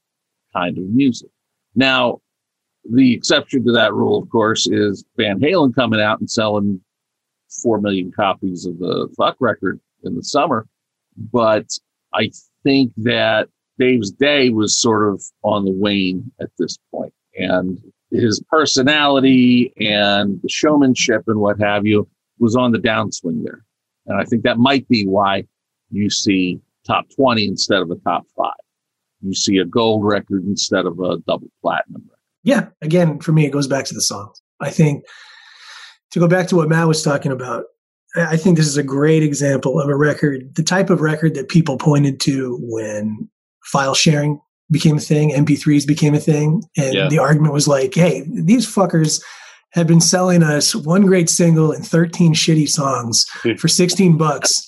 kind 0.53 0.79
of 0.79 0.85
music. 0.85 1.31
Now, 1.75 2.21
the 2.91 3.15
exception 3.15 3.65
to 3.67 3.73
that 3.73 3.93
rule, 3.93 4.23
of 4.23 4.29
course, 4.31 4.67
is 4.67 5.05
Van 5.17 5.39
Halen 5.41 5.75
coming 5.75 6.01
out 6.01 6.21
and 6.21 6.31
selling 6.31 6.81
four 7.63 7.81
million 7.81 8.13
copies 8.13 8.67
of 8.67 8.79
the 8.79 9.09
Fuck 9.17 9.37
record 9.41 9.81
in 10.03 10.15
the 10.15 10.23
summer. 10.23 10.67
But 11.17 11.67
I 12.15 12.31
think 12.65 12.93
that 12.99 13.49
Dave's 13.81 14.11
day 14.13 14.51
was 14.51 14.79
sort 14.79 15.13
of 15.13 15.23
on 15.43 15.65
the 15.65 15.73
wane 15.73 16.31
at 16.41 16.51
this 16.59 16.77
point, 16.93 17.15
and 17.35 17.79
his 18.11 18.43
personality 18.51 19.73
and 19.79 20.41
the 20.43 20.49
showmanship 20.49 21.23
and 21.27 21.41
what 21.41 21.59
have 21.59 21.87
you 21.87 22.07
was 22.39 22.55
on 22.57 22.73
the 22.73 22.79
downswing 22.79 23.43
there. 23.45 23.65
And 24.07 24.21
I 24.21 24.25
think 24.25 24.43
that 24.43 24.59
might 24.59 24.87
be 24.89 25.07
why 25.07 25.45
you 25.91 26.11
see 26.11 26.61
top 26.87 27.07
20 27.15 27.47
instead 27.47 27.81
of 27.81 27.91
a 27.91 27.97
top 27.97 28.25
five. 28.37 28.53
You 29.23 29.35
see 29.35 29.59
a 29.59 29.65
gold 29.65 30.05
record 30.05 30.45
instead 30.45 30.87
of 30.87 30.99
a 30.99 31.19
double 31.19 31.49
platinum 31.63 32.03
record. 32.03 32.19
Yeah. 32.43 32.69
Again, 32.83 33.21
for 33.21 33.33
me, 33.33 33.47
it 33.47 33.51
goes 33.51 33.67
back 33.67 33.85
to 33.87 33.95
the 33.95 34.01
songs. 34.01 34.41
I 34.61 34.71
think 34.71 35.05
to 36.13 36.19
go 36.19 36.27
back 36.27 36.49
to 36.49 36.57
what 36.57 36.69
Matt 36.69 36.89
was 36.89 37.03
talking 37.03 37.33
about, 37.33 37.65
I 38.17 38.37
think 38.37 38.57
this 38.57 38.67
is 38.67 38.77
a 38.77 38.83
great 38.83 39.23
example 39.23 39.79
of 39.79 39.89
a 39.89 39.95
record, 39.95 40.55
the 40.57 40.63
type 40.63 40.91
of 40.91 41.01
record 41.01 41.35
that 41.35 41.49
people 41.49 41.77
pointed 41.77 42.19
to 42.21 42.59
when 42.63 43.29
file 43.71 43.95
sharing 43.95 44.41
became 44.71 44.97
a 44.97 45.01
thing, 45.01 45.31
MP3s 45.31 45.87
became 45.87 46.15
a 46.15 46.21
thing. 46.21 46.63
And 46.77 46.95
yeah. 46.95 47.09
the 47.09 47.19
argument 47.19 47.53
was 47.55 47.69
like, 47.69 47.95
hey, 47.95 48.25
these 48.27 48.67
fuckers 48.67 49.23
have 49.73 49.87
been 49.87 50.01
selling 50.01 50.43
us 50.43 50.75
one 50.75 51.07
great 51.07 51.29
single 51.29 51.73
and 51.73 51.87
13 51.87 52.35
shitty 52.35 52.69
songs 52.69 53.27
hmm. 53.43 53.55
for 53.55 53.69
16 53.69 54.17
bucks 54.17 54.67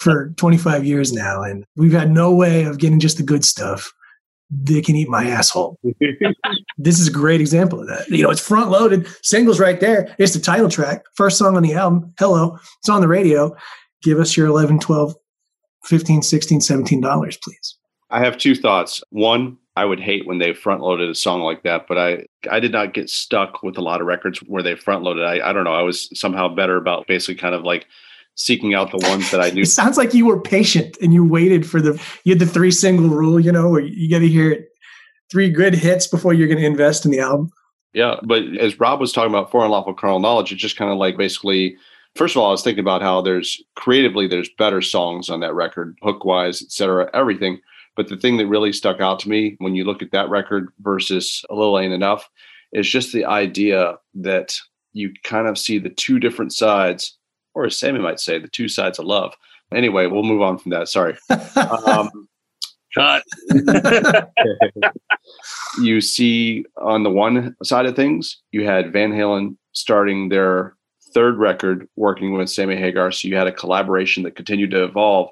for 0.00 0.30
25 0.36 0.84
years 0.84 1.12
now. 1.12 1.42
And 1.42 1.64
we've 1.76 1.92
had 1.92 2.10
no 2.10 2.32
way 2.32 2.64
of 2.64 2.78
getting 2.78 3.00
just 3.00 3.16
the 3.16 3.22
good 3.22 3.44
stuff. 3.44 3.92
They 4.50 4.80
can 4.80 4.96
eat 4.96 5.08
my 5.08 5.24
hmm. 5.24 5.30
asshole. 5.30 5.78
this 6.78 6.98
is 6.98 7.08
a 7.08 7.12
great 7.12 7.40
example 7.40 7.80
of 7.80 7.88
that. 7.88 8.08
You 8.08 8.22
know, 8.22 8.30
it's 8.30 8.46
front 8.46 8.70
loaded, 8.70 9.06
singles 9.22 9.60
right 9.60 9.80
there. 9.80 10.14
It's 10.18 10.34
the 10.34 10.40
title 10.40 10.68
track, 10.68 11.04
first 11.14 11.38
song 11.38 11.56
on 11.56 11.62
the 11.62 11.74
album. 11.74 12.14
Hello, 12.18 12.58
it's 12.80 12.88
on 12.88 13.00
the 13.00 13.08
radio. 13.08 13.54
Give 14.02 14.18
us 14.18 14.36
your 14.36 14.46
11, 14.46 14.78
12, 14.80 15.14
15, 15.84 16.22
16, 16.22 16.60
17 16.60 17.00
dollars, 17.00 17.38
please. 17.42 17.77
I 18.10 18.20
have 18.20 18.38
two 18.38 18.54
thoughts. 18.54 19.02
One, 19.10 19.58
I 19.76 19.84
would 19.84 20.00
hate 20.00 20.26
when 20.26 20.38
they 20.38 20.54
front 20.54 20.80
loaded 20.80 21.08
a 21.08 21.14
song 21.14 21.40
like 21.40 21.62
that, 21.62 21.86
but 21.86 21.98
I 21.98 22.26
I 22.50 22.58
did 22.60 22.72
not 22.72 22.94
get 22.94 23.08
stuck 23.08 23.62
with 23.62 23.78
a 23.78 23.82
lot 23.82 24.00
of 24.00 24.06
records 24.06 24.40
where 24.40 24.62
they 24.62 24.74
front 24.74 25.02
loaded. 25.02 25.24
I, 25.24 25.48
I 25.48 25.52
don't 25.52 25.64
know. 25.64 25.74
I 25.74 25.82
was 25.82 26.08
somehow 26.18 26.48
better 26.48 26.76
about 26.76 27.06
basically 27.06 27.36
kind 27.36 27.54
of 27.54 27.62
like 27.62 27.86
seeking 28.34 28.74
out 28.74 28.90
the 28.90 29.08
ones 29.08 29.30
that 29.30 29.40
I 29.40 29.50
knew. 29.50 29.62
it 29.62 29.66
sounds 29.66 29.96
like 29.96 30.14
you 30.14 30.26
were 30.26 30.40
patient 30.40 30.96
and 31.02 31.12
you 31.12 31.24
waited 31.24 31.68
for 31.68 31.80
the 31.80 31.92
you 32.24 32.32
had 32.32 32.40
the 32.40 32.46
three 32.46 32.70
single 32.70 33.08
rule, 33.08 33.38
you 33.38 33.52
know, 33.52 33.68
where 33.68 33.80
you 33.80 34.10
got 34.10 34.20
to 34.20 34.28
hear 34.28 34.66
three 35.30 35.50
good 35.50 35.74
hits 35.74 36.06
before 36.06 36.32
you're 36.32 36.48
going 36.48 36.60
to 36.60 36.66
invest 36.66 37.04
in 37.04 37.10
the 37.10 37.20
album. 37.20 37.50
Yeah, 37.92 38.16
but 38.22 38.42
as 38.58 38.78
Rob 38.80 39.00
was 39.00 39.12
talking 39.12 39.30
about 39.30 39.50
For 39.50 39.64
Unlawful 39.64 39.94
Carnal 39.94 40.20
Knowledge, 40.20 40.52
it's 40.52 40.60
just 40.60 40.76
kind 40.76 40.90
of 40.90 40.98
like 40.98 41.16
basically 41.16 41.76
first 42.16 42.34
of 42.34 42.42
all, 42.42 42.48
I 42.48 42.50
was 42.50 42.62
thinking 42.62 42.80
about 42.80 43.02
how 43.02 43.20
there's 43.20 43.62
creatively 43.76 44.26
there's 44.26 44.50
better 44.58 44.82
songs 44.82 45.30
on 45.30 45.40
that 45.40 45.54
record, 45.54 45.96
hook 46.02 46.24
wise, 46.24 46.62
et 46.62 46.72
cetera, 46.72 47.08
everything. 47.14 47.60
But 47.98 48.06
the 48.06 48.16
thing 48.16 48.36
that 48.36 48.46
really 48.46 48.72
stuck 48.72 49.00
out 49.00 49.18
to 49.20 49.28
me 49.28 49.56
when 49.58 49.74
you 49.74 49.82
look 49.82 50.02
at 50.02 50.12
that 50.12 50.30
record 50.30 50.68
versus 50.78 51.44
A 51.50 51.54
Little 51.56 51.80
Ain't 51.80 51.92
Enough 51.92 52.30
is 52.72 52.88
just 52.88 53.12
the 53.12 53.24
idea 53.24 53.96
that 54.14 54.54
you 54.92 55.12
kind 55.24 55.48
of 55.48 55.58
see 55.58 55.80
the 55.80 55.90
two 55.90 56.20
different 56.20 56.52
sides, 56.52 57.18
or 57.54 57.66
as 57.66 57.76
Sammy 57.76 57.98
might 57.98 58.20
say, 58.20 58.38
the 58.38 58.46
two 58.46 58.68
sides 58.68 59.00
of 59.00 59.06
love. 59.06 59.34
Anyway, 59.74 60.06
we'll 60.06 60.22
move 60.22 60.42
on 60.42 60.58
from 60.58 60.70
that. 60.70 60.88
Sorry. 60.88 61.16
Um, 61.56 62.28
Cut. 62.94 63.24
you 65.82 66.00
see 66.00 66.66
on 66.76 67.02
the 67.02 67.10
one 67.10 67.56
side 67.64 67.86
of 67.86 67.96
things, 67.96 68.40
you 68.52 68.64
had 68.64 68.92
Van 68.92 69.10
Halen 69.10 69.56
starting 69.72 70.28
their 70.28 70.76
third 71.12 71.36
record 71.36 71.88
working 71.96 72.32
with 72.32 72.48
Sammy 72.48 72.76
Hagar. 72.76 73.10
So 73.10 73.26
you 73.26 73.34
had 73.34 73.48
a 73.48 73.52
collaboration 73.52 74.22
that 74.22 74.36
continued 74.36 74.70
to 74.70 74.84
evolve. 74.84 75.30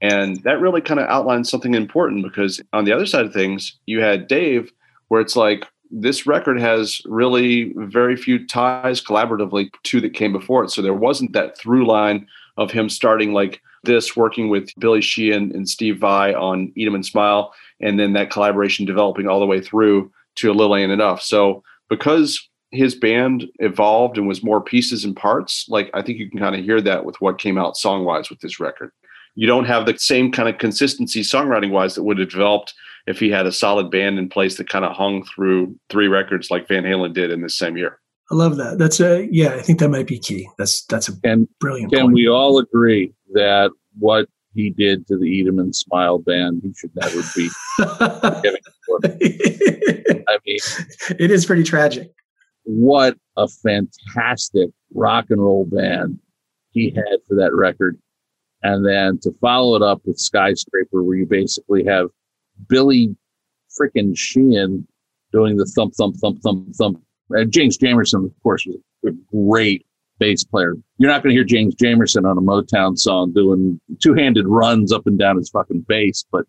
And 0.00 0.42
that 0.44 0.60
really 0.60 0.80
kind 0.80 1.00
of 1.00 1.08
outlines 1.08 1.50
something 1.50 1.74
important 1.74 2.24
because 2.24 2.60
on 2.72 2.84
the 2.84 2.92
other 2.92 3.06
side 3.06 3.26
of 3.26 3.32
things, 3.32 3.76
you 3.86 4.00
had 4.00 4.28
Dave, 4.28 4.72
where 5.08 5.20
it's 5.20 5.36
like 5.36 5.66
this 5.90 6.26
record 6.26 6.60
has 6.60 7.02
really 7.04 7.72
very 7.76 8.16
few 8.16 8.46
ties 8.46 9.02
collaboratively 9.02 9.70
to 9.82 10.00
that 10.00 10.14
came 10.14 10.32
before 10.32 10.64
it. 10.64 10.70
So 10.70 10.82
there 10.82 10.94
wasn't 10.94 11.32
that 11.32 11.58
through 11.58 11.86
line 11.86 12.26
of 12.56 12.70
him 12.70 12.88
starting 12.88 13.32
like 13.32 13.60
this, 13.82 14.16
working 14.16 14.48
with 14.48 14.68
Billy 14.78 15.00
Sheehan 15.00 15.52
and 15.54 15.68
Steve 15.68 15.98
Vai 15.98 16.34
on 16.34 16.72
Eat 16.76 16.86
'em 16.86 16.94
and 16.94 17.04
Smile, 17.04 17.52
and 17.80 17.98
then 17.98 18.12
that 18.12 18.30
collaboration 18.30 18.84
developing 18.84 19.26
all 19.26 19.40
the 19.40 19.46
way 19.46 19.60
through 19.60 20.10
to 20.36 20.52
Little 20.52 20.76
Ain't 20.76 20.92
Enough. 20.92 21.22
So 21.22 21.62
because 21.88 22.48
his 22.70 22.94
band 22.94 23.46
evolved 23.58 24.16
and 24.16 24.28
was 24.28 24.44
more 24.44 24.60
pieces 24.60 25.04
and 25.04 25.16
parts, 25.16 25.66
like 25.68 25.90
I 25.92 26.02
think 26.02 26.18
you 26.18 26.30
can 26.30 26.38
kind 26.38 26.54
of 26.54 26.64
hear 26.64 26.80
that 26.80 27.04
with 27.04 27.20
what 27.20 27.38
came 27.38 27.58
out 27.58 27.76
song 27.76 28.04
wise 28.04 28.30
with 28.30 28.40
this 28.40 28.60
record. 28.60 28.92
You 29.40 29.46
don't 29.46 29.64
have 29.64 29.86
the 29.86 29.96
same 29.96 30.30
kind 30.30 30.50
of 30.50 30.58
consistency 30.58 31.22
songwriting 31.22 31.70
wise 31.70 31.94
that 31.94 32.02
would 32.02 32.18
have 32.18 32.28
developed 32.28 32.74
if 33.06 33.18
he 33.18 33.30
had 33.30 33.46
a 33.46 33.52
solid 33.52 33.90
band 33.90 34.18
in 34.18 34.28
place 34.28 34.58
that 34.58 34.68
kind 34.68 34.84
of 34.84 34.94
hung 34.94 35.24
through 35.24 35.74
three 35.88 36.08
records 36.08 36.50
like 36.50 36.68
Van 36.68 36.82
Halen 36.82 37.14
did 37.14 37.30
in 37.30 37.40
the 37.40 37.48
same 37.48 37.78
year. 37.78 37.98
I 38.30 38.34
love 38.34 38.58
that. 38.58 38.76
That's 38.76 39.00
a 39.00 39.26
yeah. 39.30 39.54
I 39.54 39.62
think 39.62 39.78
that 39.78 39.88
might 39.88 40.06
be 40.06 40.18
key. 40.18 40.46
That's 40.58 40.84
that's 40.84 41.08
a 41.08 41.12
and 41.24 41.48
brilliant. 41.58 41.90
Can 41.90 42.02
point. 42.02 42.12
we 42.16 42.28
all 42.28 42.58
agree 42.58 43.14
that 43.32 43.70
what 43.98 44.28
he 44.52 44.68
did 44.68 45.06
to 45.06 45.16
the 45.16 45.24
Eat 45.24 45.48
Smile 45.74 46.18
band, 46.18 46.60
he 46.62 46.74
should 46.76 46.94
never 46.94 47.22
be 47.34 47.48
I 47.78 48.42
mean, 50.44 50.58
it 51.18 51.30
is 51.30 51.46
pretty 51.46 51.62
tragic. 51.62 52.10
What 52.64 53.16
a 53.38 53.48
fantastic 53.48 54.68
rock 54.92 55.30
and 55.30 55.40
roll 55.40 55.64
band 55.64 56.18
he 56.72 56.90
had 56.90 57.20
for 57.26 57.36
that 57.36 57.54
record. 57.54 57.98
And 58.62 58.86
then 58.86 59.18
to 59.22 59.32
follow 59.40 59.76
it 59.76 59.82
up 59.82 60.02
with 60.04 60.18
Skyscraper, 60.18 61.02
where 61.02 61.16
you 61.16 61.26
basically 61.26 61.84
have 61.84 62.08
Billy 62.68 63.16
freaking 63.80 64.16
Sheehan 64.16 64.86
doing 65.32 65.56
the 65.56 65.64
thump, 65.64 65.94
thump, 65.94 66.16
thump, 66.16 66.40
thump, 66.42 66.74
thump. 66.74 67.02
And 67.30 67.52
James 67.52 67.78
Jamerson, 67.78 68.26
of 68.26 68.32
course, 68.42 68.66
was 68.66 68.76
a 69.06 69.16
great 69.34 69.86
bass 70.18 70.44
player. 70.44 70.74
You're 70.98 71.10
not 71.10 71.22
going 71.22 71.34
to 71.34 71.38
hear 71.38 71.44
James 71.44 71.74
Jamerson 71.74 72.28
on 72.28 72.36
a 72.36 72.42
Motown 72.42 72.98
song 72.98 73.32
doing 73.32 73.80
two 74.02 74.14
handed 74.14 74.46
runs 74.46 74.92
up 74.92 75.06
and 75.06 75.18
down 75.18 75.36
his 75.36 75.48
fucking 75.50 75.86
bass, 75.88 76.24
but 76.30 76.44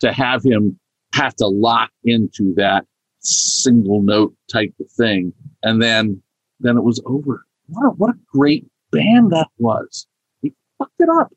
to 0.00 0.12
have 0.12 0.44
him 0.44 0.78
have 1.14 1.34
to 1.36 1.46
lock 1.46 1.90
into 2.04 2.54
that 2.54 2.84
single 3.20 4.02
note 4.02 4.34
type 4.52 4.72
of 4.80 4.90
thing. 4.92 5.32
And 5.62 5.82
then, 5.82 6.22
then 6.60 6.76
it 6.76 6.84
was 6.84 7.02
over. 7.06 7.44
What 7.68 7.86
a, 7.86 7.90
what 7.90 8.10
a 8.10 8.18
great 8.32 8.66
band 8.92 9.32
that 9.32 9.48
was. 9.58 10.06
He 10.42 10.52
fucked 10.78 11.00
it 11.00 11.08
up. 11.08 11.32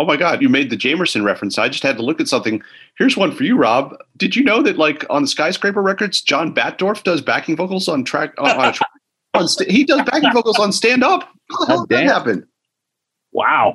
Oh 0.00 0.06
my 0.06 0.16
God, 0.16 0.40
you 0.40 0.48
made 0.48 0.70
the 0.70 0.78
Jamerson 0.78 1.24
reference. 1.24 1.58
I 1.58 1.68
just 1.68 1.82
had 1.82 1.98
to 1.98 2.02
look 2.02 2.22
at 2.22 2.26
something. 2.26 2.62
Here's 2.96 3.18
one 3.18 3.32
for 3.32 3.44
you, 3.44 3.54
Rob. 3.54 3.94
Did 4.16 4.34
you 4.34 4.42
know 4.42 4.62
that, 4.62 4.78
like, 4.78 5.04
on 5.10 5.20
the 5.20 5.28
Skyscraper 5.28 5.82
Records, 5.82 6.22
John 6.22 6.54
Batdorf 6.54 7.02
does 7.02 7.20
backing 7.20 7.54
vocals 7.54 7.86
on 7.86 8.02
track? 8.04 8.32
On, 8.38 8.48
on, 8.48 8.72
track, 8.72 8.90
on 9.34 9.46
st- 9.46 9.70
he 9.70 9.84
does 9.84 10.00
backing 10.06 10.32
vocals 10.32 10.58
on 10.58 10.72
Stand 10.72 11.04
Up. 11.04 11.28
How 11.50 11.58
the 11.58 11.66
hell 11.66 11.84
did 11.84 11.98
that 11.98 12.06
happen? 12.06 12.48
Wow. 13.32 13.74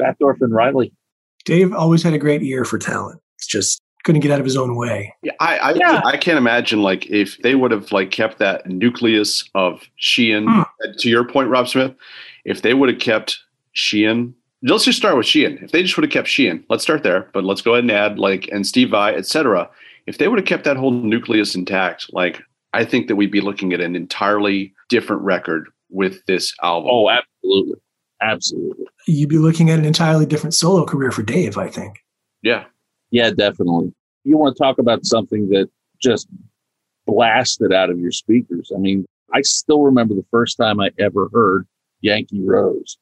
Batdorf 0.00 0.36
and 0.42 0.54
Riley. 0.54 0.92
Dave 1.44 1.72
always 1.72 2.04
had 2.04 2.14
a 2.14 2.18
great 2.18 2.44
ear 2.44 2.64
for 2.64 2.78
talent. 2.78 3.20
It's 3.38 3.48
just 3.48 3.82
couldn't 4.04 4.20
get 4.20 4.30
out 4.30 4.38
of 4.38 4.44
his 4.44 4.56
own 4.56 4.76
way. 4.76 5.12
Yeah, 5.22 5.32
I 5.40 5.58
I, 5.58 5.74
yeah. 5.74 6.02
I 6.04 6.16
can't 6.16 6.38
imagine 6.38 6.82
like 6.82 7.10
if 7.10 7.38
they 7.38 7.56
would 7.56 7.72
have 7.72 7.90
like 7.90 8.12
kept 8.12 8.38
that 8.38 8.64
nucleus 8.66 9.48
of 9.56 9.82
Sheehan. 9.96 10.46
Hmm. 10.46 10.62
To 10.98 11.08
your 11.08 11.26
point, 11.26 11.48
Rob 11.48 11.66
Smith, 11.66 11.94
if 12.44 12.62
they 12.62 12.74
would 12.74 12.90
have 12.90 13.00
kept 13.00 13.40
Sheehan, 13.72 14.34
let's 14.72 14.84
just 14.84 14.98
start 14.98 15.16
with 15.16 15.26
Sheehan. 15.26 15.58
If 15.62 15.72
they 15.72 15.82
just 15.82 15.96
would 15.96 16.04
have 16.04 16.12
kept 16.12 16.28
Sheehan, 16.28 16.64
let's 16.68 16.82
start 16.82 17.02
there. 17.02 17.28
But 17.32 17.44
let's 17.44 17.60
go 17.60 17.72
ahead 17.72 17.84
and 17.84 17.90
add 17.90 18.18
like 18.18 18.48
and 18.48 18.66
Steve 18.66 18.90
Vai, 18.90 19.14
etc. 19.14 19.68
If 20.06 20.18
they 20.18 20.28
would 20.28 20.38
have 20.38 20.46
kept 20.46 20.64
that 20.64 20.76
whole 20.76 20.90
nucleus 20.90 21.54
intact, 21.54 22.12
like 22.12 22.42
I 22.72 22.84
think 22.84 23.08
that 23.08 23.16
we'd 23.16 23.30
be 23.30 23.40
looking 23.40 23.72
at 23.72 23.80
an 23.80 23.94
entirely 23.94 24.72
different 24.88 25.22
record 25.22 25.68
with 25.90 26.24
this 26.26 26.54
album. 26.62 26.90
Oh, 26.92 27.10
absolutely, 27.10 27.80
absolutely. 28.20 28.86
You'd 29.06 29.28
be 29.28 29.38
looking 29.38 29.70
at 29.70 29.78
an 29.78 29.84
entirely 29.84 30.26
different 30.26 30.54
solo 30.54 30.84
career 30.84 31.10
for 31.10 31.22
Dave. 31.22 31.58
I 31.58 31.68
think. 31.68 31.98
Yeah, 32.42 32.64
yeah, 33.10 33.30
definitely. 33.30 33.92
You 34.24 34.38
want 34.38 34.56
to 34.56 34.62
talk 34.62 34.78
about 34.78 35.04
something 35.04 35.48
that 35.50 35.68
just 36.00 36.28
blasted 37.06 37.72
out 37.72 37.90
of 37.90 37.98
your 37.98 38.10
speakers. 38.10 38.72
I 38.74 38.78
mean, 38.78 39.04
I 39.32 39.42
still 39.42 39.82
remember 39.82 40.14
the 40.14 40.24
first 40.30 40.56
time 40.56 40.80
I 40.80 40.90
ever 40.98 41.28
heard 41.32 41.66
Yankee 42.00 42.42
Rose. 42.42 42.96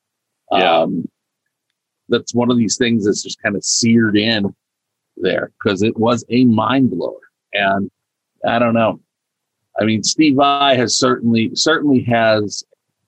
Yeah. 0.50 0.80
Um, 0.80 1.08
that's 2.12 2.34
one 2.34 2.50
of 2.50 2.56
these 2.56 2.76
things 2.76 3.04
that's 3.04 3.22
just 3.22 3.42
kind 3.42 3.56
of 3.56 3.64
seared 3.64 4.16
in 4.16 4.54
there 5.16 5.50
because 5.58 5.82
it 5.82 5.98
was 5.98 6.24
a 6.28 6.44
mind 6.44 6.90
blower. 6.90 7.18
And 7.52 7.90
I 8.46 8.58
don't 8.58 8.74
know. 8.74 9.00
I 9.80 9.84
mean, 9.84 10.02
Steve 10.04 10.36
Vai 10.36 10.76
has 10.76 10.96
certainly 10.96 11.50
certainly 11.54 12.02
has 12.04 12.62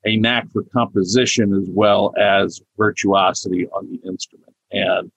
a 0.06 0.16
knack 0.16 0.50
for 0.50 0.64
composition 0.64 1.54
as 1.54 1.68
well 1.68 2.12
as 2.18 2.60
virtuosity 2.76 3.68
on 3.68 3.86
the 3.90 4.08
instrument. 4.08 4.54
And 4.72 5.12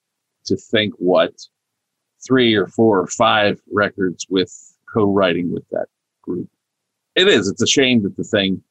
to 0.46 0.58
think 0.58 0.94
what 0.98 1.34
three 2.26 2.56
or 2.56 2.68
four 2.68 3.00
or 3.00 3.08
five 3.08 3.62
records 3.72 4.26
with 4.30 4.54
co-writing 4.94 5.52
with 5.52 5.68
that 5.70 5.88
group. 6.22 6.50
It 7.16 7.28
is. 7.28 7.48
It's 7.48 7.62
a 7.62 7.68
shame 7.68 8.04
that 8.04 8.18
the 8.18 8.24
thing 8.24 8.62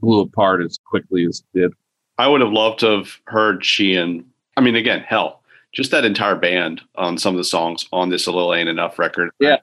blew 0.00 0.20
apart 0.20 0.62
as 0.62 0.78
quickly 0.84 1.24
as 1.24 1.42
it 1.54 1.58
did. 1.58 1.72
I 2.18 2.26
would 2.26 2.40
have 2.40 2.52
loved 2.52 2.80
to 2.80 2.98
have 2.98 3.16
heard 3.26 3.64
Sheehan. 3.64 4.24
I 4.58 4.60
mean, 4.60 4.74
again, 4.74 5.04
hell, 5.06 5.40
just 5.72 5.92
that 5.92 6.04
entire 6.04 6.34
band 6.34 6.80
on 6.96 7.16
some 7.16 7.32
of 7.32 7.38
the 7.38 7.44
songs 7.44 7.86
on 7.92 8.08
this 8.08 8.26
A 8.26 8.32
Little 8.32 8.52
Ain't 8.52 8.68
Enough 8.68 8.98
record. 8.98 9.30
Yeah. 9.38 9.58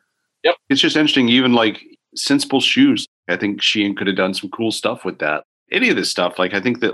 Yep. 0.45 0.55
It's 0.69 0.79
just 0.79 0.95
interesting. 0.95 1.27
Even 1.27 1.51
like 1.51 1.83
Sensible 2.15 2.61
Shoes, 2.61 3.05
I 3.27 3.35
think 3.35 3.61
Sheehan 3.61 3.95
could 3.95 4.07
have 4.07 4.15
done 4.15 4.33
some 4.33 4.49
cool 4.51 4.71
stuff 4.71 5.03
with 5.03 5.19
that. 5.19 5.43
Any 5.69 5.89
of 5.89 5.97
this 5.97 6.09
stuff, 6.09 6.39
like 6.39 6.53
I 6.53 6.61
think 6.61 6.79
that 6.79 6.93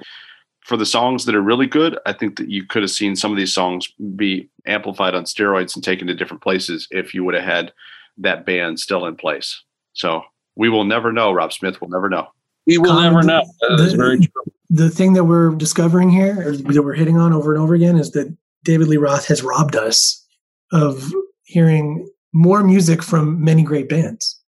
for 0.62 0.78
the 0.78 0.86
songs 0.86 1.26
that 1.26 1.36
are 1.36 1.42
really 1.42 1.68
good, 1.68 2.00
I 2.08 2.14
think 2.14 2.38
that 2.38 2.50
you 2.50 2.66
could 2.66 2.82
have 2.82 2.90
seen 2.90 3.16
some 3.16 3.30
of 3.30 3.38
these 3.38 3.54
songs 3.54 3.88
be 4.16 4.50
amplified 4.66 5.14
on 5.14 5.26
steroids 5.26 5.76
and 5.76 5.84
taken 5.84 6.08
to 6.08 6.16
different 6.16 6.42
places 6.42 6.88
if 6.90 7.14
you 7.14 7.24
would 7.24 7.36
have 7.36 7.44
had 7.44 7.72
that 8.18 8.48
band 8.48 8.80
still 8.80 9.06
in 9.06 9.16
place. 9.16 9.62
So 9.94 10.24
we 10.56 10.70
will 10.70 10.86
never 10.86 11.12
know. 11.12 11.32
Rob 11.32 11.54
Smith 11.54 11.80
will 11.82 11.90
never 11.90 12.10
know. 12.10 12.30
We 12.66 12.80
will 12.80 12.94
um, 12.94 13.04
never 13.04 13.22
know. 13.22 13.44
That's 13.78 13.94
very 13.94 14.18
true. 14.18 14.54
The 14.74 14.90
thing 14.90 15.14
that 15.14 15.26
we're 15.26 15.54
discovering 15.56 16.10
here, 16.10 16.48
or 16.48 16.56
that 16.56 16.82
we're 16.84 16.94
hitting 16.94 17.18
on 17.18 17.34
over 17.34 17.54
and 17.54 17.62
over 17.62 17.76
again, 17.76 17.98
is 17.98 18.12
that 18.12 18.36
David 18.64 18.88
Lee 18.88 18.98
Roth 18.98 19.28
has 19.28 19.44
robbed 19.44 19.76
us 19.76 20.26
of 20.72 21.12
hearing 21.44 22.10
more 22.34 22.64
music 22.64 23.04
from 23.04 23.44
many 23.44 23.64
great 23.64 23.90
bands. 23.90 24.40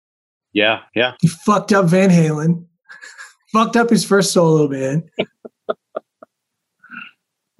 Yeah, 0.54 0.80
yeah. 0.94 1.12
He 1.20 1.28
fucked 1.28 1.72
up 1.72 1.86
Van 1.86 2.10
Halen, 2.10 2.64
fucked 3.52 3.76
up 3.76 3.90
his 3.90 4.04
first 4.04 4.32
solo 4.32 4.66
band, 4.66 5.10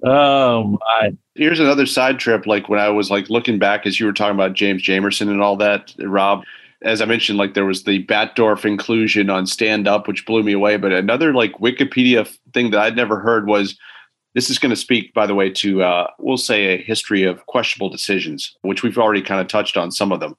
Oh 0.05 0.77
my! 0.79 1.17
Here's 1.33 1.59
another 1.59 1.87
side 1.87 2.19
trip. 2.19 2.45
Like 2.45 2.69
when 2.69 2.79
I 2.79 2.89
was 2.89 3.09
like 3.09 3.29
looking 3.29 3.57
back, 3.57 3.87
as 3.87 3.99
you 3.99 4.05
were 4.05 4.13
talking 4.13 4.35
about 4.35 4.53
James 4.53 4.83
Jamerson 4.83 5.29
and 5.29 5.41
all 5.41 5.57
that, 5.57 5.93
Rob. 5.99 6.43
As 6.83 7.01
I 7.01 7.05
mentioned, 7.05 7.37
like 7.37 7.53
there 7.53 7.65
was 7.65 7.83
the 7.83 8.05
Batdorf 8.05 8.65
inclusion 8.65 9.29
on 9.29 9.47
Stand 9.47 9.87
Up, 9.87 10.07
which 10.07 10.25
blew 10.25 10.43
me 10.43 10.53
away. 10.53 10.77
But 10.77 10.91
another 10.93 11.33
like 11.33 11.53
Wikipedia 11.53 12.27
thing 12.53 12.71
that 12.71 12.81
I'd 12.81 12.95
never 12.95 13.19
heard 13.19 13.47
was 13.47 13.77
this 14.33 14.49
is 14.49 14.59
going 14.59 14.71
to 14.71 14.75
speak, 14.75 15.13
by 15.13 15.25
the 15.25 15.35
way, 15.35 15.49
to 15.49 15.81
uh, 15.81 16.07
we'll 16.19 16.37
say 16.37 16.65
a 16.65 16.81
history 16.81 17.23
of 17.23 17.45
questionable 17.45 17.89
decisions, 17.89 18.55
which 18.61 18.83
we've 18.83 18.97
already 18.97 19.21
kind 19.21 19.39
of 19.39 19.47
touched 19.47 19.77
on 19.77 19.91
some 19.91 20.11
of 20.11 20.19
them. 20.19 20.35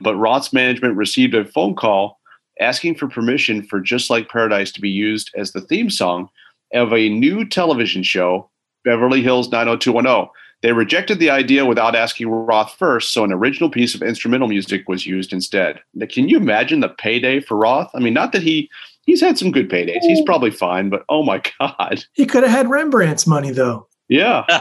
But 0.00 0.16
Roth's 0.16 0.52
management 0.52 0.96
received 0.96 1.34
a 1.34 1.44
phone 1.44 1.74
call 1.74 2.18
asking 2.60 2.96
for 2.96 3.08
permission 3.08 3.62
for 3.62 3.80
Just 3.80 4.10
Like 4.10 4.28
Paradise 4.28 4.72
to 4.72 4.80
be 4.80 4.90
used 4.90 5.30
as 5.36 5.52
the 5.52 5.60
theme 5.60 5.90
song 5.90 6.28
of 6.74 6.92
a 6.92 7.08
new 7.08 7.46
television 7.46 8.02
show 8.02 8.50
Beverly 8.84 9.22
Hills 9.22 9.50
90210. 9.50 10.30
They 10.62 10.72
rejected 10.72 11.18
the 11.18 11.30
idea 11.30 11.66
without 11.66 11.94
asking 11.94 12.28
Roth 12.28 12.74
first, 12.78 13.12
so 13.12 13.24
an 13.24 13.32
original 13.32 13.70
piece 13.70 13.94
of 13.94 14.02
instrumental 14.02 14.48
music 14.48 14.88
was 14.88 15.06
used 15.06 15.32
instead. 15.32 15.80
Now, 15.94 16.06
can 16.10 16.28
you 16.28 16.38
imagine 16.38 16.80
the 16.80 16.88
payday 16.88 17.40
for 17.40 17.56
Roth? 17.56 17.90
I 17.94 18.00
mean, 18.00 18.14
not 18.14 18.32
that 18.32 18.42
he 18.42 18.70
he's 19.02 19.20
had 19.20 19.38
some 19.38 19.52
good 19.52 19.70
paydays. 19.70 20.00
He's 20.00 20.20
oh. 20.20 20.24
probably 20.24 20.50
fine, 20.50 20.88
but 20.88 21.04
oh 21.08 21.22
my 21.22 21.42
god. 21.58 22.04
He 22.14 22.26
could 22.26 22.42
have 22.42 22.52
had 22.52 22.70
Rembrandt's 22.70 23.26
money 23.26 23.50
though. 23.50 23.86
Yeah. 24.08 24.44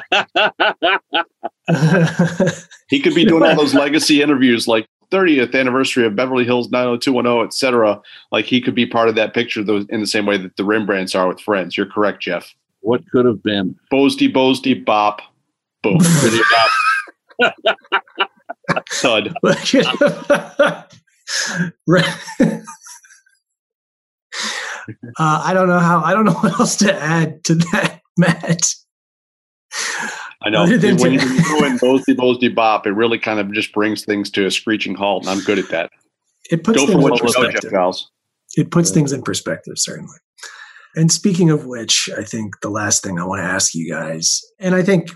he 2.90 3.00
could 3.00 3.16
be 3.16 3.26
doing 3.26 3.44
all 3.44 3.56
those 3.56 3.74
legacy 3.74 4.22
interviews 4.22 4.68
like 4.68 4.88
30th 5.12 5.58
anniversary 5.58 6.06
of 6.06 6.16
Beverly 6.16 6.46
Hills 6.46 6.70
90210, 6.72 7.48
etc. 7.48 8.02
Like 8.32 8.46
he 8.46 8.62
could 8.62 8.76
be 8.76 8.86
part 8.86 9.10
of 9.10 9.16
that 9.16 9.34
picture 9.34 9.62
in 9.62 10.00
the 10.00 10.08
same 10.08 10.26
way 10.26 10.38
that 10.38 10.58
the 10.58 10.64
Rembrandts 10.64 11.16
are 11.16 11.28
with 11.28 11.40
friends. 11.40 11.78
You're 11.78 11.86
correct, 11.86 12.22
Jeff. 12.22 12.54
What 12.82 13.02
could 13.10 13.26
have 13.26 13.42
been? 13.42 13.76
Bosdy, 13.92 14.32
Bosdy, 14.32 14.74
Bop. 14.74 15.22
Boom. 15.86 16.00
Thud. 18.92 19.34
uh, 19.44 19.64
I 25.20 25.54
don't 25.54 25.68
know 25.68 25.80
how. 25.80 26.02
I 26.04 26.14
don't 26.14 26.26
know 26.26 26.34
what 26.34 26.60
else 26.60 26.76
to 26.78 26.94
add 26.94 27.44
to 27.46 27.56
that, 27.56 28.02
Matt. 28.18 28.74
I 30.42 30.50
know. 30.50 30.66
When 30.66 30.80
to- 30.80 31.12
you 31.12 31.66
in 31.66 31.78
Bosdy, 31.78 32.16
Bosdy, 32.16 32.50
Bop, 32.50 32.88
it 32.88 32.92
really 32.92 33.20
kind 33.20 33.40
of 33.40 33.54
just 33.54 33.72
brings 33.74 34.04
things 34.04 34.32
to 34.32 34.46
a 34.46 34.52
screeching 34.52 34.96
halt, 34.96 35.24
and 35.24 35.30
I'm 35.30 35.46
good 35.46 35.60
at 35.60 35.70
that. 35.70 35.92
It 36.50 36.64
puts 36.64 36.80
Go 36.80 36.88
things 36.88 37.04
in 37.04 37.18
perspective. 37.18 37.74
It 38.58 38.72
puts 38.72 38.90
yeah. 38.90 38.94
things 38.94 39.12
in 39.12 39.22
perspective, 39.22 39.74
certainly. 39.78 40.18
And 40.96 41.12
speaking 41.12 41.50
of 41.50 41.66
which, 41.66 42.10
I 42.18 42.24
think 42.24 42.62
the 42.62 42.70
last 42.70 43.04
thing 43.04 43.20
I 43.20 43.26
want 43.26 43.42
to 43.42 43.46
ask 43.46 43.76
you 43.76 43.92
guys, 43.92 44.42
and 44.60 44.74
I 44.74 44.82
think 44.82 45.12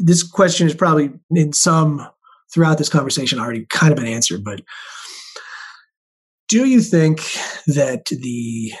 this 0.00 0.22
question 0.22 0.66
is 0.66 0.74
probably 0.74 1.10
in 1.30 1.52
some 1.52 2.06
throughout 2.52 2.78
this 2.78 2.88
conversation 2.88 3.38
already 3.38 3.66
kind 3.70 3.92
of 3.92 3.96
been 3.96 4.06
answered, 4.06 4.42
but 4.42 4.62
Do 6.50 6.66
you 6.66 6.80
think 6.80 7.20
that 7.68 8.06
the 8.06 8.72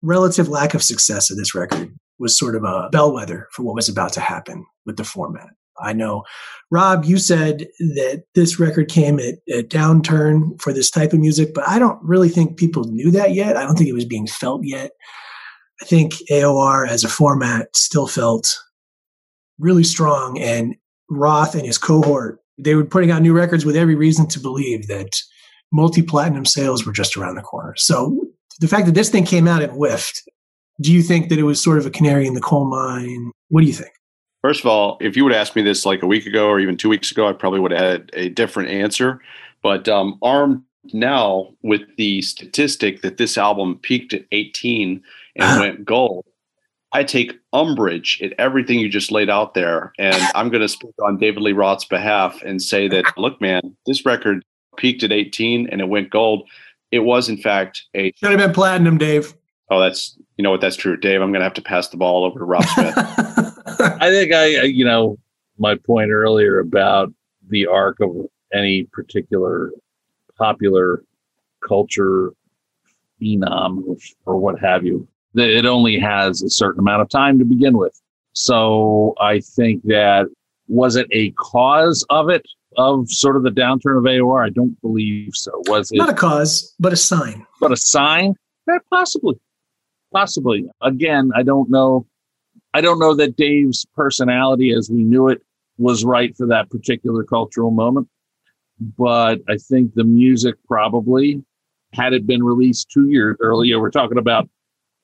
relative 0.00 0.48
lack 0.48 0.72
of 0.72 0.82
success 0.82 1.30
of 1.30 1.36
this 1.36 1.54
record 1.54 1.94
was 2.18 2.36
sort 2.38 2.56
of 2.56 2.64
a 2.64 2.88
bellwether 2.90 3.46
for 3.52 3.62
what 3.62 3.74
was 3.74 3.90
about 3.90 4.14
to 4.14 4.20
happen 4.20 4.64
with 4.86 4.96
the 4.96 5.04
format? 5.04 5.48
I 5.78 5.92
know, 5.92 6.24
Rob, 6.70 7.04
you 7.04 7.18
said 7.18 7.68
that 7.78 8.24
this 8.34 8.58
record 8.58 8.88
came 8.88 9.18
at 9.18 9.34
a 9.50 9.62
downturn 9.62 10.58
for 10.62 10.72
this 10.72 10.90
type 10.90 11.12
of 11.12 11.20
music, 11.20 11.52
but 11.54 11.68
I 11.68 11.78
don't 11.78 12.02
really 12.02 12.30
think 12.30 12.58
people 12.58 12.84
knew 12.84 13.10
that 13.10 13.34
yet. 13.34 13.54
I 13.54 13.64
don't 13.64 13.76
think 13.76 13.90
it 13.90 13.94
was 13.94 14.06
being 14.06 14.26
felt 14.26 14.62
yet. 14.64 14.92
I 15.82 15.84
think 15.84 16.14
AOR 16.30 16.88
as 16.88 17.04
a 17.04 17.08
format 17.08 17.76
still 17.76 18.06
felt 18.06 18.58
really 19.60 19.84
strong, 19.84 20.38
and 20.38 20.74
Roth 21.08 21.54
and 21.54 21.66
his 21.66 21.78
cohort, 21.78 22.40
they 22.58 22.74
were 22.74 22.84
putting 22.84 23.10
out 23.10 23.22
new 23.22 23.32
records 23.32 23.64
with 23.64 23.76
every 23.76 23.94
reason 23.94 24.26
to 24.28 24.40
believe 24.40 24.88
that 24.88 25.20
multi 25.72 26.02
platinum 26.02 26.44
sales 26.44 26.84
were 26.84 26.92
just 26.92 27.16
around 27.16 27.36
the 27.36 27.42
corner. 27.42 27.74
So 27.76 28.26
the 28.60 28.68
fact 28.68 28.86
that 28.86 28.94
this 28.94 29.10
thing 29.10 29.24
came 29.24 29.46
out 29.46 29.62
and 29.62 29.72
whiffed, 29.72 30.22
do 30.80 30.92
you 30.92 31.02
think 31.02 31.28
that 31.28 31.38
it 31.38 31.44
was 31.44 31.62
sort 31.62 31.78
of 31.78 31.86
a 31.86 31.90
canary 31.90 32.26
in 32.26 32.34
the 32.34 32.40
coal 32.40 32.64
mine? 32.64 33.30
What 33.48 33.60
do 33.60 33.66
you 33.66 33.72
think? 33.72 33.92
First 34.42 34.60
of 34.60 34.66
all, 34.66 34.96
if 35.00 35.16
you 35.16 35.24
would 35.24 35.34
ask 35.34 35.54
me 35.54 35.62
this 35.62 35.84
like 35.84 36.02
a 36.02 36.06
week 36.06 36.26
ago 36.26 36.46
or 36.48 36.60
even 36.60 36.76
two 36.76 36.88
weeks 36.88 37.10
ago, 37.10 37.28
I 37.28 37.32
probably 37.32 37.60
would 37.60 37.72
have 37.72 37.80
had 37.80 38.10
a 38.14 38.28
different 38.30 38.70
answer. 38.70 39.20
But 39.62 39.88
um, 39.88 40.18
armed 40.22 40.62
now 40.94 41.50
with 41.62 41.82
the 41.98 42.22
statistic 42.22 43.02
that 43.02 43.18
this 43.18 43.36
album 43.36 43.78
peaked 43.82 44.14
at 44.14 44.24
18 44.32 45.02
and 45.36 45.60
went 45.60 45.84
gold, 45.84 46.24
I 46.92 47.04
take 47.04 47.38
umbrage 47.52 48.20
at 48.22 48.32
everything 48.38 48.80
you 48.80 48.88
just 48.88 49.12
laid 49.12 49.30
out 49.30 49.54
there. 49.54 49.92
And 49.98 50.16
I'm 50.34 50.48
going 50.48 50.62
to 50.62 50.68
speak 50.68 50.94
on 51.02 51.18
David 51.18 51.42
Lee 51.42 51.52
Roth's 51.52 51.84
behalf 51.84 52.42
and 52.42 52.60
say 52.60 52.88
that, 52.88 53.04
look, 53.16 53.40
man, 53.40 53.76
this 53.86 54.04
record 54.04 54.44
peaked 54.76 55.02
at 55.02 55.12
18 55.12 55.68
and 55.68 55.80
it 55.80 55.88
went 55.88 56.10
gold. 56.10 56.48
It 56.90 57.00
was, 57.00 57.28
in 57.28 57.36
fact, 57.36 57.84
a. 57.94 58.12
Should 58.16 58.30
have 58.30 58.40
been 58.40 58.52
platinum, 58.52 58.98
Dave. 58.98 59.34
Oh, 59.70 59.78
that's, 59.78 60.18
you 60.36 60.42
know 60.42 60.50
what, 60.50 60.60
that's 60.60 60.74
true. 60.74 60.96
Dave, 60.96 61.22
I'm 61.22 61.30
going 61.30 61.40
to 61.40 61.44
have 61.44 61.54
to 61.54 61.62
pass 61.62 61.88
the 61.88 61.96
ball 61.96 62.24
over 62.24 62.40
to 62.40 62.44
Rob 62.44 62.64
Smith. 62.64 62.94
I 62.96 64.10
think 64.10 64.32
I, 64.32 64.62
you 64.64 64.84
know, 64.84 65.16
my 65.58 65.76
point 65.76 66.10
earlier 66.10 66.58
about 66.58 67.12
the 67.48 67.66
arc 67.66 68.00
of 68.00 68.10
any 68.52 68.84
particular 68.84 69.70
popular 70.36 71.04
culture 71.66 72.32
phenom 73.20 74.00
or 74.24 74.38
what 74.38 74.58
have 74.58 74.84
you, 74.84 75.06
that 75.06 75.19
it 75.34 75.66
only 75.66 75.98
has 75.98 76.42
a 76.42 76.50
certain 76.50 76.80
amount 76.80 77.02
of 77.02 77.08
time 77.08 77.38
to 77.38 77.44
begin 77.44 77.76
with. 77.76 78.00
So 78.32 79.14
I 79.20 79.40
think 79.40 79.82
that 79.84 80.26
was 80.68 80.96
it 80.96 81.06
a 81.12 81.30
cause 81.32 82.04
of 82.10 82.28
it 82.28 82.46
of 82.76 83.10
sort 83.10 83.36
of 83.36 83.42
the 83.42 83.50
downturn 83.50 83.98
of 83.98 84.04
AOR? 84.04 84.44
I 84.44 84.50
don't 84.50 84.80
believe 84.80 85.32
so. 85.34 85.50
Was 85.66 85.90
it 85.90 85.98
not 85.98 86.10
a 86.10 86.14
cause, 86.14 86.74
but 86.78 86.92
a 86.92 86.96
sign? 86.96 87.46
But 87.60 87.72
a 87.72 87.76
sign? 87.76 88.34
Yeah, 88.68 88.78
possibly, 88.88 89.34
possibly. 90.12 90.68
Again, 90.80 91.30
I 91.34 91.42
don't 91.42 91.70
know 91.70 92.06
I 92.72 92.80
don't 92.80 93.00
know 93.00 93.14
that 93.16 93.36
Dave's 93.36 93.84
personality 93.96 94.72
as 94.72 94.90
we 94.90 95.02
knew 95.02 95.28
it 95.28 95.42
was 95.78 96.04
right 96.04 96.36
for 96.36 96.46
that 96.46 96.70
particular 96.70 97.24
cultural 97.24 97.70
moment, 97.70 98.08
but 98.96 99.40
I 99.48 99.56
think 99.56 99.94
the 99.94 100.04
music 100.04 100.54
probably, 100.68 101.42
had 101.92 102.12
it 102.12 102.26
been 102.26 102.44
released 102.44 102.90
two 102.90 103.08
years 103.08 103.36
earlier, 103.40 103.80
we're 103.80 103.90
talking 103.90 104.18
about 104.18 104.48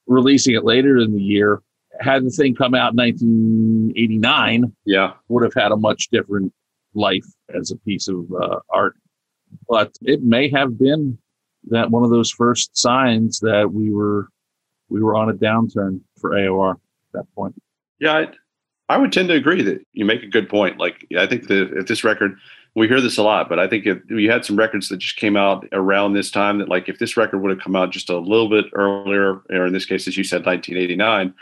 releasing 0.07 0.55
it 0.55 0.65
later 0.65 0.99
in 0.99 1.13
the 1.13 1.23
year, 1.23 1.63
had 2.01 2.25
the 2.25 2.31
thing 2.31 2.55
come 2.55 2.75
out 2.75 2.93
in 2.93 2.97
1989, 2.97 4.73
yeah, 4.85 5.13
would 5.29 5.43
have 5.43 5.55
had 5.55 5.73
a 5.73 5.77
much 5.77 6.09
different 6.11 6.53
life 6.95 7.27
as 7.55 7.71
a 7.71 7.77
piece 7.77 8.09
of 8.09 8.27
uh, 8.33 8.61
art. 8.71 8.97
But 9.69 9.97
it 10.03 10.23
may 10.23 10.51
have 10.51 10.79
been 10.79 11.19
that 11.69 11.91
one 11.91 12.05
of 12.05 12.11
those 12.11 12.31
first 12.31 12.77
signs 12.77 13.41
that 13.41 13.73
we 13.73 13.93
were 13.93 14.29
we 14.89 15.03
were 15.03 15.17
on 15.17 15.29
a 15.29 15.35
downturn 15.35 16.01
for 16.21 16.31
AOR 16.31 16.73
at 16.73 16.79
that 17.13 17.35
point. 17.35 17.55
Yeah, 17.99 18.13
I, 18.13 18.29
I 18.89 18.99
would 18.99 19.13
tend 19.13 19.29
to 19.29 19.35
agree 19.35 19.63
that 19.63 19.85
you 19.93 20.05
make 20.05 20.23
a 20.23 20.29
good 20.29 20.49
point. 20.49 20.79
Like, 20.79 21.07
I 21.19 21.27
think 21.27 21.49
that 21.49 21.77
if 21.77 21.87
this 21.87 22.05
record, 22.05 22.39
we 22.77 22.87
hear 22.87 23.01
this 23.01 23.17
a 23.17 23.23
lot, 23.23 23.49
but 23.49 23.59
I 23.59 23.67
think 23.67 23.87
if 23.87 23.99
you 24.11 24.31
had 24.31 24.45
some 24.45 24.57
records 24.57 24.91
that 24.91 24.99
just 24.99 25.17
came 25.17 25.35
out 25.35 25.67
around 25.73 26.13
this 26.13 26.31
time, 26.31 26.59
that 26.59 26.69
like 26.69 26.91
if 26.91 26.99
this 26.99 27.17
record 27.17 27.41
would 27.41 27.51
have 27.51 27.59
come 27.59 27.75
out 27.75 27.91
just 27.91 28.11
a 28.11 28.19
little 28.19 28.51
bit 28.51 28.67
earlier, 28.75 29.41
or 29.49 29.67
in 29.67 29.73
this 29.73 29.87
case, 29.87 30.07
as 30.07 30.19
you 30.19 30.23
said, 30.23 30.45
1989, 30.45 31.33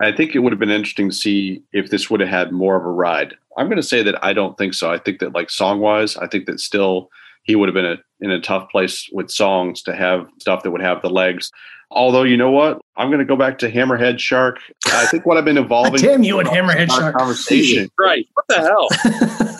I 0.00 0.12
think 0.12 0.34
it 0.34 0.40
would 0.40 0.52
have 0.52 0.58
been 0.58 0.70
interesting 0.70 1.10
to 1.10 1.14
see 1.14 1.62
if 1.72 1.90
this 1.90 2.10
would 2.10 2.18
have 2.18 2.28
had 2.28 2.50
more 2.50 2.76
of 2.76 2.84
a 2.84 2.90
ride. 2.90 3.36
I'm 3.56 3.68
going 3.68 3.76
to 3.76 3.82
say 3.82 4.02
that 4.02 4.22
I 4.24 4.32
don't 4.32 4.58
think 4.58 4.74
so. 4.74 4.90
I 4.90 4.98
think 4.98 5.20
that 5.20 5.34
like 5.34 5.50
song 5.50 5.78
wise, 5.78 6.16
I 6.16 6.26
think 6.26 6.46
that 6.46 6.58
still 6.58 7.10
he 7.44 7.54
would 7.54 7.68
have 7.68 7.74
been 7.74 7.86
a, 7.86 7.96
in 8.20 8.32
a 8.32 8.40
tough 8.40 8.68
place 8.70 9.08
with 9.12 9.30
songs 9.30 9.82
to 9.82 9.94
have 9.94 10.26
stuff 10.40 10.64
that 10.64 10.72
would 10.72 10.82
have 10.82 11.00
the 11.00 11.10
legs. 11.10 11.52
Although 11.92 12.24
you 12.24 12.36
know 12.36 12.50
what, 12.50 12.80
I'm 12.96 13.08
going 13.08 13.20
to 13.20 13.24
go 13.24 13.36
back 13.36 13.58
to 13.58 13.70
Hammerhead 13.70 14.18
Shark. 14.18 14.58
I 14.86 15.06
think 15.06 15.26
what 15.26 15.36
I've 15.36 15.44
been 15.44 15.58
involving. 15.58 16.00
Damn 16.00 16.24
you 16.24 16.40
and 16.40 16.48
Hammerhead 16.48 16.88
Shark 16.90 17.16
conversation. 17.16 17.88
Right? 17.96 18.26
What 18.34 18.46
the 18.48 18.58
hell? 18.58 19.56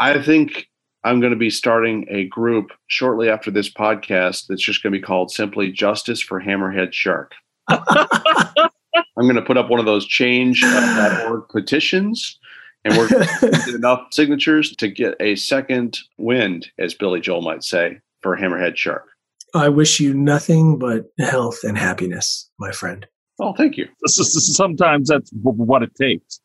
I 0.00 0.22
think 0.22 0.68
I'm 1.04 1.20
going 1.20 1.32
to 1.32 1.38
be 1.38 1.50
starting 1.50 2.06
a 2.08 2.24
group 2.24 2.72
shortly 2.86 3.28
after 3.28 3.50
this 3.50 3.72
podcast 3.72 4.46
that's 4.48 4.62
just 4.62 4.82
going 4.82 4.92
to 4.92 4.98
be 4.98 5.02
called 5.02 5.30
simply 5.30 5.72
Justice 5.72 6.22
for 6.22 6.40
Hammerhead 6.40 6.92
Shark. 6.92 7.32
I'm 7.68 8.70
going 9.16 9.36
to 9.36 9.42
put 9.42 9.56
up 9.56 9.68
one 9.68 9.80
of 9.80 9.86
those 9.86 10.06
change.org 10.06 11.48
petitions 11.48 12.38
and 12.84 12.96
we're 12.96 13.08
going 13.08 13.26
to 13.40 13.50
get 13.50 13.74
enough 13.74 14.08
signatures 14.10 14.74
to 14.76 14.88
get 14.88 15.14
a 15.20 15.36
second 15.36 15.98
wind, 16.18 16.70
as 16.78 16.94
Billy 16.94 17.20
Joel 17.20 17.42
might 17.42 17.64
say, 17.64 18.00
for 18.20 18.36
Hammerhead 18.36 18.76
Shark. 18.76 19.08
I 19.54 19.68
wish 19.68 20.00
you 20.00 20.14
nothing 20.14 20.78
but 20.78 21.06
health 21.18 21.60
and 21.62 21.76
happiness, 21.76 22.50
my 22.58 22.72
friend. 22.72 23.06
Oh, 23.38 23.52
thank 23.54 23.76
you. 23.76 23.88
Sometimes 24.06 25.08
that's 25.08 25.30
what 25.42 25.82
it 25.82 25.94
takes. 25.94 26.40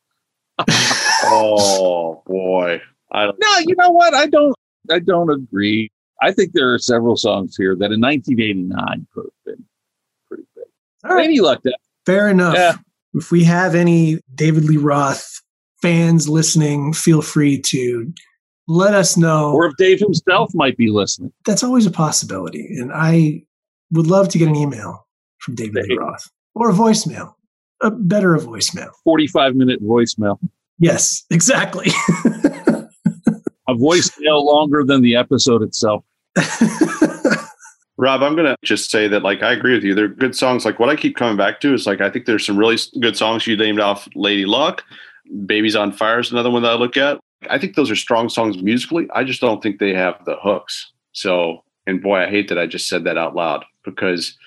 oh 1.25 2.23
boy, 2.25 2.81
I 3.12 3.26
don't. 3.26 3.38
No, 3.39 3.58
you 3.60 3.76
know 3.76 3.89
what? 3.89 4.14
I 4.14 4.28
don't. 4.28 4.55
I 4.89 4.99
don't 4.99 5.30
agree. 5.30 5.89
I 6.22 6.32
think 6.32 6.53
there 6.53 6.74
are 6.74 6.80
several 6.80 7.16
songs 7.16 7.55
here 7.55 7.76
that 7.76 7.91
in 7.91 8.01
1989 8.01 9.08
could 9.14 9.26
have 9.26 9.45
been 9.45 9.66
pretty 10.28 10.43
big. 10.55 10.66
All 11.03 11.16
right. 11.16 11.28
Maybe 11.28 11.41
like 11.41 11.62
that. 11.64 11.78
Fair 12.05 12.30
enough. 12.30 12.55
Yeah. 12.55 12.76
If 13.14 13.32
we 13.32 13.43
have 13.43 13.76
any 13.76 14.20
David 14.34 14.66
Lee 14.66 14.78
Roth 14.78 15.41
fans 15.82 16.28
listening, 16.28 16.93
feel 16.93 17.22
free 17.22 17.62
to 17.68 18.12
let 18.68 18.93
us 18.93 19.18
know. 19.18 19.53
Or 19.53 19.68
if 19.68 19.76
Dave 19.78 19.99
himself 19.99 20.51
might 20.53 20.78
be 20.78 20.89
listening. 20.89 21.32
That's 21.45 21.64
always 21.64 21.86
a 21.86 21.91
possibility. 21.91 22.68
And 22.78 22.91
I 22.93 23.43
would 23.91 24.08
love 24.08 24.30
to 24.30 24.38
get 24.38 24.47
an 24.47 24.55
email 24.55 25.08
from 25.39 25.55
David 25.55 25.86
Lee 25.88 25.97
Roth 25.97 26.30
or 26.55 26.70
a 26.70 26.74
voicemail. 26.74 27.34
A 27.82 27.91
better 27.91 28.34
a 28.34 28.39
voicemail. 28.39 28.89
45 29.03 29.55
minute 29.55 29.84
voicemail. 29.84 30.39
Yes, 30.80 31.24
exactly. 31.30 31.91
a 33.68 33.74
voicemail 33.74 34.43
longer 34.45 34.84
than 34.84 35.01
the 35.01 35.15
episode 35.15 35.61
itself. 35.61 36.03
Rob, 37.99 38.22
I'm 38.22 38.36
going 38.36 38.45
to 38.45 38.55
just 38.63 38.91
say 38.91 39.07
that, 39.07 39.24
like, 39.24 39.41
I 39.41 39.51
agree 39.51 39.74
with 39.74 39.84
you. 39.84 39.95
They're 39.95 40.07
good 40.07 40.36
songs. 40.36 40.65
Like, 40.65 40.80
what 40.80 40.89
I 40.89 40.95
keep 40.95 41.15
coming 41.15 41.36
back 41.36 41.59
to 41.61 41.74
is, 41.74 41.88
like, 41.88 41.99
I 41.99 42.11
think 42.11 42.26
there's 42.26 42.45
some 42.45 42.57
really 42.57 42.78
good 42.99 43.18
songs 43.18 43.47
you 43.47 43.57
named 43.57 43.80
off 43.80 44.07
Lady 44.13 44.45
Luck. 44.45 44.84
Babies 45.45 45.76
on 45.76 45.91
Fire 45.91 46.20
is 46.20 46.32
another 46.32 46.51
one 46.51 46.61
that 46.61 46.72
I 46.72 46.76
look 46.76 46.95
at. 46.95 47.20
I 47.49 47.57
think 47.57 47.76
those 47.76 47.89
are 47.89 47.95
strong 47.95 48.30
songs 48.30 48.61
musically. 48.61 49.07
I 49.13 49.24
just 49.24 49.41
don't 49.41 49.63
think 49.63 49.80
they 49.80 49.93
have 49.93 50.24
the 50.26 50.38
hooks. 50.41 50.91
So, 51.11 51.63
and 51.88 52.01
boy, 52.01 52.20
I 52.20 52.30
hate 52.30 52.49
that 52.49 52.59
I 52.59 52.68
just 52.68 52.88
said 52.88 53.03
that 53.05 53.18
out 53.18 53.36
loud 53.36 53.65
because 53.84 54.38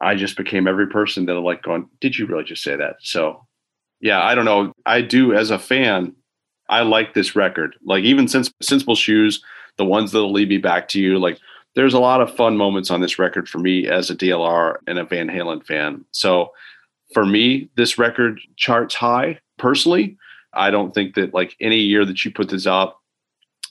I 0.00 0.14
just 0.14 0.36
became 0.36 0.66
every 0.66 0.88
person 0.88 1.26
that 1.26 1.36
I 1.36 1.38
like 1.38 1.62
going, 1.62 1.88
did 2.00 2.18
you 2.18 2.26
really 2.26 2.44
just 2.44 2.62
say 2.62 2.76
that? 2.76 2.96
So, 3.00 3.46
yeah, 4.00 4.22
I 4.22 4.34
don't 4.34 4.44
know. 4.44 4.72
I 4.84 5.00
do 5.00 5.32
as 5.32 5.50
a 5.50 5.58
fan, 5.58 6.14
I 6.72 6.80
like 6.80 7.12
this 7.12 7.36
record. 7.36 7.76
Like 7.84 8.02
even 8.02 8.26
since 8.26 8.50
Sensible 8.62 8.96
Shoes, 8.96 9.44
the 9.76 9.84
ones 9.84 10.10
that'll 10.10 10.32
lead 10.32 10.48
me 10.48 10.56
back 10.56 10.88
to 10.88 11.00
you, 11.00 11.18
like 11.18 11.38
there's 11.74 11.92
a 11.92 12.00
lot 12.00 12.22
of 12.22 12.34
fun 12.34 12.56
moments 12.56 12.90
on 12.90 13.02
this 13.02 13.18
record 13.18 13.46
for 13.46 13.58
me 13.58 13.86
as 13.86 14.08
a 14.08 14.16
DLR 14.16 14.76
and 14.86 14.98
a 14.98 15.04
Van 15.04 15.28
Halen 15.28 15.64
fan. 15.66 16.02
So 16.12 16.50
for 17.12 17.26
me, 17.26 17.68
this 17.76 17.98
record 17.98 18.40
charts 18.56 18.94
high 18.94 19.38
personally. 19.58 20.16
I 20.54 20.70
don't 20.70 20.94
think 20.94 21.14
that 21.14 21.34
like 21.34 21.56
any 21.60 21.76
year 21.76 22.06
that 22.06 22.24
you 22.24 22.30
put 22.30 22.48
this 22.48 22.66
out, 22.66 22.96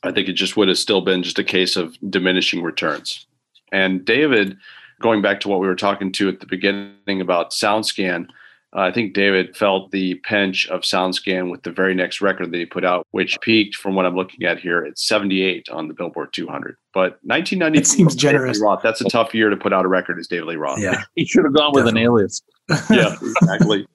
I 0.04 0.12
think 0.12 0.30
it 0.30 0.34
just 0.34 0.56
would 0.56 0.68
have 0.68 0.78
still 0.78 1.02
been 1.02 1.24
just 1.24 1.40
a 1.40 1.44
case 1.44 1.76
of 1.76 1.98
diminishing 2.08 2.62
returns. 2.62 3.26
And 3.72 4.06
David, 4.06 4.58
going 5.00 5.24
back 5.24 5.40
to 5.40 5.48
what 5.48 5.60
we 5.60 5.68
were 5.68 5.76
talking 5.76 6.12
to 6.14 6.30
at 6.30 6.40
the 6.40 6.46
beginning 6.46 7.20
about 7.20 7.50
SoundScan, 7.50 8.28
uh, 8.76 8.82
I 8.82 8.92
think 8.92 9.14
David 9.14 9.56
felt 9.56 9.92
the 9.92 10.16
pinch 10.24 10.68
of 10.70 10.82
SoundScan 10.82 11.52
with 11.52 11.64
the 11.64 11.72
very 11.72 11.94
next 11.94 12.22
record 12.22 12.52
that 12.52 12.58
he 12.58 12.66
put 12.66 12.86
out, 12.86 13.06
which 13.12 13.40
peaked 13.42 13.76
from 13.76 13.96
what 13.96 14.06
I'm 14.06 14.16
looking 14.16 14.46
at 14.46 14.60
here 14.60 14.84
at 14.84 14.98
78 14.98 15.68
on 15.70 15.90
the 15.90 15.94
Billboard 15.94 16.32
200. 16.32 16.78
But 16.94 17.20
1990 17.24 17.80
it 17.80 17.88
seems 17.88 18.16
generous. 18.16 18.62
Roth, 18.62 18.82
that's 18.82 19.02
a 19.02 19.10
tough 19.10 19.34
year 19.34 19.50
to 19.50 19.58
put 19.58 19.74
out 19.74 19.84
a 19.84 19.90
record 19.90 20.20
as 20.20 20.28
David 20.28 20.46
Lee 20.46 20.56
Roth. 20.56 20.80
Yeah, 20.80 21.04
he 21.16 21.26
should 21.26 21.44
have 21.44 21.54
gone 21.54 21.74
Definitely. 21.74 21.84
with 21.84 21.90
an 21.90 21.98
alias. 21.98 22.42
yeah, 22.90 23.16
exactly. 23.22 23.86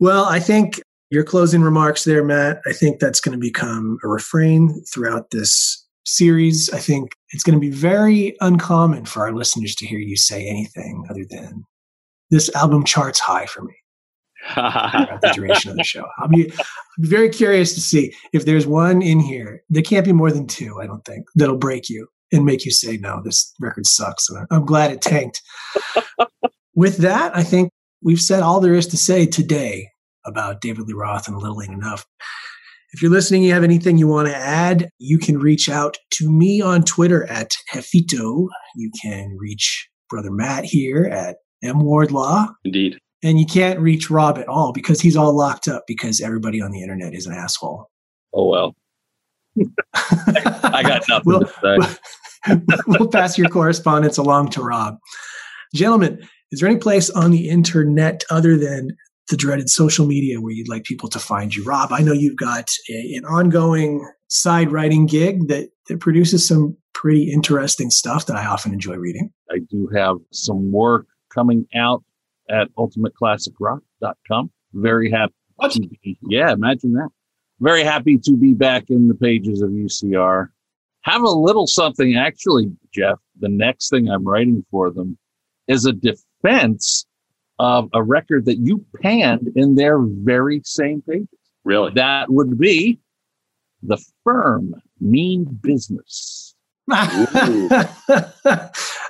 well, 0.00 0.24
I 0.24 0.40
think 0.40 0.80
your 1.10 1.22
closing 1.22 1.62
remarks 1.62 2.02
there, 2.02 2.24
Matt, 2.24 2.60
I 2.66 2.72
think 2.72 2.98
that's 2.98 3.20
going 3.20 3.38
to 3.38 3.40
become 3.40 3.98
a 4.02 4.08
refrain 4.08 4.82
throughout 4.92 5.30
this 5.30 5.84
series. 6.04 6.70
I 6.72 6.78
think 6.78 7.12
it's 7.30 7.44
going 7.44 7.54
to 7.54 7.60
be 7.60 7.70
very 7.70 8.36
uncommon 8.40 9.04
for 9.04 9.20
our 9.20 9.32
listeners 9.32 9.76
to 9.76 9.86
hear 9.86 10.00
you 10.00 10.16
say 10.16 10.48
anything 10.48 11.04
other 11.08 11.24
than 11.28 11.64
this 12.30 12.54
album 12.54 12.84
charts 12.84 13.20
high 13.20 13.46
for 13.46 13.62
me 13.62 13.74
the 14.54 15.32
duration 15.34 15.70
of 15.70 15.76
the 15.76 15.84
show. 15.84 16.06
I'll 16.18 16.28
be, 16.28 16.50
I'll 16.50 17.02
be 17.02 17.08
very 17.08 17.28
curious 17.28 17.74
to 17.74 17.80
see 17.80 18.14
if 18.32 18.44
there's 18.44 18.66
one 18.66 19.02
in 19.02 19.18
here. 19.18 19.62
There 19.68 19.82
can't 19.82 20.04
be 20.04 20.12
more 20.12 20.30
than 20.30 20.46
two, 20.46 20.80
I 20.80 20.86
don't 20.86 21.04
think, 21.04 21.26
that'll 21.34 21.56
break 21.56 21.88
you 21.88 22.06
and 22.32 22.44
make 22.44 22.64
you 22.64 22.70
say, 22.70 22.96
no, 22.96 23.20
this 23.22 23.52
record 23.60 23.86
sucks. 23.86 24.28
And 24.28 24.46
I'm 24.50 24.64
glad 24.64 24.92
it 24.92 25.00
tanked. 25.00 25.42
With 26.74 26.98
that, 26.98 27.36
I 27.36 27.42
think 27.42 27.70
we've 28.02 28.20
said 28.20 28.42
all 28.42 28.60
there 28.60 28.74
is 28.74 28.86
to 28.88 28.96
say 28.96 29.26
today 29.26 29.88
about 30.26 30.60
David 30.60 30.86
Lee 30.86 30.94
Roth 30.94 31.28
and 31.28 31.38
Little 31.38 31.62
Ain't 31.62 31.72
Enough. 31.72 32.04
If 32.92 33.02
you're 33.02 33.10
listening, 33.10 33.42
you 33.42 33.52
have 33.52 33.64
anything 33.64 33.98
you 33.98 34.08
want 34.08 34.28
to 34.28 34.36
add, 34.36 34.90
you 34.98 35.18
can 35.18 35.38
reach 35.38 35.68
out 35.68 35.96
to 36.12 36.30
me 36.30 36.60
on 36.60 36.84
Twitter 36.84 37.24
at 37.24 37.52
Jefito. 37.72 38.48
You 38.76 38.90
can 39.02 39.36
reach 39.38 39.88
Brother 40.08 40.30
Matt 40.30 40.64
here 40.64 41.04
at 41.06 41.36
M 41.66 41.80
Wardlaw. 41.80 42.48
Indeed. 42.64 42.98
And 43.22 43.40
you 43.40 43.46
can't 43.46 43.80
reach 43.80 44.10
Rob 44.10 44.38
at 44.38 44.48
all 44.48 44.72
because 44.72 45.00
he's 45.00 45.16
all 45.16 45.36
locked 45.36 45.68
up 45.68 45.84
because 45.86 46.20
everybody 46.20 46.60
on 46.60 46.70
the 46.70 46.82
internet 46.82 47.14
is 47.14 47.26
an 47.26 47.34
asshole. 47.34 47.90
Oh, 48.34 48.48
well. 48.48 48.74
I 49.94 50.82
got 50.82 51.08
nothing 51.08 51.22
we'll, 51.24 51.40
to 51.40 51.98
say. 52.46 52.56
we'll 52.86 53.08
pass 53.08 53.38
your 53.38 53.48
correspondence 53.48 54.18
along 54.18 54.50
to 54.50 54.62
Rob. 54.62 54.96
Gentlemen, 55.74 56.20
is 56.52 56.60
there 56.60 56.68
any 56.68 56.78
place 56.78 57.10
on 57.10 57.30
the 57.30 57.48
internet 57.48 58.22
other 58.30 58.56
than 58.56 58.90
the 59.30 59.36
dreaded 59.36 59.68
social 59.68 60.06
media 60.06 60.40
where 60.40 60.52
you'd 60.52 60.68
like 60.68 60.84
people 60.84 61.08
to 61.08 61.18
find 61.18 61.54
you? 61.54 61.64
Rob, 61.64 61.92
I 61.92 62.02
know 62.02 62.12
you've 62.12 62.36
got 62.36 62.68
a, 62.90 63.14
an 63.14 63.24
ongoing 63.24 64.06
side 64.28 64.70
writing 64.70 65.06
gig 65.06 65.48
that, 65.48 65.70
that 65.88 66.00
produces 66.00 66.46
some 66.46 66.76
pretty 66.94 67.30
interesting 67.30 67.90
stuff 67.90 68.26
that 68.26 68.36
I 68.36 68.46
often 68.46 68.72
enjoy 68.72 68.96
reading. 68.96 69.30
I 69.50 69.58
do 69.70 69.88
have 69.94 70.16
some 70.32 70.72
work 70.72 71.06
coming 71.36 71.66
out 71.76 72.02
at 72.50 72.68
ultimateclassicrock.com. 72.76 74.50
Very 74.72 75.10
happy 75.10 75.34
be, 76.02 76.18
yeah, 76.28 76.52
imagine 76.52 76.92
that. 76.94 77.08
Very 77.60 77.82
happy 77.82 78.18
to 78.18 78.36
be 78.36 78.54
back 78.54 78.90
in 78.90 79.08
the 79.08 79.14
pages 79.14 79.62
of 79.62 79.70
UCR. 79.70 80.48
Have 81.02 81.22
a 81.22 81.28
little 81.28 81.66
something 81.66 82.16
actually, 82.16 82.66
Jeff. 82.92 83.18
The 83.38 83.48
next 83.48 83.90
thing 83.90 84.08
I'm 84.10 84.26
writing 84.26 84.64
for 84.70 84.90
them 84.90 85.16
is 85.68 85.86
a 85.86 85.92
defense 85.92 87.06
of 87.58 87.88
a 87.94 88.02
record 88.02 88.44
that 88.46 88.58
you 88.58 88.84
panned 89.02 89.48
in 89.56 89.76
their 89.76 89.98
very 90.00 90.60
same 90.64 91.02
pages. 91.02 91.28
Really? 91.64 91.92
That 91.94 92.30
would 92.30 92.58
be 92.58 92.98
the 93.82 93.98
firm 94.24 94.74
Mean 95.00 95.44
Business. 95.62 96.45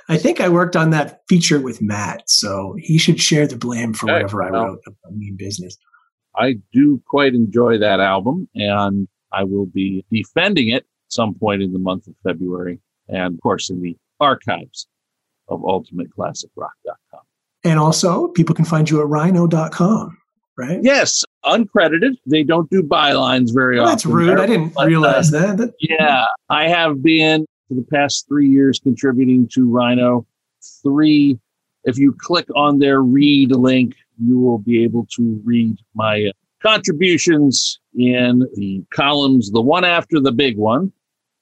I 0.09 0.17
think 0.17 0.41
I 0.41 0.49
worked 0.49 0.75
on 0.75 0.89
that 0.91 1.21
feature 1.29 1.59
with 1.59 1.81
Matt, 1.81 2.27
so 2.29 2.75
he 2.79 2.97
should 2.97 3.21
share 3.21 3.45
the 3.45 3.55
blame 3.55 3.93
for 3.93 4.07
whatever 4.07 4.43
I 4.43 4.49
wrote 4.49 4.79
about 4.85 5.15
Mean 5.15 5.35
Business. 5.37 5.77
I 6.35 6.55
do 6.73 7.01
quite 7.07 7.35
enjoy 7.35 7.77
that 7.77 7.99
album, 7.99 8.47
and 8.55 9.07
I 9.31 9.43
will 9.43 9.67
be 9.67 10.05
defending 10.11 10.69
it 10.69 10.85
some 11.09 11.35
point 11.35 11.61
in 11.61 11.71
the 11.73 11.79
month 11.79 12.07
of 12.07 12.15
February, 12.23 12.79
and 13.07 13.35
of 13.35 13.41
course 13.41 13.69
in 13.69 13.81
the 13.81 13.95
archives 14.19 14.87
of 15.47 15.61
ultimateclassicrock.com. 15.61 17.21
And 17.63 17.79
also, 17.79 18.29
people 18.29 18.55
can 18.55 18.65
find 18.65 18.89
you 18.89 19.01
at 19.01 19.07
rhino.com, 19.07 20.17
right? 20.57 20.79
Yes, 20.81 21.23
uncredited. 21.45 22.15
They 22.25 22.43
don't 22.43 22.69
do 22.69 22.81
bylines 22.81 23.53
very 23.53 23.77
well, 23.77 23.85
often. 23.85 23.95
That's 23.95 24.05
rude. 24.05 24.39
I 24.39 24.45
didn't 24.45 24.73
realize 24.83 25.33
uh, 25.33 25.53
that. 25.55 25.73
Yeah, 25.79 26.25
I 26.49 26.67
have 26.67 27.01
been 27.01 27.45
for 27.67 27.73
the 27.73 27.85
past 27.91 28.27
three 28.27 28.49
years 28.49 28.79
contributing 28.79 29.47
to 29.53 29.69
Rhino. 29.69 30.25
Three, 30.81 31.39
if 31.83 31.97
you 31.97 32.13
click 32.17 32.47
on 32.55 32.79
their 32.79 33.01
read 33.01 33.51
link, 33.51 33.95
you 34.19 34.39
will 34.39 34.57
be 34.57 34.83
able 34.83 35.07
to 35.15 35.41
read 35.43 35.77
my 35.93 36.31
contributions 36.61 37.79
in 37.95 38.47
the 38.55 38.83
columns, 38.91 39.51
the 39.51 39.61
one 39.61 39.85
after 39.85 40.19
the 40.19 40.31
big 40.31 40.57
one, 40.57 40.91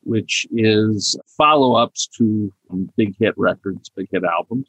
which 0.03 0.45
is 0.51 1.17
follow 1.37 1.75
ups 1.75 2.07
to 2.17 2.51
um, 2.69 2.89
big 2.97 3.15
hit 3.17 3.33
records, 3.37 3.89
big 3.89 4.07
hit 4.11 4.23
albums. 4.23 4.67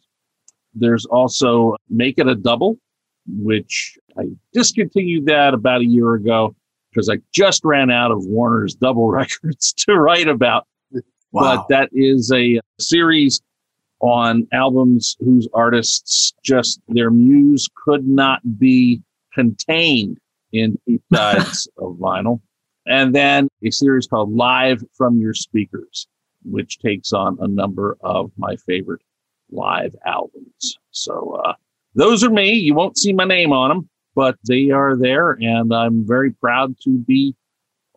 There's 0.75 1.07
also 1.07 1.77
Make 1.89 2.19
It 2.19 2.29
a 2.29 2.35
Double, 2.35 2.79
which 3.27 3.99
I 4.19 4.25
discontinued 4.53 5.27
that 5.27 5.55
about 5.55 5.81
a 5.81 5.87
year 5.87 6.15
ago 6.15 6.55
because 6.91 7.11
I 7.11 7.19
just 7.33 7.65
ran 7.65 7.91
out 7.91 8.11
of 8.11 8.25
Warner's 8.25 8.75
double 8.75 9.09
records 9.11 9.73
to 9.75 9.95
write 9.95 10.29
about. 10.29 10.67
Wow. 11.37 11.57
But 11.57 11.69
that 11.69 11.91
is 11.93 12.33
a 12.33 12.61
series 12.81 13.43
on 14.01 14.49
albums 14.55 15.19
whose 15.21 15.47
artists 15.53 16.33
just 16.43 16.81
their 16.89 17.11
muse 17.11 17.69
could 17.85 18.07
not 18.07 18.41
be 18.59 19.03
contained 19.35 20.17
in 20.55 20.79
two 20.89 20.99
sides 21.13 21.69
of 21.77 21.97
vinyl. 21.97 22.41
And 22.87 23.15
then 23.15 23.49
a 23.63 23.71
series 23.71 24.07
called 24.07 24.33
Live 24.33 24.83
from 24.95 25.19
Your 25.19 25.35
Speakers, 25.35 26.07
which 26.43 26.79
takes 26.79 27.13
on 27.13 27.37
a 27.39 27.47
number 27.47 27.99
of 28.01 28.33
my 28.39 28.57
favorite 28.57 29.03
live 29.51 29.95
albums. 30.07 30.79
So 30.91 31.43
uh, 31.45 31.53
those 31.95 32.25
are 32.25 32.31
me. 32.31 32.53
You 32.53 32.73
won't 32.73 32.97
see 32.97 33.13
my 33.13 33.25
name 33.25 33.53
on 33.53 33.69
them, 33.69 33.91
but 34.15 34.37
they 34.49 34.71
are 34.71 34.97
there, 34.97 35.33
and 35.33 35.75
I'm 35.75 36.07
very 36.07 36.31
proud 36.31 36.77
to 36.85 36.97
be 36.97 37.35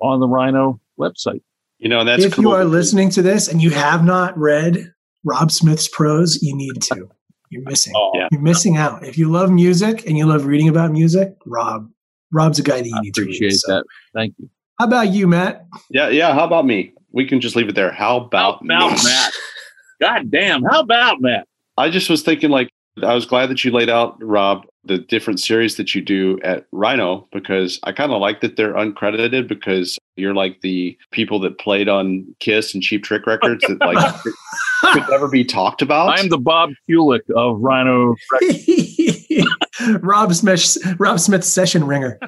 on 0.01 0.19
the 0.19 0.27
Rhino 0.27 0.81
website. 0.99 1.41
You 1.79 1.89
know, 1.89 2.03
that's 2.03 2.23
if 2.23 2.33
cool. 2.33 2.43
you 2.43 2.51
are 2.51 2.65
listening 2.65 3.09
to 3.11 3.21
this 3.21 3.47
and 3.47 3.61
you 3.61 3.69
have 3.71 4.03
not 4.03 4.37
read 4.37 4.93
Rob 5.23 5.51
Smith's 5.51 5.87
prose, 5.87 6.41
you 6.41 6.55
need 6.55 6.81
to. 6.83 7.07
You're 7.49 7.63
missing. 7.63 7.93
Oh, 7.95 8.11
yeah. 8.15 8.27
You're 8.31 8.41
missing 8.41 8.77
out. 8.77 9.03
If 9.05 9.17
you 9.17 9.31
love 9.31 9.49
music 9.49 10.05
and 10.05 10.17
you 10.17 10.25
love 10.25 10.45
reading 10.45 10.69
about 10.69 10.91
music, 10.91 11.33
Rob, 11.45 11.89
Rob's 12.31 12.59
a 12.59 12.63
guy 12.63 12.81
that 12.81 12.87
you 12.87 12.95
I 12.95 13.01
need 13.01 13.15
to 13.15 13.21
read. 13.21 13.27
Appreciate 13.29 13.53
so. 13.53 13.75
that. 13.75 13.85
Thank 14.13 14.35
you. 14.37 14.49
How 14.77 14.85
about 14.85 15.09
you, 15.09 15.27
Matt? 15.27 15.65
Yeah, 15.89 16.09
yeah. 16.09 16.33
How 16.33 16.45
about 16.45 16.65
me? 16.65 16.93
We 17.11 17.25
can 17.25 17.41
just 17.41 17.55
leave 17.55 17.69
it 17.69 17.75
there. 17.75 17.91
How 17.91 18.17
about, 18.17 18.59
How 18.69 18.87
about 18.87 19.03
Matt? 19.03 19.33
God 20.01 20.31
damn. 20.31 20.63
How 20.63 20.81
about 20.81 21.21
Matt? 21.21 21.47
I 21.77 21.89
just 21.89 22.09
was 22.09 22.21
thinking, 22.21 22.49
like, 22.49 22.69
I 23.03 23.13
was 23.13 23.25
glad 23.25 23.49
that 23.49 23.63
you 23.63 23.71
laid 23.71 23.89
out, 23.89 24.21
Rob, 24.21 24.65
the 24.83 24.97
different 24.97 25.39
series 25.39 25.75
that 25.77 25.93
you 25.95 26.01
do 26.01 26.39
at 26.43 26.65
Rhino 26.71 27.27
because 27.31 27.79
I 27.83 27.91
kind 27.91 28.11
of 28.11 28.21
like 28.21 28.41
that 28.41 28.55
they're 28.55 28.73
uncredited 28.73 29.47
because 29.47 29.97
you're 30.19 30.33
like 30.33 30.61
the 30.61 30.97
people 31.11 31.39
that 31.39 31.57
played 31.57 31.89
on 31.89 32.25
Kiss 32.39 32.73
and 32.73 32.83
Cheap 32.83 33.03
Trick 33.03 33.25
records 33.25 33.63
that 33.67 33.79
like 33.79 34.23
could 34.93 35.09
never 35.09 35.27
be 35.27 35.43
talked 35.43 35.81
about. 35.81 36.17
I'm 36.17 36.29
the 36.29 36.37
Bob 36.37 36.71
Kulick 36.89 37.29
of 37.35 37.59
Rhino. 37.61 38.15
Rob 40.01 40.33
Smith, 40.33 40.77
Rob 40.99 41.19
Smith 41.19 41.43
session 41.43 41.85
ringer. 41.85 42.19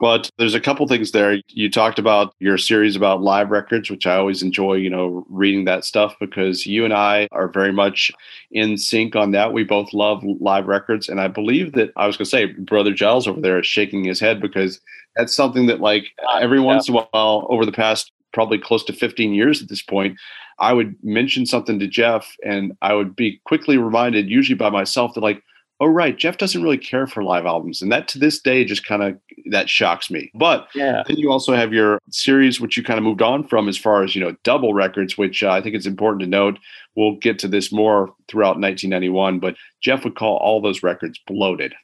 But 0.00 0.30
there's 0.38 0.54
a 0.54 0.60
couple 0.60 0.86
things 0.86 1.10
there. 1.10 1.38
You 1.48 1.68
talked 1.68 1.98
about 1.98 2.34
your 2.38 2.56
series 2.56 2.94
about 2.94 3.20
live 3.20 3.50
records, 3.50 3.90
which 3.90 4.06
I 4.06 4.16
always 4.16 4.42
enjoy, 4.42 4.74
you 4.74 4.90
know, 4.90 5.26
reading 5.28 5.64
that 5.64 5.84
stuff 5.84 6.14
because 6.20 6.66
you 6.66 6.84
and 6.84 6.94
I 6.94 7.26
are 7.32 7.48
very 7.48 7.72
much 7.72 8.12
in 8.52 8.76
sync 8.78 9.16
on 9.16 9.32
that. 9.32 9.52
We 9.52 9.64
both 9.64 9.92
love 9.92 10.22
live 10.22 10.66
records. 10.66 11.08
And 11.08 11.20
I 11.20 11.26
believe 11.26 11.72
that 11.72 11.92
I 11.96 12.06
was 12.06 12.16
going 12.16 12.26
to 12.26 12.30
say, 12.30 12.46
Brother 12.46 12.94
Giles 12.94 13.26
over 13.26 13.40
there 13.40 13.58
is 13.58 13.66
shaking 13.66 14.04
his 14.04 14.20
head 14.20 14.40
because 14.40 14.80
that's 15.16 15.34
something 15.34 15.66
that, 15.66 15.80
like, 15.80 16.06
ah, 16.24 16.38
every 16.38 16.60
once 16.60 16.88
in 16.88 16.94
a 16.94 17.02
while 17.10 17.46
over 17.50 17.66
the 17.66 17.72
past 17.72 18.12
probably 18.32 18.58
close 18.58 18.84
to 18.84 18.92
15 18.92 19.34
years 19.34 19.60
at 19.60 19.68
this 19.68 19.82
point, 19.82 20.16
I 20.60 20.72
would 20.74 20.94
mention 21.02 21.44
something 21.44 21.80
to 21.80 21.88
Jeff 21.88 22.36
and 22.44 22.72
I 22.82 22.94
would 22.94 23.16
be 23.16 23.40
quickly 23.44 23.78
reminded, 23.78 24.28
usually 24.28 24.56
by 24.56 24.70
myself, 24.70 25.14
that, 25.14 25.22
like, 25.22 25.42
oh 25.80 25.86
right. 25.86 26.16
Jeff 26.16 26.38
doesn't 26.38 26.62
really 26.62 26.78
care 26.78 27.06
for 27.06 27.22
live 27.22 27.46
albums 27.46 27.82
and 27.82 27.90
that 27.92 28.08
to 28.08 28.18
this 28.18 28.40
day 28.40 28.64
just 28.64 28.84
kind 28.84 29.02
of 29.02 29.18
that 29.50 29.68
shocks 29.68 30.10
me. 30.10 30.30
But 30.34 30.68
yeah. 30.74 31.02
then 31.06 31.16
you 31.16 31.30
also 31.30 31.54
have 31.54 31.72
your 31.72 31.98
series 32.10 32.60
which 32.60 32.76
you 32.76 32.82
kind 32.82 32.98
of 32.98 33.04
moved 33.04 33.22
on 33.22 33.46
from 33.46 33.68
as 33.68 33.76
far 33.76 34.02
as 34.02 34.14
you 34.14 34.20
know 34.20 34.34
double 34.44 34.74
records 34.74 35.16
which 35.16 35.42
uh, 35.42 35.50
i 35.50 35.60
think 35.60 35.74
it's 35.74 35.86
important 35.86 36.20
to 36.22 36.26
note 36.26 36.58
we'll 36.96 37.16
get 37.16 37.38
to 37.38 37.48
this 37.48 37.70
more 37.70 38.14
throughout 38.28 38.58
1991 38.58 39.38
but 39.38 39.54
jeff 39.80 40.04
would 40.04 40.16
call 40.16 40.36
all 40.38 40.60
those 40.60 40.82
records 40.82 41.20
bloated. 41.26 41.74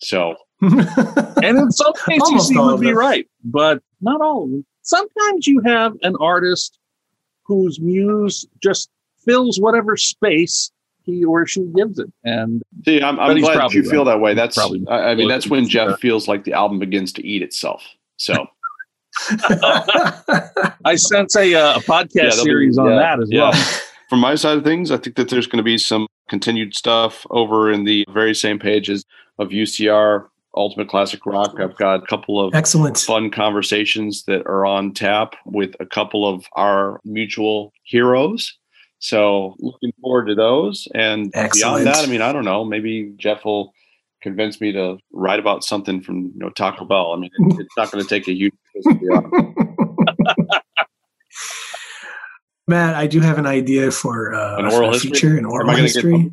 So 0.00 0.36
and 0.60 1.58
in 1.58 1.70
some 1.70 1.92
cases 2.06 2.48
he 2.48 2.58
would 2.58 2.80
be 2.80 2.92
right 2.92 3.28
but 3.44 3.82
not 4.00 4.20
all 4.20 4.44
of 4.44 4.50
them. 4.50 4.66
Sometimes 4.82 5.46
you 5.46 5.60
have 5.64 5.94
an 6.02 6.14
artist 6.20 6.78
whose 7.44 7.80
muse 7.80 8.46
just 8.62 8.90
fills 9.24 9.58
whatever 9.58 9.96
space 9.96 10.70
he 11.04 11.24
or 11.24 11.46
she 11.46 11.62
gives 11.76 11.98
it. 11.98 12.12
And 12.24 12.62
see, 12.84 13.02
I'm, 13.02 13.20
I'm 13.20 13.38
glad 13.38 13.72
you 13.72 13.82
right. 13.82 13.90
feel 13.90 14.04
that 14.06 14.20
way. 14.20 14.34
That's 14.34 14.56
probably. 14.56 14.84
I, 14.88 15.10
I 15.10 15.14
mean, 15.14 15.28
that's 15.28 15.48
when 15.48 15.68
Jeff 15.68 16.00
feels 16.00 16.26
like 16.26 16.44
the 16.44 16.52
album 16.52 16.78
begins 16.78 17.12
to 17.14 17.26
eat 17.26 17.42
itself. 17.42 17.82
So. 18.16 18.46
I 20.84 20.96
sense 20.96 21.36
a, 21.36 21.54
uh, 21.54 21.76
a 21.76 21.80
podcast 21.80 22.14
yeah, 22.14 22.30
series 22.30 22.76
be, 22.76 22.80
on 22.80 22.90
yeah, 22.90 22.98
that 22.98 23.20
as 23.20 23.28
yeah. 23.30 23.50
well. 23.50 23.52
From 24.10 24.18
my 24.18 24.34
side 24.34 24.58
of 24.58 24.64
things, 24.64 24.90
I 24.90 24.96
think 24.96 25.16
that 25.16 25.28
there's 25.28 25.46
going 25.46 25.58
to 25.58 25.62
be 25.64 25.78
some 25.78 26.08
continued 26.28 26.74
stuff 26.74 27.26
over 27.30 27.70
in 27.70 27.84
the 27.84 28.04
very 28.12 28.34
same 28.34 28.58
pages 28.58 29.04
of 29.38 29.48
UCR 29.48 30.26
Ultimate 30.56 30.88
Classic 30.88 31.24
Rock. 31.26 31.58
I've 31.58 31.76
got 31.76 32.02
a 32.02 32.06
couple 32.06 32.40
of 32.40 32.54
excellent 32.54 32.98
fun 32.98 33.30
conversations 33.30 34.24
that 34.24 34.46
are 34.46 34.66
on 34.66 34.92
tap 34.92 35.34
with 35.46 35.74
a 35.80 35.86
couple 35.86 36.28
of 36.28 36.46
our 36.54 37.00
mutual 37.04 37.72
heroes 37.82 38.56
So 39.04 39.54
looking 39.58 39.92
forward 40.00 40.28
to 40.28 40.34
those. 40.34 40.88
And 40.94 41.30
Excellent. 41.34 41.84
beyond 41.84 41.86
that, 41.88 42.08
I 42.08 42.10
mean, 42.10 42.22
I 42.22 42.32
don't 42.32 42.46
know. 42.46 42.64
Maybe 42.64 43.12
Jeff 43.18 43.44
will 43.44 43.74
convince 44.22 44.62
me 44.62 44.72
to 44.72 44.96
write 45.12 45.38
about 45.38 45.62
something 45.62 46.00
from 46.00 46.32
you 46.32 46.32
know 46.36 46.48
Taco 46.48 46.86
Bell. 46.86 47.12
I 47.12 47.18
mean, 47.18 47.28
it's 47.38 47.76
not 47.76 47.92
going 47.92 48.02
to 48.02 48.08
take 48.08 48.26
a 48.28 48.32
huge. 48.32 48.54
Matt, 52.66 52.94
I 52.94 53.06
do 53.06 53.20
have 53.20 53.36
an 53.36 53.44
idea 53.44 53.90
for 53.90 54.32
uh, 54.32 54.56
an 54.56 54.72
oral 54.72 54.92
history. 54.92 55.10
Feature, 55.10 55.36
an 55.36 55.44
oral 55.44 55.68
history. 55.76 56.32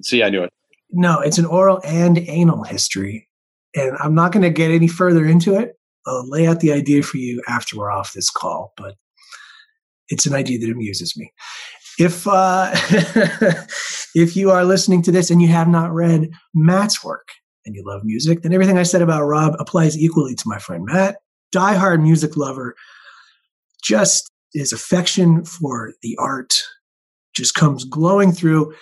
See, 0.00 0.22
I 0.22 0.30
knew 0.30 0.44
it. 0.44 0.52
No, 0.92 1.18
it's 1.18 1.38
an 1.38 1.46
oral 1.46 1.80
and 1.84 2.18
anal 2.28 2.62
history, 2.62 3.28
and 3.74 3.96
I'm 3.98 4.14
not 4.14 4.30
going 4.30 4.44
to 4.44 4.50
get 4.50 4.70
any 4.70 4.86
further 4.86 5.26
into 5.26 5.56
it. 5.56 5.76
I'll 6.06 6.30
lay 6.30 6.46
out 6.46 6.60
the 6.60 6.70
idea 6.70 7.02
for 7.02 7.16
you 7.16 7.42
after 7.48 7.76
we're 7.76 7.90
off 7.90 8.12
this 8.12 8.30
call, 8.30 8.72
but 8.76 8.94
it's 10.08 10.26
an 10.26 10.34
idea 10.34 10.58
that 10.60 10.70
amuses 10.70 11.16
me. 11.16 11.32
If 11.98 12.26
uh, 12.26 12.70
if 14.14 14.36
you 14.36 14.50
are 14.50 14.64
listening 14.64 15.02
to 15.02 15.12
this 15.12 15.30
and 15.30 15.42
you 15.42 15.48
have 15.48 15.68
not 15.68 15.92
read 15.92 16.30
Matt's 16.54 17.02
work 17.02 17.28
and 17.66 17.74
you 17.74 17.82
love 17.84 18.02
music, 18.04 18.42
then 18.42 18.52
everything 18.52 18.78
I 18.78 18.84
said 18.84 19.02
about 19.02 19.24
Rob 19.24 19.54
applies 19.58 19.98
equally 19.98 20.34
to 20.34 20.44
my 20.46 20.58
friend 20.58 20.84
Matt. 20.84 21.16
Diehard 21.54 22.02
music 22.02 22.36
lover, 22.36 22.74
just 23.82 24.30
his 24.52 24.72
affection 24.72 25.44
for 25.44 25.92
the 26.02 26.16
art 26.18 26.54
just 27.34 27.54
comes 27.54 27.84
glowing 27.84 28.32
through 28.32 28.74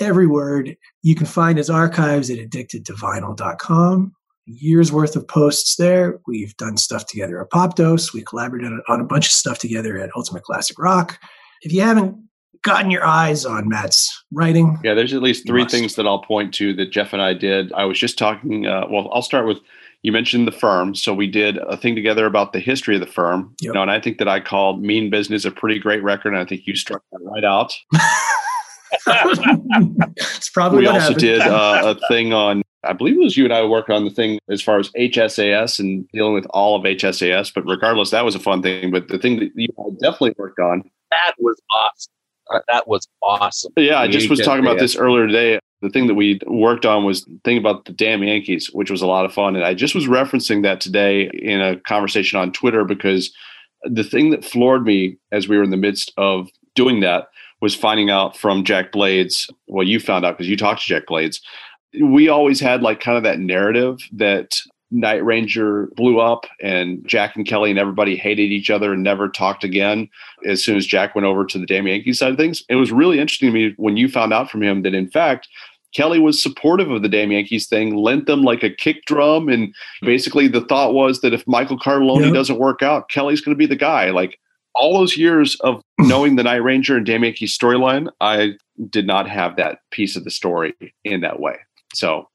every 0.00 0.26
word. 0.26 0.76
You 1.02 1.14
can 1.14 1.26
find 1.26 1.58
his 1.58 1.70
archives 1.70 2.30
at 2.30 2.38
addictedtovinyl.com 2.38 4.14
years 4.46 4.92
worth 4.92 5.16
of 5.16 5.26
posts 5.26 5.76
there. 5.76 6.20
We've 6.26 6.56
done 6.56 6.76
stuff 6.76 7.06
together 7.06 7.40
at 7.40 7.50
Popdose. 7.50 8.12
We 8.12 8.22
collaborated 8.22 8.72
on 8.88 9.00
a 9.00 9.04
bunch 9.04 9.26
of 9.26 9.32
stuff 9.32 9.58
together 9.58 9.98
at 9.98 10.10
Ultimate 10.16 10.42
Classic 10.42 10.78
Rock. 10.78 11.18
If 11.64 11.72
you 11.72 11.80
haven't 11.80 12.16
gotten 12.62 12.90
your 12.90 13.04
eyes 13.04 13.44
on 13.46 13.68
Matt's 13.68 14.24
writing, 14.30 14.78
yeah, 14.84 14.92
there's 14.92 15.14
at 15.14 15.22
least 15.22 15.46
three 15.46 15.64
things 15.64 15.94
that 15.96 16.06
I'll 16.06 16.22
point 16.22 16.52
to 16.54 16.74
that 16.74 16.92
Jeff 16.92 17.14
and 17.14 17.22
I 17.22 17.32
did. 17.32 17.72
I 17.72 17.86
was 17.86 17.98
just 17.98 18.18
talking. 18.18 18.66
Uh, 18.66 18.86
well, 18.88 19.10
I'll 19.12 19.22
start 19.22 19.46
with 19.46 19.58
you 20.02 20.12
mentioned 20.12 20.46
the 20.46 20.52
firm, 20.52 20.94
so 20.94 21.14
we 21.14 21.26
did 21.26 21.56
a 21.56 21.78
thing 21.78 21.94
together 21.94 22.26
about 22.26 22.52
the 22.52 22.60
history 22.60 22.94
of 22.94 23.00
the 23.00 23.06
firm. 23.06 23.54
Yep. 23.60 23.68
You 23.68 23.72
know, 23.72 23.82
and 23.82 23.90
I 23.90 23.98
think 23.98 24.18
that 24.18 24.28
I 24.28 24.40
called 24.40 24.82
"Mean 24.82 25.08
Business" 25.08 25.46
a 25.46 25.50
pretty 25.50 25.80
great 25.80 26.02
record, 26.02 26.34
and 26.34 26.42
I 26.42 26.44
think 26.44 26.66
you 26.66 26.76
struck 26.76 27.02
that 27.12 27.20
right 27.22 27.44
out. 27.44 27.74
it's 29.06 30.50
probably 30.52 30.80
we 30.80 30.86
also 30.86 31.00
happened. 31.00 31.20
did 31.20 31.40
uh, 31.40 31.96
a 31.96 32.08
thing 32.08 32.34
on 32.34 32.62
I 32.84 32.92
believe 32.92 33.16
it 33.16 33.24
was 33.24 33.36
you 33.36 33.44
and 33.44 33.52
I 33.52 33.64
worked 33.64 33.90
on 33.90 34.04
the 34.04 34.10
thing 34.10 34.38
as 34.48 34.62
far 34.62 34.78
as 34.78 34.90
HSAS 34.90 35.78
and 35.78 36.06
dealing 36.12 36.34
with 36.34 36.46
all 36.50 36.76
of 36.76 36.82
HSAS. 36.82 37.52
But 37.54 37.64
regardless, 37.66 38.10
that 38.10 38.24
was 38.24 38.34
a 38.34 38.38
fun 38.38 38.62
thing. 38.62 38.90
But 38.90 39.08
the 39.08 39.18
thing 39.18 39.38
that 39.40 39.50
you 39.54 39.68
definitely 40.00 40.34
worked 40.36 40.58
on 40.58 40.82
that 41.14 41.34
was 41.38 41.60
awesome. 41.74 42.62
That 42.68 42.88
was 42.88 43.08
awesome. 43.22 43.72
Yeah, 43.76 44.00
I 44.00 44.08
just 44.08 44.28
was 44.28 44.40
talking 44.40 44.64
about 44.64 44.78
this 44.78 44.96
earlier 44.96 45.26
today. 45.26 45.58
The 45.80 45.90
thing 45.90 46.06
that 46.06 46.14
we 46.14 46.40
worked 46.46 46.86
on 46.86 47.04
was 47.04 47.24
the 47.24 47.38
thing 47.44 47.58
about 47.58 47.84
the 47.84 47.92
damn 47.92 48.22
Yankees, 48.22 48.70
which 48.72 48.90
was 48.90 49.02
a 49.02 49.06
lot 49.06 49.24
of 49.24 49.32
fun. 49.32 49.56
And 49.56 49.64
I 49.64 49.74
just 49.74 49.94
was 49.94 50.06
referencing 50.06 50.62
that 50.62 50.80
today 50.80 51.30
in 51.32 51.60
a 51.60 51.78
conversation 51.80 52.38
on 52.38 52.52
Twitter 52.52 52.84
because 52.84 53.32
the 53.82 54.04
thing 54.04 54.30
that 54.30 54.44
floored 54.44 54.84
me 54.84 55.16
as 55.32 55.48
we 55.48 55.56
were 55.56 55.62
in 55.62 55.70
the 55.70 55.76
midst 55.76 56.12
of 56.16 56.48
doing 56.74 57.00
that 57.00 57.28
was 57.60 57.74
finding 57.74 58.10
out 58.10 58.36
from 58.36 58.64
Jack 58.64 58.92
Blades. 58.92 59.48
Well, 59.66 59.86
you 59.86 60.00
found 60.00 60.24
out 60.24 60.36
because 60.36 60.48
you 60.48 60.56
talked 60.56 60.82
to 60.82 60.86
Jack 60.86 61.06
Blades 61.06 61.40
we 62.02 62.28
always 62.28 62.60
had 62.60 62.82
like 62.82 63.00
kind 63.00 63.16
of 63.16 63.22
that 63.22 63.38
narrative 63.38 63.98
that 64.12 64.56
Night 64.94 65.24
Ranger 65.24 65.88
blew 65.96 66.20
up 66.20 66.46
and 66.62 67.06
Jack 67.06 67.34
and 67.36 67.44
Kelly 67.44 67.70
and 67.70 67.78
everybody 67.78 68.16
hated 68.16 68.52
each 68.52 68.70
other 68.70 68.92
and 68.92 69.02
never 69.02 69.28
talked 69.28 69.64
again 69.64 70.08
as 70.46 70.64
soon 70.64 70.76
as 70.76 70.86
Jack 70.86 71.14
went 71.14 71.26
over 71.26 71.44
to 71.44 71.58
the 71.58 71.66
Damn 71.66 71.88
Yankees 71.88 72.20
side 72.20 72.30
of 72.30 72.36
things. 72.38 72.62
It 72.68 72.76
was 72.76 72.92
really 72.92 73.18
interesting 73.18 73.52
to 73.52 73.52
me 73.52 73.74
when 73.76 73.96
you 73.96 74.08
found 74.08 74.32
out 74.32 74.50
from 74.50 74.62
him 74.62 74.82
that 74.82 74.94
in 74.94 75.10
fact 75.10 75.48
Kelly 75.94 76.18
was 76.18 76.42
supportive 76.42 76.90
of 76.90 77.02
the 77.02 77.08
Damn 77.08 77.32
Yankees 77.32 77.66
thing, 77.66 77.96
lent 77.96 78.26
them 78.26 78.42
like 78.42 78.62
a 78.62 78.70
kick 78.70 79.04
drum, 79.06 79.48
and 79.48 79.72
basically 80.02 80.48
the 80.48 80.64
thought 80.64 80.92
was 80.92 81.20
that 81.20 81.32
if 81.32 81.46
Michael 81.46 81.78
Cartellone 81.78 82.24
yep. 82.24 82.34
doesn't 82.34 82.58
work 82.58 82.82
out, 82.82 83.08
Kelly's 83.08 83.40
going 83.40 83.54
to 83.54 83.58
be 83.58 83.66
the 83.66 83.76
guy. 83.76 84.10
Like 84.10 84.38
all 84.74 84.98
those 84.98 85.16
years 85.16 85.54
of 85.60 85.80
knowing 86.00 86.36
the 86.36 86.42
Night 86.42 86.56
Ranger 86.56 86.96
and 86.96 87.06
Damn 87.06 87.24
Yankees 87.24 87.56
storyline, 87.56 88.08
I 88.20 88.54
did 88.90 89.06
not 89.06 89.28
have 89.28 89.56
that 89.56 89.78
piece 89.92 90.16
of 90.16 90.24
the 90.24 90.30
story 90.30 90.74
in 91.04 91.20
that 91.20 91.40
way. 91.40 91.56
So, 91.94 92.28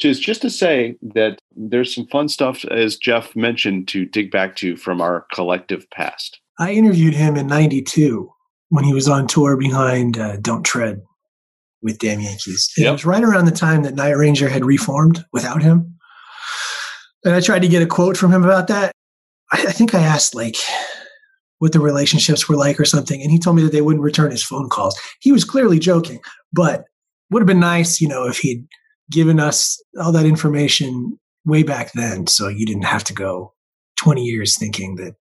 which 0.00 0.06
is 0.06 0.18
just 0.18 0.40
to 0.40 0.48
say 0.48 0.96
that 1.02 1.38
there's 1.54 1.94
some 1.94 2.06
fun 2.06 2.26
stuff, 2.26 2.64
as 2.70 2.96
Jeff 2.96 3.36
mentioned, 3.36 3.86
to 3.88 4.06
dig 4.06 4.30
back 4.30 4.56
to 4.56 4.74
from 4.78 4.98
our 5.02 5.26
collective 5.34 5.84
past. 5.90 6.40
I 6.58 6.72
interviewed 6.72 7.12
him 7.12 7.36
in 7.36 7.46
92 7.46 8.32
when 8.70 8.84
he 8.84 8.94
was 8.94 9.08
on 9.08 9.26
tour 9.26 9.58
behind 9.58 10.16
uh, 10.16 10.38
Don't 10.38 10.64
Tread 10.64 11.02
with 11.82 11.98
Damn 11.98 12.20
Yankees. 12.20 12.72
Yep. 12.78 12.88
It 12.88 12.92
was 12.92 13.04
right 13.04 13.22
around 13.22 13.44
the 13.44 13.50
time 13.50 13.82
that 13.82 13.94
Night 13.94 14.12
Ranger 14.12 14.48
had 14.48 14.64
reformed 14.64 15.22
without 15.34 15.60
him. 15.60 15.98
And 17.22 17.34
I 17.34 17.40
tried 17.42 17.60
to 17.60 17.68
get 17.68 17.82
a 17.82 17.86
quote 17.86 18.16
from 18.16 18.32
him 18.32 18.42
about 18.42 18.68
that. 18.68 18.92
I, 19.52 19.66
I 19.68 19.72
think 19.72 19.94
I 19.94 20.00
asked, 20.00 20.34
like, 20.34 20.56
what 21.58 21.72
the 21.72 21.80
relationships 21.80 22.48
were 22.48 22.56
like 22.56 22.80
or 22.80 22.86
something. 22.86 23.20
And 23.20 23.30
he 23.30 23.38
told 23.38 23.56
me 23.56 23.62
that 23.64 23.72
they 23.72 23.82
wouldn't 23.82 24.02
return 24.02 24.30
his 24.30 24.42
phone 24.42 24.70
calls. 24.70 24.98
He 25.20 25.30
was 25.30 25.44
clearly 25.44 25.78
joking, 25.78 26.20
but 26.54 26.84
would 27.30 27.42
have 27.42 27.46
been 27.46 27.60
nice, 27.60 28.00
you 28.00 28.08
know, 28.08 28.26
if 28.26 28.38
he'd 28.38 28.66
given 29.10 29.40
us 29.40 29.82
all 30.00 30.12
that 30.12 30.26
information 30.26 31.18
way 31.44 31.62
back 31.62 31.92
then. 31.92 32.26
So 32.26 32.48
you 32.48 32.66
didn't 32.66 32.84
have 32.84 33.04
to 33.04 33.14
go 33.14 33.54
20 33.98 34.22
years 34.22 34.56
thinking 34.56 34.96
that 34.96 35.16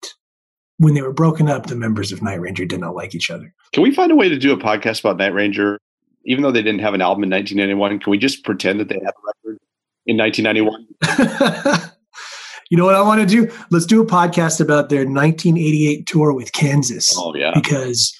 when 0.77 0.93
they 0.93 1.01
were 1.01 1.13
broken 1.13 1.49
up, 1.49 1.65
the 1.67 1.75
members 1.75 2.11
of 2.11 2.21
Night 2.21 2.39
Ranger 2.39 2.65
did 2.65 2.79
not 2.79 2.95
like 2.95 3.13
each 3.13 3.29
other. 3.29 3.53
Can 3.73 3.83
we 3.83 3.93
find 3.93 4.11
a 4.11 4.15
way 4.15 4.29
to 4.29 4.37
do 4.37 4.53
a 4.53 4.57
podcast 4.57 5.01
about 5.01 5.17
Night 5.17 5.33
Ranger? 5.33 5.77
Even 6.25 6.43
though 6.43 6.51
they 6.51 6.61
didn't 6.61 6.81
have 6.81 6.93
an 6.93 7.01
album 7.01 7.23
in 7.23 7.29
1991, 7.29 7.99
can 7.99 8.11
we 8.11 8.17
just 8.17 8.43
pretend 8.43 8.79
that 8.79 8.89
they 8.89 8.95
had 8.95 9.13
a 9.13 9.47
record 9.47 9.59
in 10.05 10.17
1991? 10.17 11.89
you 12.69 12.77
know 12.77 12.85
what 12.85 12.95
I 12.95 13.01
want 13.01 13.21
to 13.21 13.27
do? 13.27 13.51
Let's 13.71 13.85
do 13.85 14.01
a 14.01 14.05
podcast 14.05 14.61
about 14.61 14.89
their 14.89 14.99
1988 14.99 16.05
tour 16.05 16.33
with 16.33 16.51
Kansas. 16.53 17.13
Oh, 17.17 17.33
yeah. 17.35 17.51
Because 17.53 18.17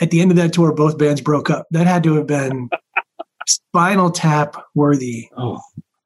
at 0.00 0.10
the 0.10 0.20
end 0.20 0.30
of 0.30 0.36
that 0.36 0.52
tour, 0.52 0.72
both 0.74 0.98
bands 0.98 1.20
broke 1.20 1.48
up. 1.48 1.66
That 1.70 1.86
had 1.86 2.02
to 2.04 2.14
have 2.14 2.26
been 2.26 2.68
Spinal 3.46 4.10
Tap 4.10 4.56
worthy. 4.74 5.28
Oh. 5.36 5.60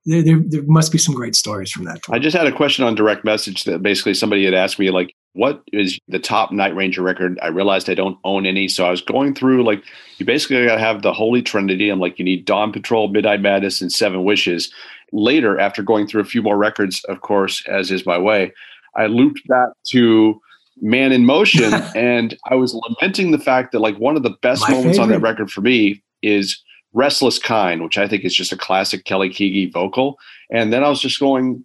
There, 0.08 0.22
there, 0.22 0.40
there, 0.40 0.62
must 0.62 0.92
be 0.92 0.98
some 0.98 1.16
great 1.16 1.34
stories 1.34 1.72
from 1.72 1.84
that. 1.86 2.00
Tour. 2.04 2.14
I 2.14 2.20
just 2.20 2.36
had 2.36 2.46
a 2.46 2.52
question 2.52 2.84
on 2.84 2.94
direct 2.94 3.24
message 3.24 3.64
that 3.64 3.82
basically 3.82 4.14
somebody 4.14 4.44
had 4.44 4.54
asked 4.54 4.78
me 4.78 4.90
like, 4.90 5.12
what 5.32 5.62
is 5.72 5.98
the 6.08 6.20
top 6.20 6.52
Night 6.52 6.74
Ranger 6.74 7.02
record? 7.02 7.38
I 7.42 7.48
realized 7.48 7.90
I 7.90 7.94
don't 7.94 8.16
own 8.24 8.46
any, 8.46 8.68
so 8.68 8.86
I 8.86 8.90
was 8.90 9.02
going 9.02 9.34
through 9.34 9.64
like, 9.64 9.82
you 10.18 10.24
basically 10.24 10.64
got 10.64 10.76
to 10.76 10.80
have 10.80 11.02
the 11.02 11.12
Holy 11.12 11.42
Trinity. 11.42 11.90
I'm 11.90 11.98
like, 11.98 12.18
you 12.18 12.24
need 12.24 12.44
Dawn 12.44 12.72
Patrol, 12.72 13.08
Midnight 13.08 13.42
Madness, 13.42 13.80
and 13.80 13.92
Seven 13.92 14.24
Wishes. 14.24 14.72
Later, 15.12 15.58
after 15.58 15.82
going 15.82 16.06
through 16.06 16.22
a 16.22 16.26
few 16.26 16.40
more 16.40 16.56
records, 16.56 17.04
of 17.04 17.20
course, 17.20 17.66
as 17.66 17.90
is 17.90 18.06
my 18.06 18.16
way, 18.16 18.52
I 18.96 19.06
looped 19.06 19.46
back 19.46 19.68
to 19.88 20.40
Man 20.80 21.12
in 21.12 21.26
Motion, 21.26 21.74
and 21.94 22.36
I 22.48 22.54
was 22.54 22.74
lamenting 22.74 23.30
the 23.30 23.38
fact 23.38 23.72
that 23.72 23.80
like 23.80 23.96
one 23.98 24.16
of 24.16 24.22
the 24.22 24.36
best 24.42 24.62
my 24.62 24.70
moments 24.70 24.98
favorite. 24.98 25.02
on 25.02 25.08
that 25.10 25.26
record 25.26 25.50
for 25.50 25.60
me 25.60 26.02
is 26.22 26.62
Restless 26.92 27.38
Kind, 27.38 27.82
which 27.82 27.98
I 27.98 28.08
think 28.08 28.24
is 28.24 28.34
just 28.34 28.52
a 28.52 28.56
classic 28.56 29.04
Kelly 29.04 29.30
Keagy 29.30 29.72
vocal. 29.72 30.18
And 30.50 30.72
then 30.72 30.82
I 30.82 30.88
was 30.88 31.00
just 31.00 31.20
going, 31.20 31.64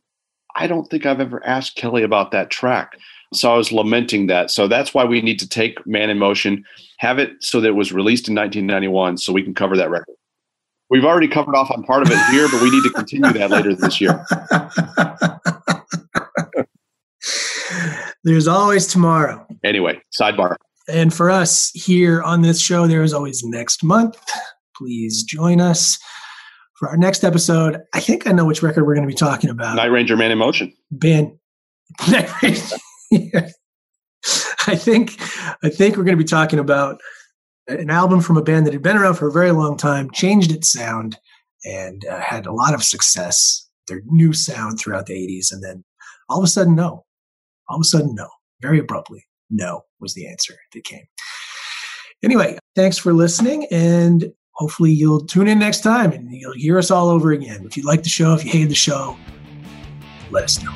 I 0.56 0.68
don't 0.68 0.90
think 0.90 1.06
I've 1.06 1.22
ever 1.22 1.46
asked 1.46 1.76
Kelly 1.76 2.04
about 2.04 2.32
that 2.32 2.50
track. 2.50 2.98
So 3.34 3.54
I 3.54 3.56
was 3.56 3.72
lamenting 3.72 4.28
that. 4.28 4.52
So 4.52 4.68
that's 4.68 4.94
why 4.94 5.06
we 5.06 5.22
need 5.22 5.40
to 5.40 5.48
take 5.48 5.86
Man 5.88 6.10
in 6.10 6.18
Motion, 6.18 6.66
have 6.98 7.18
it 7.18 7.32
so 7.40 7.62
that 7.62 7.70
it 7.70 7.76
was 7.76 7.94
released 7.94 8.28
in 8.28 8.36
1991 8.36 9.18
so 9.18 9.32
we 9.32 9.44
can 9.44 9.54
cover 9.54 9.78
that 9.78 9.90
record. 9.90 10.16
We've 10.90 11.06
already 11.06 11.30
covered 11.30 11.56
off 11.56 11.72
on 11.72 11.84
part 11.84 12.02
of 12.02 12.12
it 12.12 12.18
here, 12.32 12.50
but 12.52 12.62
we 12.62 12.70
need 12.70 12.84
to 12.84 12.90
continue 12.90 13.32
that 13.32 13.50
later 13.50 13.74
this 13.74 14.02
year. 14.02 14.26
There's 18.26 18.48
always 18.48 18.88
tomorrow. 18.88 19.48
Anyway, 19.64 20.02
sidebar. 20.20 20.58
And 20.90 21.14
for 21.14 21.30
us 21.30 21.72
here 21.74 22.22
on 22.22 22.42
this 22.42 22.60
show, 22.60 22.88
there 22.88 23.04
is 23.04 23.14
always 23.14 23.44
next 23.44 23.84
month 23.84 24.18
please 24.82 25.24
join 25.24 25.62
us 25.62 26.00
for 26.76 26.90
our 26.90 26.98
next 26.98 27.24
episode. 27.24 27.80
I 27.94 28.00
think 28.00 28.26
I 28.26 28.32
know 28.32 28.46
which 28.46 28.64
record 28.64 28.86
we're 28.86 28.96
going 28.96 29.08
to 29.08 29.12
be 29.12 29.18
talking 29.18 29.52
about. 29.52 29.76
Night 29.76 29.86
Ranger 29.86 30.18
Man 30.18 30.32
in 30.32 30.40
Motion. 30.40 30.74
Band. 30.90 31.38
I 32.00 32.16
think 34.76 35.22
I 35.64 35.70
think 35.70 35.98
we're 35.98 36.04
going 36.04 36.18
to 36.18 36.24
be 36.24 36.26
talking 36.28 36.58
about 36.58 37.00
an 37.68 37.92
album 37.92 38.22
from 38.22 38.38
a 38.38 38.42
band 38.42 38.66
that 38.66 38.74
had 38.74 38.82
been 38.82 38.98
around 38.98 39.16
for 39.16 39.28
a 39.28 39.32
very 39.32 39.52
long 39.52 39.78
time, 39.78 40.10
changed 40.12 40.52
its 40.52 40.72
sound, 40.72 41.18
and 41.64 42.04
uh, 42.06 42.20
had 42.20 42.46
a 42.46 42.54
lot 42.54 42.74
of 42.74 42.84
success. 42.84 43.68
Their 43.88 44.02
new 44.06 44.34
sound 44.34 44.80
throughout 44.80 45.08
the 45.08 45.14
'80s, 45.14 45.52
and 45.52 45.64
then 45.64 45.84
all 46.30 46.40
of 46.40 46.44
a 46.44 46.48
sudden, 46.48 46.76
no. 46.76 47.06
All 47.70 47.78
of 47.78 47.82
a 47.82 47.86
sudden, 47.86 48.16
no. 48.16 48.28
Very 48.62 48.80
abruptly, 48.80 49.26
no 49.50 49.82
was 50.00 50.14
the 50.14 50.28
answer 50.28 50.56
that 50.74 50.84
came. 50.84 51.06
Anyway, 52.24 52.58
thanks 52.76 52.98
for 52.98 53.14
listening, 53.14 53.68
and 53.72 54.32
hopefully 54.54 54.92
you'll 54.92 55.26
tune 55.26 55.48
in 55.48 55.60
next 55.60 55.82
time 55.82 56.12
and 56.12 56.32
you'll 56.32 56.54
hear 56.54 56.78
us 56.78 56.92
all 56.92 57.10
over 57.10 57.32
again. 57.32 57.66
If 57.66 57.78
you 57.78 57.84
like 57.84 58.04
the 58.04 58.10
show, 58.10 58.34
if 58.34 58.44
you 58.44 58.52
hate 58.52 58.66
the 58.66 58.76
show, 58.76 59.18
let 60.30 60.44
us 60.44 60.64
know. 60.64 60.74